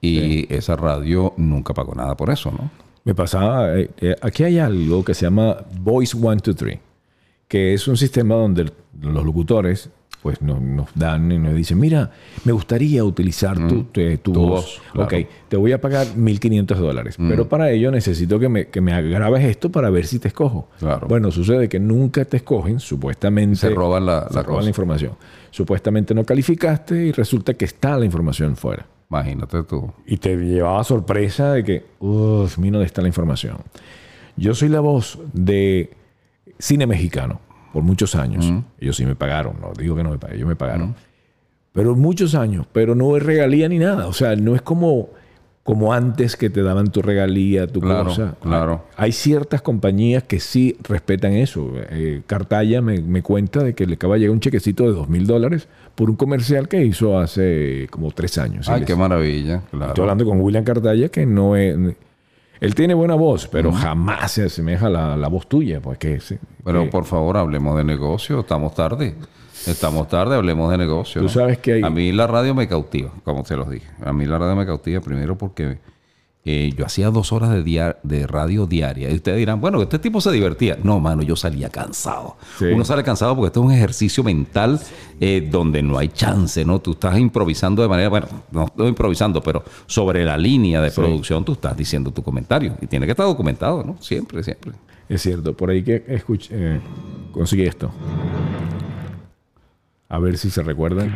Y 0.02 0.52
esa 0.54 0.76
radio 0.76 1.34
nunca 1.38 1.74
pagó 1.74 1.94
nada 1.94 2.16
por 2.16 2.30
eso, 2.30 2.52
¿no? 2.52 2.70
Me 3.04 3.14
pasaba, 3.16 3.78
eh, 3.78 3.90
eh, 4.00 4.16
aquí 4.22 4.44
hay 4.44 4.60
algo 4.60 5.04
que 5.06 5.14
se 5.14 5.26
llama 5.26 5.58
Voice 5.80 6.18
123, 6.18 6.80
que 7.48 7.74
es 7.74 7.88
un 7.88 7.98
sistema 7.98 8.36
donde 8.36 8.72
los 9.02 9.24
locutores 9.26 9.90
pues 10.24 10.42
nos, 10.42 10.60
nos 10.62 10.90
dan 10.96 11.32
y 11.32 11.38
nos 11.38 11.54
dicen, 11.54 11.80
mira, 11.80 12.12
me 12.44 12.52
gustaría 12.52 13.04
utilizar 13.04 13.56
tu, 13.68 13.84
tu- 13.84 14.02
tu 14.18 14.34
Tu 14.34 14.34
voz. 14.34 14.50
voz, 14.50 14.82
claro. 14.92 15.06
Ok, 15.06 15.28
te 15.48 15.56
voy 15.56 15.72
a 15.72 15.80
pagar 15.80 16.08
1.500 16.18 16.76
dólares, 16.76 17.16
pero 17.18 17.48
para 17.48 17.70
ello 17.72 17.92
necesito 17.92 18.38
que 18.40 18.50
me, 18.50 18.68
que 18.68 18.82
me 18.82 19.00
grabes 19.10 19.46
esto 19.46 19.72
para 19.72 19.90
ver 19.90 20.06
si 20.06 20.20
te 20.20 20.28
escojo. 20.28 20.68
Claro. 20.80 21.08
Bueno, 21.08 21.32
sucede 21.32 21.70
que 21.70 21.80
nunca 21.80 22.26
te 22.26 22.38
escogen, 22.38 22.80
supuestamente. 22.80 23.56
Se 23.58 23.70
roban 23.70 24.06
la- 24.08 24.28
se 24.28 24.34
la 24.36 24.42
roban 24.42 24.56
cosa. 24.56 24.64
la 24.64 24.70
información. 24.70 25.12
Supuestamente 25.52 26.14
no 26.14 26.26
calificaste 26.26 27.06
y 27.06 27.12
resulta 27.14 27.54
que 27.54 27.66
está 27.66 27.98
la 27.98 28.04
información 28.06 28.58
fuera. 28.58 28.86
Imagínate 29.10 29.64
tú. 29.64 29.94
Y 30.06 30.18
te 30.18 30.36
llevaba 30.36 30.84
sorpresa 30.84 31.54
de 31.54 31.64
que, 31.64 31.86
uff, 32.00 32.58
mira 32.58 32.74
dónde 32.74 32.88
está 32.88 33.02
la 33.02 33.08
información. 33.08 33.58
Yo 34.36 34.54
soy 34.54 34.68
la 34.70 34.82
voz 34.82 35.20
de 35.32 35.92
cine 36.60 36.86
mexicano 36.88 37.40
por 37.74 37.84
muchos 37.84 38.16
años. 38.16 38.52
Ellos 38.80 38.96
sí 38.98 39.06
me 39.06 39.16
pagaron, 39.16 39.56
no 39.62 39.72
digo 39.78 39.96
que 39.96 40.04
no 40.04 40.10
me 40.12 40.18
pagaron, 40.18 40.38
ellos 40.38 40.48
me 40.50 40.56
pagaron. 40.56 40.96
Pero 41.74 41.96
muchos 41.96 42.34
años, 42.34 42.66
pero 42.72 42.96
no 42.96 43.16
es 43.18 43.24
regalía 43.24 43.70
ni 43.70 43.78
nada. 43.78 44.08
O 44.08 44.14
sea, 44.14 44.36
no 44.36 44.56
es 44.56 44.64
como, 44.64 45.10
como 45.62 45.94
antes 45.94 46.36
que 46.36 46.50
te 46.50 46.64
daban 46.64 46.88
tu 46.92 47.04
regalía, 47.04 47.68
tu 47.68 47.82
Claro, 47.82 48.06
cosa. 48.06 48.36
claro. 48.42 48.86
Hay 48.96 49.12
ciertas 49.12 49.62
compañías 49.62 50.24
que 50.24 50.40
sí 50.40 50.76
respetan 50.82 51.34
eso. 51.34 51.74
Eh, 51.92 52.24
Cartaya 52.26 52.82
me, 52.82 53.00
me 53.02 53.22
cuenta 53.22 53.64
de 53.64 53.76
que 53.76 53.86
le 53.86 53.94
acaba 53.94 54.16
de 54.16 54.22
llegar 54.22 54.34
un 54.34 54.40
chequecito 54.40 54.86
de 54.86 54.94
dos 54.94 55.08
mil 55.08 55.28
dólares 55.28 55.68
por 55.94 56.10
un 56.10 56.16
comercial 56.16 56.68
que 56.68 56.84
hizo 56.84 57.20
hace 57.20 57.88
como 57.92 58.10
tres 58.10 58.40
años. 58.40 58.68
Ay, 58.70 58.84
qué 58.84 58.96
maravilla. 58.96 59.62
Claro. 59.70 59.88
Estoy 59.90 60.02
hablando 60.02 60.26
con 60.26 60.42
William 60.42 60.64
Cartaya, 60.64 61.10
que 61.10 61.28
no 61.28 61.56
es. 61.56 61.78
Él 62.60 62.76
tiene 62.76 62.94
buena 62.94 63.16
voz, 63.16 63.48
pero 63.48 63.72
jamás 63.72 64.32
se 64.32 64.46
asemeja 64.46 64.88
a 64.88 64.90
la, 64.90 65.18
la 65.18 65.28
voz 65.28 65.48
tuya. 65.48 65.80
Pues 65.82 65.98
que, 65.98 66.20
sí, 66.20 66.38
Pero 66.64 66.84
que- 66.86 66.90
por 66.90 67.06
favor, 67.06 67.38
hablemos 67.38 67.78
de 67.78 67.84
negocio. 67.84 68.40
Estamos 68.40 68.74
tarde. 68.74 69.16
Estamos 69.66 70.08
tarde, 70.08 70.36
hablemos 70.36 70.72
de 70.72 70.78
negocio. 70.78 71.22
Tú 71.22 71.30
sabes 71.30 71.58
que 71.58 71.74
hay- 71.74 71.84
A 71.84 71.90
mí 71.90 72.12
la 72.12 72.28
radio 72.28 72.54
me 72.56 72.68
cautiva, 72.68 73.12
como 73.24 73.44
te 73.44 73.56
los 73.56 73.70
dije. 73.70 73.88
A 74.04 74.14
mí 74.14 74.26
la 74.26 74.38
radio 74.40 74.56
me 74.56 74.66
cautiva 74.66 75.02
primero 75.02 75.38
porque 75.38 75.78
eh, 76.50 76.72
yo 76.78 76.86
hacía 76.86 77.10
dos 77.12 77.34
horas 77.34 77.50
de, 77.52 77.62
dia- 77.62 77.98
de 78.04 78.26
radio 78.26 78.66
diaria. 78.66 79.12
Y 79.12 79.16
ustedes 79.16 79.38
dirán, 79.38 79.60
bueno, 79.60 79.82
este 79.82 80.00
tipo 80.00 80.22
se 80.22 80.32
divertía. 80.32 80.78
No, 80.82 81.00
mano, 81.02 81.22
yo 81.24 81.36
salía 81.36 81.68
cansado. 81.70 82.38
Sí. 82.58 82.66
Uno 82.66 82.86
sale 82.86 83.04
cansado 83.04 83.36
porque 83.36 83.48
esto 83.48 83.60
es 83.60 83.66
un 83.66 83.72
ejercicio 83.74 84.24
mental 84.24 84.80
eh, 85.20 85.46
donde 85.52 85.84
no 85.84 85.98
hay 85.98 86.08
chance, 86.08 86.64
¿no? 86.64 86.80
Tú 86.80 86.92
estás 86.92 87.18
improvisando 87.20 87.82
de 87.82 87.90
manera, 87.90 88.08
bueno, 88.08 88.28
no 88.52 88.64
estoy 88.66 88.88
improvisando, 88.88 89.42
pero 89.44 89.64
sobre 89.88 90.24
la 90.24 90.38
línea 90.38 90.80
de 90.82 90.90
producción 90.92 91.44
tú 91.44 91.52
estás 91.52 91.76
diciendo 91.76 92.12
tu 92.12 92.24
comentario. 92.24 92.78
Y 92.82 92.88
tiene 92.88 93.06
que 93.06 93.12
estar 93.12 93.26
documentado, 93.26 93.84
¿no? 93.84 93.98
Siempre, 94.00 94.42
siempre. 94.42 94.72
es 95.10 95.22
cierto, 95.22 95.54
por 95.56 95.70
ahí 95.70 95.84
que 95.84 96.06
escuché, 96.08 96.50
eh, 96.54 96.80
conseguí 97.34 97.64
esto. 97.64 97.92
A 100.10 100.20
ver 100.20 100.38
si 100.38 100.50
se 100.50 100.64
recuerdan. 100.64 101.14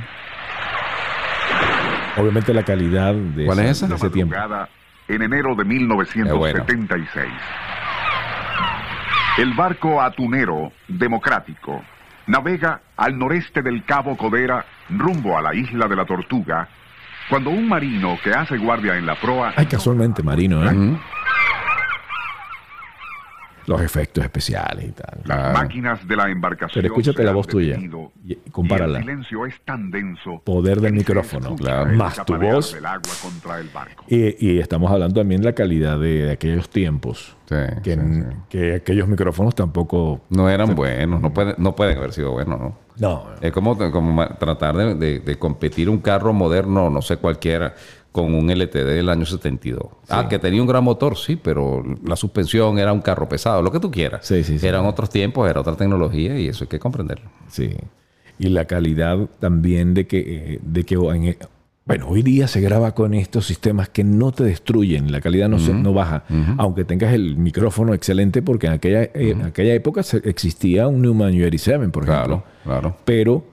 Obviamente 2.17 2.53
la 2.53 2.63
calidad 2.63 3.13
de, 3.15 3.45
¿Cuál 3.45 3.59
es 3.59 3.69
esa? 3.77 3.87
de 3.87 3.95
ese 3.95 4.09
tiempo. 4.09 4.35
En 5.11 5.21
enero 5.21 5.55
de 5.55 5.65
1976. 5.65 7.27
El 9.37 9.53
barco 9.53 10.01
atunero 10.01 10.71
democrático 10.87 11.81
navega 12.27 12.81
al 12.97 13.17
noreste 13.17 13.61
del 13.61 13.83
Cabo 13.83 14.15
Codera 14.15 14.65
rumbo 14.89 15.37
a 15.37 15.41
la 15.41 15.53
isla 15.55 15.87
de 15.87 15.95
la 15.95 16.05
Tortuga 16.05 16.67
cuando 17.29 17.49
un 17.49 17.67
marino 17.67 18.17
que 18.23 18.31
hace 18.31 18.57
guardia 18.57 18.97
en 18.97 19.05
la 19.05 19.15
proa 19.15 19.53
Ay, 19.55 19.65
casualmente, 19.65 20.21
Marino, 20.21 20.69
¿eh? 20.69 20.97
Los 23.67 23.81
efectos 23.81 24.23
especiales 24.23 24.85
y 24.85 24.91
tal. 24.91 25.19
las 25.25 25.37
Claro. 25.37 25.53
máquinas 25.53 26.07
de 26.07 26.15
la 26.15 26.29
embarcación 26.29 26.81
Pero 26.81 26.87
escúchate 26.93 27.17
se 27.17 27.23
la 27.23 27.31
voz 27.31 27.47
tuya 27.47 27.77
y- 27.77 28.33
y 28.33 28.35
compárala. 28.51 28.97
el 28.99 29.03
silencio 29.05 29.45
es 29.45 29.59
tan 29.65 29.91
denso 29.91 30.41
Poder 30.43 30.81
del 30.81 30.91
se 30.91 30.97
micrófono, 30.97 31.55
claro. 31.55 31.91
Más 31.93 32.25
tu 32.25 32.35
voz. 32.37 32.73
del 32.73 32.85
agua 32.85 33.11
contra 33.21 33.59
el 33.59 33.69
barco. 33.69 34.03
Y, 34.07 34.35
y 34.53 34.59
estamos 34.59 34.91
hablando 34.91 35.21
también 35.21 35.41
de 35.41 35.45
la 35.47 35.53
calidad 35.53 35.99
de, 35.99 36.23
de 36.25 36.31
aquellos 36.31 36.69
tiempos. 36.69 37.35
Sí, 37.47 37.55
que, 37.83 37.95
sí, 37.95 38.01
sí. 38.01 38.21
que 38.49 38.75
aquellos 38.75 39.07
micrófonos 39.07 39.53
tampoco. 39.55 40.21
No 40.29 40.49
eran 40.49 40.73
buenos, 40.73 41.19
no, 41.21 41.33
pueden, 41.33 41.55
no 41.57 41.75
pueden 41.75 41.97
haber 41.97 42.13
sido 42.13 42.31
buenos, 42.31 42.59
¿no? 42.59 42.77
No. 42.99 43.25
Es 43.41 43.51
como, 43.51 43.77
como 43.91 44.25
tratar 44.37 44.75
de, 44.77 44.95
de- 44.95 45.19
de 45.19 45.39
competir 45.39 45.89
un 45.89 45.99
carro 45.99 46.33
moderno, 46.33 46.89
no 46.89 47.01
sé 47.01 47.17
cualquiera, 47.17 47.73
con 48.11 48.33
un 48.33 48.49
LTD 48.49 48.85
del 48.95 49.09
año 49.09 49.25
72. 49.25 49.83
Ah, 50.09 50.27
que 50.29 50.37
tenía 50.37 50.61
un 50.61 50.67
gran 50.67 50.83
motor, 50.83 51.17
sí, 51.17 51.37
pero 51.41 51.83
la 52.05 52.15
suspensión 52.15 52.77
era 52.77 52.91
un 52.91 53.01
carro 53.01 53.29
pesado, 53.29 53.61
lo 53.61 53.71
que 53.71 53.79
tú 53.79 53.89
quieras. 53.89 54.25
Sí, 54.25 54.43
sí, 54.43 54.59
sí. 54.59 54.67
Eran 54.67 54.85
otros 54.85 55.09
tiempos, 55.09 55.49
era 55.49 55.61
otra 55.61 55.75
tecnología 55.75 56.37
y 56.37 56.47
eso 56.47 56.65
hay 56.65 56.67
que 56.67 56.79
comprenderlo. 56.79 57.29
Sí. 57.49 57.69
Y 58.37 58.49
la 58.49 58.65
calidad 58.65 59.17
también 59.39 59.93
de 59.93 60.07
que, 60.07 60.19
eh, 60.55 60.59
de 60.61 60.83
que 60.83 60.95
en- 60.95 61.37
bueno, 61.85 62.07
hoy 62.09 62.21
día 62.21 62.47
se 62.47 62.59
graba 62.61 62.93
con 62.93 63.13
estos 63.13 63.45
sistemas 63.47 63.89
que 63.89 64.03
no 64.03 64.31
te 64.31 64.43
destruyen, 64.43 65.11
la 65.11 65.19
calidad 65.21 65.49
no, 65.49 65.57
se- 65.59 65.73
no 65.73 65.93
baja, 65.93 66.23
aunque 66.57 66.83
tengas 66.85 67.13
el 67.13 67.37
micrófono 67.37 67.93
excelente, 67.93 68.41
porque 68.41 68.67
en 68.67 68.73
aquella, 68.73 69.03
eh, 69.03 69.11
en 69.31 69.41
aquella 69.43 69.73
época 69.73 70.03
se- 70.03 70.21
existía 70.29 70.87
un 70.87 71.01
Neumann 71.01 71.33
UR7, 71.33 71.89
por 71.91 72.03
ejemplo. 72.03 72.43
Claro, 72.43 72.43
claro. 72.63 72.97
Pero 73.05 73.43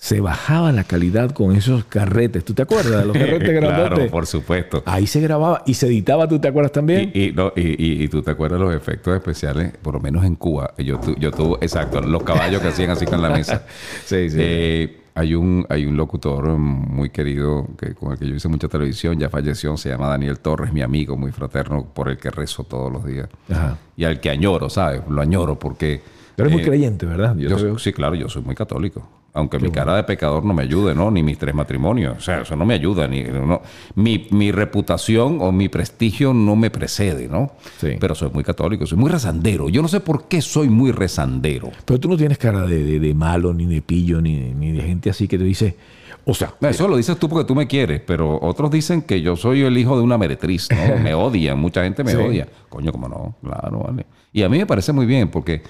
se 0.00 0.20
bajaba 0.20 0.70
la 0.70 0.84
calidad 0.84 1.32
con 1.32 1.56
esos 1.56 1.84
carretes. 1.84 2.44
¿Tú 2.44 2.54
te 2.54 2.62
acuerdas 2.62 3.00
de 3.00 3.04
los 3.06 3.16
carretes 3.18 3.58
claro, 3.58 3.66
grandotes? 3.76 4.10
por 4.12 4.26
supuesto. 4.26 4.82
Ahí 4.86 5.08
se 5.08 5.20
grababa 5.20 5.62
y 5.66 5.74
se 5.74 5.88
editaba, 5.88 6.28
¿tú 6.28 6.38
te 6.38 6.46
acuerdas 6.46 6.70
también? 6.70 7.10
Y, 7.12 7.24
y, 7.24 7.32
no, 7.32 7.52
y, 7.56 7.62
y- 7.62 8.04
y 8.04 8.08
tú 8.08 8.22
te 8.22 8.30
acuerdas 8.30 8.60
los 8.60 8.72
efectos 8.72 9.14
especiales, 9.16 9.72
por 9.82 9.94
lo 9.94 10.00
menos 10.00 10.24
en 10.24 10.36
Cuba. 10.36 10.72
Yo, 10.78 11.00
tu- 11.00 11.16
yo 11.16 11.32
tuve, 11.32 11.58
exacto, 11.62 12.00
los 12.00 12.22
caballos 12.22 12.62
que 12.62 12.68
hacían 12.68 12.90
así 12.90 13.06
con 13.06 13.20
la 13.20 13.30
mesa. 13.30 13.64
Sí, 14.04 14.30
sí. 14.30 14.36
Eh, 14.40 15.00
hay, 15.16 15.34
un, 15.34 15.66
hay 15.68 15.84
un 15.84 15.96
locutor 15.96 16.46
muy 16.56 17.10
querido 17.10 17.66
que, 17.76 17.92
con 17.94 18.12
el 18.12 18.18
que 18.20 18.28
yo 18.28 18.36
hice 18.36 18.46
mucha 18.46 18.68
televisión, 18.68 19.18
ya 19.18 19.28
falleció, 19.28 19.76
se 19.76 19.88
llama 19.88 20.06
Daniel 20.06 20.38
Torres, 20.38 20.72
mi 20.72 20.80
amigo, 20.80 21.16
muy 21.16 21.32
fraterno, 21.32 21.84
por 21.92 22.08
el 22.08 22.18
que 22.18 22.30
rezo 22.30 22.62
todos 22.62 22.92
los 22.92 23.04
días. 23.04 23.28
Ajá. 23.50 23.76
Y 23.96 24.04
al 24.04 24.20
que 24.20 24.30
añoro, 24.30 24.70
¿sabes? 24.70 25.00
Lo 25.10 25.20
añoro 25.20 25.58
porque 25.58 26.00
Tú 26.36 26.42
eres 26.44 26.52
muy 26.52 26.62
Eh, 26.62 26.66
creyente, 26.66 27.04
¿verdad? 27.04 27.34
Yo 27.36 27.48
Yo- 27.58 27.78
sí, 27.80 27.92
claro, 27.92 28.14
yo 28.14 28.28
soy 28.28 28.42
muy 28.42 28.54
católico. 28.54 29.08
Aunque 29.38 29.58
mi 29.58 29.70
cara 29.70 29.94
de 29.96 30.02
pecador 30.04 30.44
no 30.44 30.52
me 30.52 30.62
ayude, 30.64 30.94
¿no? 30.94 31.10
Ni 31.10 31.22
mis 31.22 31.38
tres 31.38 31.54
matrimonios. 31.54 32.18
O 32.18 32.20
sea, 32.20 32.42
eso 32.42 32.56
no 32.56 32.66
me 32.66 32.74
ayuda. 32.74 33.06
Ni, 33.08 33.22
no. 33.22 33.62
mi, 33.94 34.26
mi 34.30 34.50
reputación 34.52 35.38
o 35.40 35.52
mi 35.52 35.68
prestigio 35.68 36.34
no 36.34 36.56
me 36.56 36.70
precede, 36.70 37.28
¿no? 37.28 37.52
Sí. 37.80 37.92
Pero 38.00 38.14
soy 38.14 38.30
muy 38.30 38.42
católico, 38.44 38.84
soy 38.86 38.98
muy 38.98 39.10
rezandero. 39.10 39.68
Yo 39.68 39.80
no 39.82 39.88
sé 39.88 40.00
por 40.00 40.28
qué 40.28 40.42
soy 40.42 40.68
muy 40.68 40.90
rezandero. 40.92 41.70
Pero 41.84 42.00
tú 42.00 42.08
no 42.08 42.16
tienes 42.16 42.36
cara 42.38 42.62
de, 42.66 42.82
de- 42.84 42.98
de 43.00 43.14
malo, 43.14 43.54
ni 43.54 43.66
de 43.66 43.80
pillo, 43.80 44.20
ni, 44.20 44.36
ni 44.54 44.72
de 44.72 44.82
gente 44.82 45.10
así 45.10 45.28
que 45.28 45.38
te 45.38 45.44
dice. 45.44 45.76
O 46.24 46.34
sea, 46.34 46.52
Eso 46.60 46.86
lo 46.88 46.96
dices 46.98 47.16
tú 47.18 47.26
porque 47.28 47.46
tú 47.46 47.54
me 47.54 47.66
quieres, 47.66 48.02
pero 48.06 48.38
otros 48.42 48.70
dicen 48.70 49.00
que 49.02 49.22
yo 49.22 49.34
soy 49.36 49.62
el 49.62 49.78
hijo 49.78 49.96
de 49.96 50.02
una 50.02 50.18
meretriz, 50.18 50.68
¿no? 50.70 50.98
Me 51.02 51.14
odian, 51.14 51.58
mucha 51.58 51.82
gente 51.84 52.04
me 52.04 52.10
Sí. 52.10 52.16
odia. 52.18 52.46
Coño, 52.68 52.92
cómo 52.92 53.08
no, 53.08 53.34
claro, 53.42 53.78
vale. 53.86 54.04
Y 54.32 54.42
a 54.42 54.48
mí 54.50 54.58
me 54.58 54.66
parece 54.66 54.92
muy 54.92 55.06
bien 55.06 55.28
porque 55.30 55.62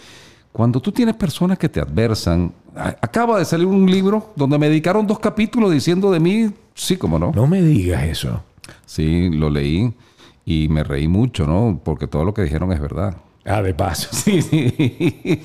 cuando 0.58 0.80
tú 0.80 0.90
tienes 0.90 1.14
personas 1.14 1.56
que 1.56 1.68
te 1.68 1.78
adversan, 1.78 2.52
acaba 2.74 3.38
de 3.38 3.44
salir 3.44 3.64
un 3.64 3.88
libro 3.88 4.32
donde 4.34 4.58
me 4.58 4.68
dedicaron 4.68 5.06
dos 5.06 5.20
capítulos 5.20 5.70
diciendo 5.70 6.10
de 6.10 6.18
mí, 6.18 6.50
sí, 6.74 6.96
cómo 6.96 7.16
no. 7.16 7.30
no 7.30 7.46
me 7.46 7.62
digas 7.62 8.02
eso. 8.02 8.42
Sí, 8.84 9.30
lo 9.30 9.50
leí 9.50 9.94
y 10.44 10.66
me 10.68 10.82
reí 10.82 11.06
mucho, 11.06 11.46
¿no? 11.46 11.80
Porque 11.84 12.08
todo 12.08 12.24
lo 12.24 12.34
que 12.34 12.42
dijeron 12.42 12.72
es 12.72 12.80
verdad. 12.80 13.16
Ah, 13.44 13.62
de 13.62 13.72
paso. 13.72 14.08
Sí, 14.12 14.42
sí. 14.42 15.44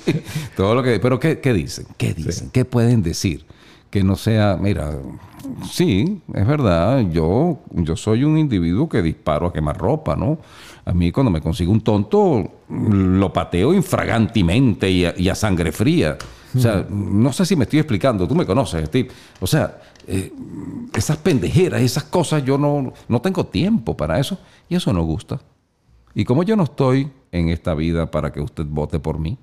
Todo 0.56 0.74
lo 0.74 0.82
que. 0.82 0.98
Pero 0.98 1.20
¿qué, 1.20 1.40
qué 1.40 1.52
dicen? 1.52 1.86
¿Qué 1.98 2.14
dicen? 2.14 2.48
¿Qué 2.50 2.64
pueden 2.64 3.02
decir? 3.02 3.44
Que 3.94 4.02
no 4.02 4.16
sea, 4.16 4.58
mira, 4.60 4.90
sí, 5.70 6.20
es 6.34 6.44
verdad. 6.44 6.98
Yo, 7.12 7.60
yo 7.70 7.94
soy 7.94 8.24
un 8.24 8.36
individuo 8.36 8.88
que 8.88 9.00
disparo 9.02 9.46
a 9.46 9.52
quemar 9.52 9.78
ropa, 9.78 10.16
¿no? 10.16 10.38
A 10.84 10.92
mí 10.92 11.12
cuando 11.12 11.30
me 11.30 11.40
consigo 11.40 11.70
un 11.70 11.80
tonto, 11.80 12.42
lo 12.68 13.32
pateo 13.32 13.72
infragantemente 13.72 14.90
y 14.90 15.28
a, 15.28 15.34
sangre 15.36 15.70
fría. 15.70 16.18
O 16.56 16.58
sea, 16.58 16.84
no 16.90 17.32
sé 17.32 17.46
si 17.46 17.54
me 17.54 17.62
estoy 17.62 17.78
explicando. 17.78 18.26
Tú 18.26 18.34
me 18.34 18.44
conoces, 18.44 18.84
Steve. 18.88 19.10
O 19.38 19.46
sea, 19.46 19.80
eh, 20.08 20.32
esas 20.92 21.18
pendejeras, 21.18 21.80
esas 21.80 22.02
cosas, 22.02 22.44
yo 22.44 22.58
no, 22.58 22.92
no 23.06 23.20
tengo 23.20 23.46
tiempo 23.46 23.96
para 23.96 24.18
eso. 24.18 24.40
Y 24.68 24.74
eso 24.74 24.92
no 24.92 25.04
gusta. 25.04 25.40
Y 26.16 26.24
como 26.24 26.42
yo 26.42 26.56
no 26.56 26.64
estoy 26.64 27.12
en 27.30 27.48
esta 27.48 27.74
vida 27.74 28.10
para 28.10 28.32
que 28.32 28.40
usted 28.40 28.66
vote 28.66 28.98
por 28.98 29.20
mí, 29.20 29.38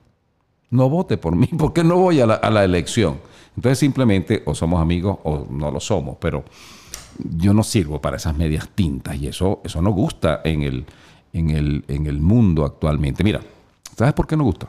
no 0.72 0.90
vote 0.90 1.18
por 1.18 1.36
mí, 1.36 1.48
porque 1.58 1.84
no 1.84 1.98
voy 1.98 2.20
a 2.20 2.26
la, 2.26 2.36
a 2.36 2.50
la 2.50 2.64
elección. 2.64 3.20
Entonces 3.56 3.80
simplemente 3.80 4.44
o 4.46 4.56
somos 4.56 4.82
amigos 4.82 5.20
o 5.24 5.46
no 5.50 5.70
lo 5.72 5.80
somos, 5.80 6.18
pero 6.20 6.44
yo 7.20 7.54
no 7.54 7.64
sirvo 7.64 8.02
para 8.02 8.18
esas 8.18 8.36
medias 8.36 8.70
tintas 8.74 9.16
y 9.18 9.28
eso, 9.28 9.62
eso 9.64 9.82
no 9.82 9.92
gusta 9.92 10.42
en 10.44 10.64
el, 10.64 10.86
en, 11.34 11.50
el, 11.50 11.86
en 11.88 12.08
el 12.08 12.20
mundo 12.20 12.66
actualmente. 12.66 13.24
Mira, 13.24 13.42
¿sabes 13.96 14.14
por 14.14 14.28
qué 14.28 14.38
no 14.38 14.44
gusta? 14.44 14.68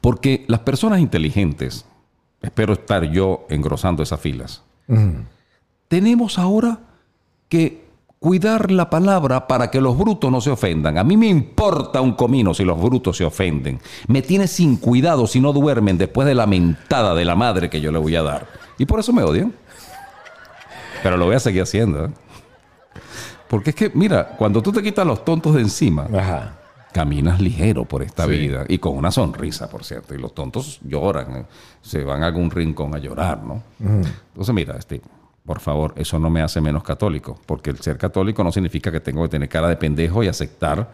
Porque 0.00 0.44
las 0.48 0.60
personas 0.60 1.00
inteligentes, 1.00 1.86
espero 2.42 2.74
estar 2.74 3.04
yo 3.04 3.46
engrosando 3.48 4.02
esas 4.02 4.20
filas, 4.20 4.62
tenemos 5.88 6.38
ahora 6.38 6.80
que 7.48 7.83
cuidar 8.24 8.70
la 8.70 8.88
palabra 8.88 9.46
para 9.46 9.70
que 9.70 9.82
los 9.82 9.98
brutos 9.98 10.32
no 10.32 10.40
se 10.40 10.48
ofendan. 10.50 10.96
A 10.96 11.04
mí 11.04 11.14
me 11.14 11.26
importa 11.26 12.00
un 12.00 12.14
comino 12.14 12.54
si 12.54 12.64
los 12.64 12.80
brutos 12.80 13.18
se 13.18 13.24
ofenden. 13.26 13.78
Me 14.08 14.22
tiene 14.22 14.46
sin 14.48 14.78
cuidado 14.78 15.26
si 15.26 15.42
no 15.42 15.52
duermen 15.52 15.98
después 15.98 16.26
de 16.26 16.34
la 16.34 16.46
mentada 16.46 17.14
de 17.14 17.22
la 17.26 17.36
madre 17.36 17.68
que 17.68 17.82
yo 17.82 17.92
le 17.92 17.98
voy 17.98 18.16
a 18.16 18.22
dar. 18.22 18.46
Y 18.78 18.86
por 18.86 18.98
eso 18.98 19.12
me 19.12 19.22
odian. 19.22 19.52
Pero 21.02 21.18
lo 21.18 21.26
voy 21.26 21.34
a 21.34 21.38
seguir 21.38 21.60
haciendo. 21.64 22.06
¿eh? 22.06 22.10
Porque 23.46 23.70
es 23.70 23.76
que, 23.76 23.90
mira, 23.92 24.26
cuando 24.38 24.62
tú 24.62 24.72
te 24.72 24.82
quitas 24.82 25.06
los 25.06 25.22
tontos 25.22 25.54
de 25.54 25.60
encima, 25.60 26.06
Ajá. 26.16 26.54
caminas 26.94 27.42
ligero 27.42 27.84
por 27.84 28.02
esta 28.02 28.24
Sí. 28.24 28.30
vida 28.30 28.64
y 28.66 28.78
con 28.78 28.96
una 28.96 29.10
sonrisa, 29.10 29.68
por 29.68 29.84
cierto. 29.84 30.14
Y 30.14 30.18
los 30.18 30.34
tontos 30.34 30.80
lloran, 30.82 31.36
eh, 31.36 31.44
se 31.82 32.02
van 32.04 32.22
a 32.22 32.26
algún 32.28 32.50
rincón 32.50 32.94
a 32.94 32.98
llorar, 32.98 33.42
¿no? 33.44 33.62
Entonces, 33.78 34.54
mira, 34.54 34.76
este, 34.78 35.02
por 35.44 35.60
favor, 35.60 35.92
eso 35.96 36.18
no 36.18 36.30
me 36.30 36.40
hace 36.40 36.60
menos 36.60 36.82
católico, 36.82 37.38
porque 37.46 37.70
el 37.70 37.78
ser 37.80 37.98
católico 37.98 38.42
no 38.42 38.50
significa 38.50 38.90
que 38.90 39.00
tengo 39.00 39.22
que 39.22 39.28
tener 39.28 39.48
cara 39.48 39.68
de 39.68 39.76
pendejo 39.76 40.22
y 40.22 40.28
aceptar 40.28 40.92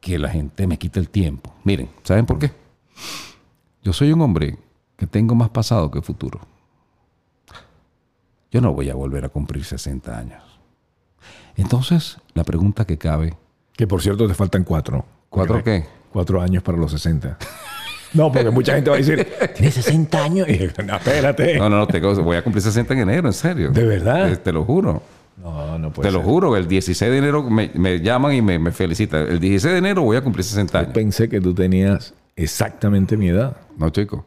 que 0.00 0.18
la 0.18 0.30
gente 0.30 0.66
me 0.66 0.78
quite 0.78 0.98
el 0.98 1.10
tiempo. 1.10 1.54
Miren, 1.64 1.90
¿saben 2.02 2.24
por 2.24 2.38
qué? 2.38 2.52
Yo 3.82 3.92
soy 3.92 4.12
un 4.12 4.22
hombre 4.22 4.58
que 4.96 5.06
tengo 5.06 5.34
más 5.34 5.50
pasado 5.50 5.90
que 5.90 6.00
futuro. 6.00 6.40
Yo 8.50 8.60
no 8.60 8.72
voy 8.72 8.88
a 8.88 8.94
volver 8.94 9.24
a 9.26 9.28
cumplir 9.28 9.64
60 9.64 10.18
años. 10.18 10.42
Entonces, 11.56 12.16
la 12.34 12.44
pregunta 12.44 12.86
que 12.86 12.98
cabe, 12.98 13.36
Que 13.76 13.86
por 13.86 14.02
cierto 14.02 14.26
te 14.26 14.34
faltan 14.34 14.64
cuatro. 14.64 15.04
¿cuatro 15.28 15.62
qué? 15.62 15.86
Cuatro 16.12 16.40
años 16.40 16.62
para 16.62 16.76
los 16.78 16.90
60. 16.92 17.38
No, 18.12 18.32
porque 18.32 18.50
mucha 18.50 18.74
gente 18.74 18.90
va 18.90 18.96
a 18.96 18.98
decir, 18.98 19.26
tienes 19.54 19.74
60 19.74 20.24
años. 20.24 20.48
Y, 20.48 20.68
no, 20.84 20.96
espérate. 20.96 21.58
No, 21.58 21.68
no, 21.70 21.78
no, 21.78 21.86
tengo- 21.86 22.14
voy 22.22 22.36
a 22.36 22.42
cumplir 22.42 22.62
60 22.62 22.92
en 22.94 23.00
enero, 23.00 23.28
en 23.28 23.32
serio. 23.32 23.70
¿De 23.70 23.84
verdad? 23.84 24.30
Eh, 24.32 24.36
Te, 24.36 24.52
lo 24.52 24.64
juro. 24.64 25.02
No, 25.42 25.78
no 25.78 25.90
puede 25.92 26.08
te 26.08 26.12
lo 26.12 26.20
juro. 26.22 26.56
El 26.56 26.66
16 26.68 27.10
de 27.10 27.18
enero 27.18 27.42
me, 27.42 27.70
me 27.74 28.00
llaman 28.00 28.34
y 28.34 28.42
me, 28.42 28.58
me 28.58 28.72
felicitan. 28.72 29.22
El 29.28 29.38
16 29.40 29.72
de 29.72 29.78
enero 29.78 30.02
voy 30.02 30.16
a 30.16 30.22
cumplir 30.22 30.44
60 30.44 30.78
años. 30.78 30.92
Pensé 30.92 31.28
que 31.28 31.40
tú 31.40 31.54
tenías 31.54 32.12
exactamente 32.36 33.16
mi 33.16 33.28
edad. 33.28 33.56
No, 33.78 33.90
chico. 33.90 34.24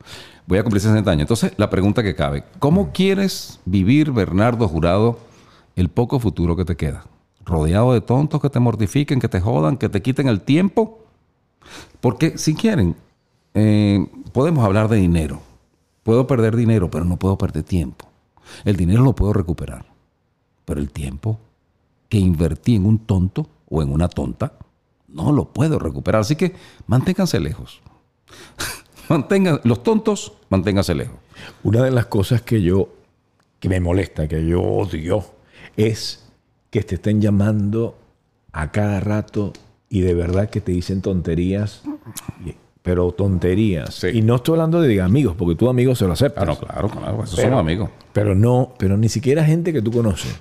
Voy 0.48 0.58
a 0.58 0.64
cumplir 0.64 0.82
60 0.82 1.10
años. 1.12 1.22
Entonces, 1.22 1.52
la 1.58 1.70
pregunta 1.70 2.02
que 2.04 2.16
cabe: 2.16 2.44
¿Cómo 2.60 2.92
quieres 2.94 3.60
vivir, 3.66 4.12
Bernardo 4.12 4.68
Jurado, 4.68 5.20
el 5.76 5.90
poco 5.90 6.20
futuro 6.20 6.56
que 6.56 6.66
te 6.66 6.76
queda? 6.76 7.06
¿Rodeado 7.46 7.94
de 7.94 8.02
tontos 8.02 8.42
que 8.42 8.50
te 8.50 8.60
mortifiquen, 8.60 9.20
que 9.20 9.28
te 9.28 9.40
jodan, 9.42 9.78
que 9.78 9.90
te 9.90 10.02
quiten 10.02 10.28
el 10.30 10.42
tiempo? 10.42 11.06
Porque 12.02 12.38
si 12.38 12.56
quieren, 12.56 12.96
eh, 13.54 14.06
podemos 14.32 14.66
hablar 14.66 14.89
de 14.89 14.97
dinero. 14.97 15.41
Puedo 16.04 16.28
perder 16.28 16.56
dinero, 16.56 16.89
pero 16.91 17.06
no 17.06 17.18
puedo 17.18 17.38
perder 17.38 17.64
tiempo. 17.64 18.08
El 18.66 18.76
dinero 18.76 19.04
lo 19.04 19.14
puedo 19.14 19.34
recuperar. 19.34 19.86
Pero 20.66 20.80
el 20.80 20.91
tiempo 20.91 21.39
que 22.10 22.18
invertí 22.18 22.76
en 22.76 22.86
un 22.86 22.99
tonto 22.99 23.47
o 23.70 23.82
en 23.82 23.91
una 23.91 24.08
tonta, 24.08 24.54
no 25.08 25.32
lo 25.32 25.45
puedo 25.45 25.80
recuperar. 25.80 26.22
Así 26.22 26.36
que 26.36 26.54
manténganse 26.88 27.39
lejos. 27.39 27.82
Mantengan, 29.10 29.60
los 29.64 29.84
tontos, 29.84 30.34
manténganse 30.49 30.95
lejos. 30.95 31.18
Una 31.64 31.84
de 31.84 31.91
las 31.91 32.06
cosas 32.06 32.41
que 32.41 32.62
yo, 32.62 32.89
que 33.60 33.68
me 33.68 33.80
molesta, 33.80 34.28
que 34.28 34.45
yo 34.45 34.62
odio, 34.62 35.26
es 35.76 36.24
que 36.70 36.84
te 36.84 36.95
estén 36.95 37.22
llamando 37.22 37.97
a 38.51 38.72
cada 38.72 38.99
rato 38.99 39.51
y 39.89 40.01
de 40.01 40.14
verdad 40.14 40.49
que 40.49 40.62
te 40.62 40.72
dicen 40.72 41.01
tonterías, 41.01 41.84
pero 42.84 43.12
tonterías. 43.12 43.96
Sí. 43.96 44.08
Y 44.14 44.22
no 44.22 44.36
estoy 44.36 44.54
hablando 44.54 44.80
de 44.82 45.02
amigos, 45.02 45.36
porque 45.38 45.56
tú 45.56 45.70
amigos 45.70 45.98
se 45.98 46.06
lo 46.06 46.14
aceptas. 46.14 46.44
Ah, 46.44 46.46
no, 46.46 46.56
claro, 46.58 46.90
claro, 46.90 47.24
esos 47.24 47.36
Pero- 47.38 47.48
somos 47.50 47.60
amigos. 47.62 47.90
Pero 48.14 48.36
no, 48.36 48.74
pero 48.78 48.98
ni 48.98 49.10
siquiera 49.10 49.44
gente 49.44 49.74
que 49.74 49.82
tú 49.82 49.92
conoces. 49.92 50.40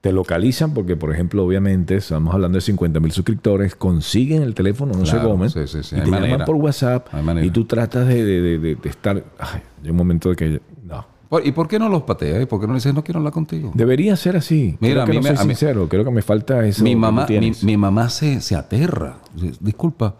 Te 0.00 0.12
localizan 0.12 0.74
porque, 0.74 0.96
por 0.96 1.12
ejemplo, 1.14 1.44
obviamente, 1.44 1.96
estamos 1.96 2.34
hablando 2.34 2.56
de 2.56 2.60
50 2.62 3.00
mil 3.00 3.10
suscriptores, 3.12 3.74
consiguen 3.74 4.42
el 4.42 4.52
teléfono, 4.54 4.92
no 4.92 5.06
se 5.06 5.12
Claro, 5.12 5.30
comen, 5.30 5.48
sí, 5.48 5.60
sí, 5.66 5.82
sí, 5.82 5.96
y 5.96 6.00
hay 6.00 6.04
te 6.04 6.10
llaman 6.28 6.44
por 6.44 6.56
WhatsApp 6.56 7.06
y 7.42 7.50
tú 7.50 7.64
tratas 7.64 8.06
de, 8.08 8.22
de- 8.22 8.58
de- 8.58 8.76
estar... 8.84 9.24
Ay, 9.38 9.62
hay 9.82 9.90
un 9.90 9.96
momento 9.96 10.28
de 10.28 10.36
que... 10.36 10.60
No. 10.82 11.06
¿Y 11.42 11.52
por 11.52 11.68
qué 11.68 11.78
no 11.78 11.88
los 11.88 12.02
pateas? 12.02 12.42
¿Y 12.42 12.46
por 12.46 12.60
qué 12.60 12.66
no 12.66 12.74
le 12.74 12.76
dices 12.76 12.92
no 12.94 13.02
quiero 13.02 13.18
hablar 13.18 13.32
contigo? 13.32 13.72
Debería 13.74 14.14
ser 14.16 14.36
así. 14.36 14.76
Mira, 14.78 14.92
Creo 14.92 15.02
a 15.04 15.06
mí 15.06 15.16
no 15.16 15.22
me- 15.22 15.28
soy 15.30 15.36
a 15.38 15.44
mí- 15.48 15.54
sincero. 15.54 15.88
Creo 15.88 16.04
que 16.04 16.10
me 16.10 16.22
falta 16.22 16.64
eso. 16.66 16.84
mi 16.84 16.94
mamá, 16.94 17.26
mi, 17.28 17.52
mi 17.62 17.76
mamá 17.78 18.08
se, 18.10 18.40
se 18.42 18.54
aterra. 18.56 19.16
Disculpa, 19.58 20.16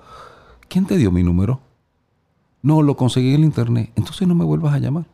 ¿quién 0.68 0.86
te 0.86 0.96
dio 0.96 1.10
mi 1.10 1.22
número? 1.22 1.60
No, 2.62 2.82
lo 2.82 2.96
conseguí 2.96 3.34
en 3.34 3.44
internet. 3.44 3.90
Entonces 3.94 4.26
no 4.26 4.34
me 4.34 4.44
vuelvas 4.44 4.74
a 4.74 4.78
llamar. 4.78 5.04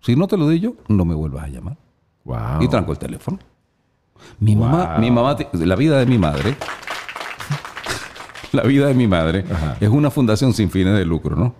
Si 0.00 0.14
no 0.14 0.26
te 0.28 0.36
lo 0.36 0.48
di 0.48 0.60
yo, 0.60 0.74
no 0.88 1.04
me 1.04 1.14
vuelvas 1.14 1.44
a 1.44 1.48
llamar. 1.48 1.76
Wow. 2.24 2.60
Y 2.62 2.68
tranco 2.68 2.92
el 2.92 2.98
teléfono. 2.98 3.38
Mi 4.38 4.54
Wow. 4.54 4.66
mamá, 4.68 4.98
mi 4.98 5.10
mamá, 5.10 5.36
la 5.52 5.76
vida 5.76 5.98
de 5.98 6.06
mi 6.06 6.18
madre, 6.18 6.56
la 8.52 8.62
vida 8.62 8.86
de 8.86 8.94
mi 8.94 9.06
madre 9.06 9.44
Ajá. 9.52 9.76
es 9.80 9.88
una 9.88 10.10
fundación 10.10 10.52
sin 10.54 10.70
fines 10.70 10.94
de 10.96 11.04
lucro, 11.04 11.36
¿no? 11.36 11.54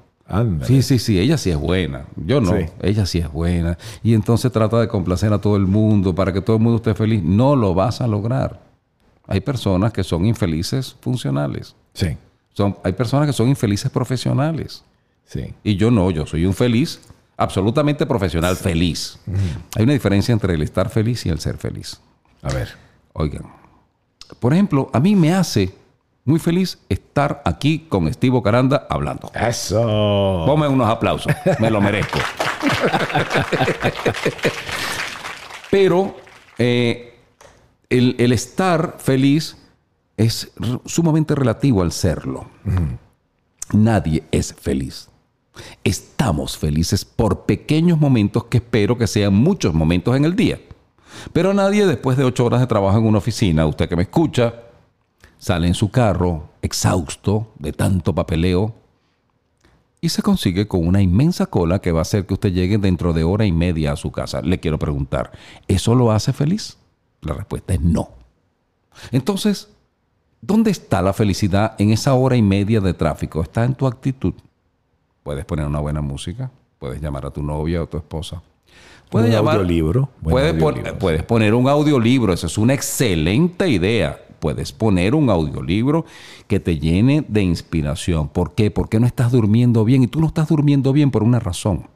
Sí, 0.65 0.83
sí, 0.83 0.99
sí, 0.99 1.21
ella 1.21 1.39
sí 1.39 1.51
es 1.51 1.57
buena. 1.57 2.07
Yo 2.17 2.41
no, 2.41 2.51
Sí. 2.57 2.65
ella 2.83 3.07
sí 3.07 3.19
es 3.19 3.31
buena. 3.31 3.79
Y 4.03 4.13
entonces 4.15 4.51
trata 4.51 4.81
de 4.81 4.89
complacer 4.89 5.33
a 5.33 5.41
todo 5.41 5.55
el 5.57 5.67
mundo 5.69 6.15
para 6.17 6.33
que 6.33 6.41
todo 6.41 6.57
el 6.57 6.63
mundo 6.63 6.77
esté 6.79 6.95
feliz. 6.95 7.23
No 7.23 7.55
lo 7.55 7.75
vas 7.75 8.01
a 8.01 8.09
lograr. 8.09 8.61
Hay 9.29 9.41
personas 9.41 9.93
que 9.93 10.03
son 10.03 10.25
infelices 10.27 10.97
funcionales. 11.01 11.77
Sí, 11.93 12.17
Son, 12.57 12.77
hay 12.83 12.93
personas 12.93 13.27
que 13.27 13.33
son 13.35 13.49
infelices 13.49 13.91
profesionales. 13.91 14.83
sí. 15.27 15.53
Y 15.63 15.77
yo 15.77 15.91
no, 15.91 16.11
yo 16.11 16.25
soy 16.27 16.47
un 16.47 16.55
feliz, 16.55 17.01
absolutamente 17.37 18.07
profesional, 18.07 18.57
feliz. 18.57 19.19
Hay 19.77 19.85
una 19.85 19.93
diferencia 19.93 20.33
entre 20.33 20.55
el 20.55 20.63
estar 20.63 20.89
feliz 20.89 21.27
y 21.27 21.29
el 21.29 21.39
ser 21.39 21.59
feliz. 21.59 22.01
A 22.43 22.53
ver. 22.53 22.71
Oigan, 23.13 23.45
por 24.41 24.53
ejemplo, 24.55 24.89
a 24.93 25.01
mí 25.01 25.15
me 25.15 25.35
hace 25.35 25.75
muy 26.25 26.39
feliz 26.39 26.79
estar 26.89 27.43
aquí 27.45 27.87
con 27.89 28.09
Estivo 28.09 28.43
Caranda 28.43 28.87
hablando. 28.89 29.31
Eso. 29.35 30.45
Ponme 30.47 30.67
unos 30.67 30.89
aplausos, 30.89 31.33
me 31.61 31.71
lo 31.71 31.81
merezco. 31.81 32.19
Pero 35.71 36.17
eh, 36.59 37.19
el, 37.91 38.17
el 38.19 38.33
estar 38.33 38.97
feliz 38.99 39.57
es 40.17 40.53
sumamente 40.85 41.35
relativo 41.35 41.83
al 41.83 41.93
serlo. 41.93 42.49
Nadie 43.73 44.25
es 44.31 44.55
feliz. 44.55 45.09
Estamos 45.85 46.57
felices 46.57 47.05
por 47.05 47.47
pequeños 47.47 47.99
momentos 47.99 48.45
que 48.45 48.59
espero 48.59 48.99
que 48.99 49.07
sean 49.07 49.35
muchos 49.35 49.75
momentos 49.75 50.17
en 50.17 50.25
el 50.25 50.37
día. 50.37 50.61
Pero 51.33 51.55
nadie 51.55 51.87
después 51.87 52.17
de 52.17 52.25
ocho 52.25 52.45
horas 52.45 52.61
de 52.61 52.67
trabajo 52.67 52.99
en 52.99 53.07
una 53.07 53.19
oficina, 53.19 53.67
usted 53.67 53.89
que 53.89 53.97
me 53.97 54.03
escucha, 54.03 54.55
sale 55.39 55.67
en 55.67 55.75
su 55.75 55.91
carro 55.91 56.51
exhausto 56.63 57.53
de 57.59 57.73
tanto 57.73 58.15
papeleo 58.15 58.75
y 60.01 60.09
se 60.11 60.23
consigue 60.23 60.69
con 60.69 60.87
una 60.87 61.01
inmensa 61.01 61.47
cola 61.47 61.81
que 61.81 61.93
va 61.93 62.01
a 62.01 62.03
hacer 62.03 62.27
que 62.27 62.35
usted 62.35 62.53
llegue 62.53 62.79
dentro 62.79 63.13
de 63.13 63.25
hora 63.25 63.47
y 63.47 63.53
media 63.53 63.93
a 63.93 63.97
su 63.97 64.13
casa. 64.13 64.43
Le 64.43 64.61
quiero 64.61 64.79
preguntar, 64.79 65.33
¿eso 65.69 65.95
lo 65.95 66.13
hace 66.13 66.33
feliz? 66.33 66.77
La 67.23 67.35
respuesta 67.35 67.75
es 67.75 67.81
no. 67.81 68.11
Entonces, 69.11 69.71
¿dónde 70.47 70.71
está 70.71 71.03
la 71.03 71.13
felicidad 71.13 71.75
en 71.79 71.91
esa 71.91 72.15
hora 72.15 72.37
y 72.37 72.43
media 72.43 72.81
de 72.81 72.95
tráfico? 72.95 73.41
Está 73.43 73.65
en 73.65 73.75
tu 73.75 73.87
actitud. 73.87 74.35
Puedes 75.23 75.45
poner 75.45 75.67
una 75.67 75.81
buena 75.81 76.01
música, 76.01 76.51
puedes 76.79 77.01
llamar 77.01 77.27
a 77.27 77.31
tu 77.31 77.43
novia 77.43 77.83
o 77.83 77.87
tu 77.87 77.97
esposa. 77.97 78.43
Puedes 79.11 79.29
Un 79.31 79.35
llamar, 79.37 79.57
audiolibro, 79.57 80.09
Puedes, 80.23 80.53
audiolibro, 80.55 80.83
pon- 80.83 80.93
sí. 80.93 80.97
puedes 81.01 81.23
poner 81.23 81.55
un 81.55 81.69
audiolibro, 81.69 82.33
esa 82.33 82.47
es 82.47 82.59
una 82.59 82.75
excelente 82.75 83.69
idea. 83.69 84.21
Puedes 84.41 84.73
poner 84.73 85.15
un 85.15 85.31
audiolibro 85.31 86.05
que 86.47 86.61
te 86.61 86.79
llene 86.79 87.25
de 87.27 87.43
inspiración. 87.43 88.29
¿Por 88.29 88.55
qué? 88.55 88.71
Porque 88.71 89.01
no 89.01 89.07
estás 89.07 89.33
durmiendo 89.33 89.85
bien 89.85 90.03
y 90.03 90.07
tú 90.09 90.21
no 90.21 90.27
estás 90.27 90.49
durmiendo 90.49 90.93
bien 90.93 91.11
por 91.11 91.23
una 91.23 91.41
razón. 91.41 91.89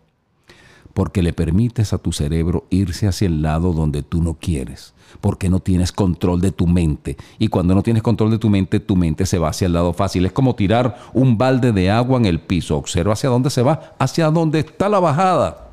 Porque 1.01 1.23
le 1.23 1.33
permites 1.33 1.95
a 1.95 1.99
tu 1.99 2.13
cerebro 2.13 2.67
irse 2.69 3.09
hacia 3.09 3.25
el 3.25 3.41
lado 3.41 3.73
donde 3.73 4.03
tú 4.03 4.23
no 4.23 4.35
quieres. 4.35 4.93
Porque 5.23 5.49
no 5.49 5.61
tienes 5.61 5.93
control 5.93 6.43
de 6.43 6.53
tu 6.53 6.67
mente. 6.67 7.17
Y 7.39 7.49
cuando 7.49 7.75
no 7.75 7.83
tienes 7.83 8.03
control 8.03 8.31
de 8.31 8.37
tu 8.37 8.51
mente, 8.51 8.81
tu 8.81 8.97
mente 8.97 9.25
se 9.25 9.39
va 9.39 9.49
hacia 9.49 9.65
el 9.65 9.73
lado 9.73 9.95
fácil. 9.95 10.27
Es 10.27 10.33
como 10.33 10.57
tirar 10.57 10.99
un 11.15 11.39
balde 11.39 11.73
de 11.73 11.91
agua 11.91 12.19
en 12.19 12.27
el 12.27 12.39
piso. 12.39 12.77
Observa 12.77 13.15
hacia 13.15 13.31
dónde 13.31 13.49
se 13.49 13.63
va. 13.63 13.95
Hacia 13.99 14.31
dónde 14.31 14.59
está 14.59 14.91
la 14.91 15.01
bajada. 15.01 15.71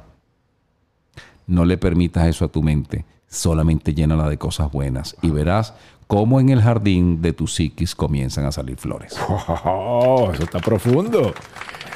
No 1.45 1.65
le 1.65 1.77
permitas 1.77 2.25
eso 2.25 2.45
a 2.45 2.47
tu 2.47 2.63
mente. 2.63 3.03
Solamente 3.27 3.93
llénala 3.93 4.29
de 4.29 4.37
cosas 4.37 4.71
buenas. 4.71 5.17
Y 5.21 5.31
verás 5.31 5.73
cómo 6.07 6.39
en 6.39 6.47
el 6.47 6.61
jardín 6.61 7.21
de 7.21 7.33
tu 7.33 7.47
psiquis 7.47 7.95
comienzan 7.95 8.45
a 8.45 8.53
salir 8.53 8.77
flores. 8.77 9.17
Oh, 9.65 10.31
eso 10.33 10.43
está 10.43 10.59
profundo. 10.59 11.33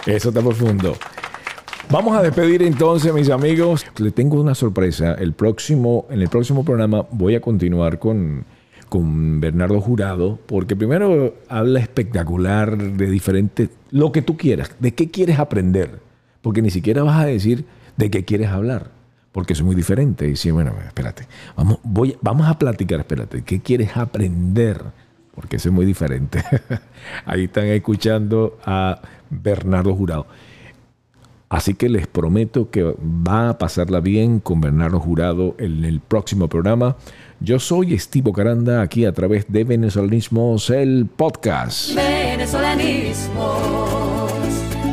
Eso 0.05 0.27
está 0.27 0.41
profundo. 0.41 0.97
Vamos 1.91 2.17
a 2.17 2.21
despedir 2.21 2.63
entonces, 2.63 3.13
mis 3.13 3.29
amigos. 3.29 3.85
Le 3.97 4.11
tengo 4.11 4.39
una 4.39 4.55
sorpresa. 4.55 5.13
El 5.15 5.33
próximo, 5.33 6.05
en 6.09 6.21
el 6.21 6.29
próximo 6.29 6.63
programa 6.63 7.05
voy 7.11 7.35
a 7.35 7.41
continuar 7.41 7.99
con, 7.99 8.45
con 8.87 9.41
Bernardo 9.41 9.81
Jurado, 9.81 10.39
porque 10.45 10.77
primero 10.77 11.35
habla 11.49 11.81
espectacular 11.81 12.77
de 12.77 13.09
diferentes, 13.09 13.71
lo 13.89 14.13
que 14.13 14.21
tú 14.21 14.37
quieras, 14.37 14.73
de 14.79 14.93
qué 14.93 15.11
quieres 15.11 15.37
aprender, 15.37 15.99
porque 16.41 16.61
ni 16.61 16.69
siquiera 16.69 17.03
vas 17.03 17.19
a 17.21 17.25
decir 17.25 17.65
de 17.97 18.09
qué 18.09 18.23
quieres 18.23 18.47
hablar, 18.47 18.91
porque 19.33 19.51
es 19.51 19.61
muy 19.61 19.75
diferente. 19.75 20.29
Y 20.29 20.37
sí, 20.37 20.49
bueno, 20.49 20.73
espérate, 20.87 21.27
vamos, 21.57 21.79
voy, 21.83 22.15
vamos 22.21 22.47
a 22.47 22.57
platicar, 22.57 23.01
espérate, 23.01 23.41
¿qué 23.41 23.59
quieres 23.59 23.97
aprender? 23.97 24.81
Porque 25.35 25.57
es 25.57 25.69
muy 25.69 25.85
diferente. 25.85 26.41
Ahí 27.25 27.45
están 27.45 27.65
escuchando 27.65 28.57
a 28.65 29.01
Bernardo 29.29 29.93
Jurado. 29.93 30.25
Así 31.51 31.73
que 31.73 31.89
les 31.89 32.07
prometo 32.07 32.69
que 32.71 32.95
va 33.03 33.49
a 33.49 33.57
pasarla 33.57 33.99
bien 33.99 34.39
con 34.39 34.61
Bernardo 34.61 35.01
Jurado 35.01 35.53
en 35.59 35.83
el 35.83 35.99
próximo 35.99 36.47
programa. 36.47 36.95
Yo 37.41 37.59
soy 37.59 37.93
Estivo 37.93 38.31
Caranda, 38.31 38.81
aquí 38.81 39.03
a 39.03 39.11
través 39.11 39.51
de 39.51 39.65
Venezolanismos, 39.65 40.69
el 40.69 41.07
podcast. 41.13 41.93
Venezolanismos, 41.93 44.31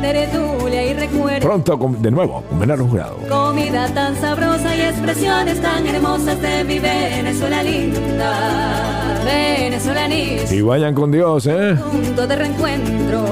tertulia 0.01 0.91
y 0.91 0.93
recuerdo. 0.95 1.47
Pronto 1.47 1.79
con- 1.79 2.01
de 2.01 2.11
nuevo 2.11 2.43
con 2.49 2.59
Bernardo 2.59 2.85
Jurado. 2.87 3.15
Comida 3.29 3.87
tan 3.93 4.19
sabrosa 4.19 4.75
y 4.75 4.81
expresiones 4.81 5.61
tan 5.61 5.87
hermosas 5.87 6.41
de 6.41 6.63
mi 6.65 6.79
Venezuela 6.79 7.63
linda. 7.63 9.21
Venezolanismo. 9.23 10.57
Y 10.57 10.61
vayan 10.61 10.93
con 10.93 11.09
Dios, 11.11 11.47
¿eh? 11.47 11.75
punto 11.91 12.27
de 12.27 12.35
reencuentro 12.35 13.25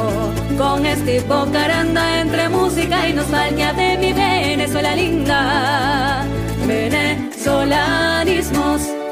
con 0.58 0.86
este 0.86 1.22
bocaranda 1.22 2.20
entre 2.22 2.49
música 2.49 3.08
y 3.08 3.14
nos 3.14 3.30
nostalgia 3.30 3.72
de 3.74 3.97
mi 3.97 4.12
Venezuela 4.14 4.95
linda. 4.95 6.26
Venezolanismos. 6.66 9.07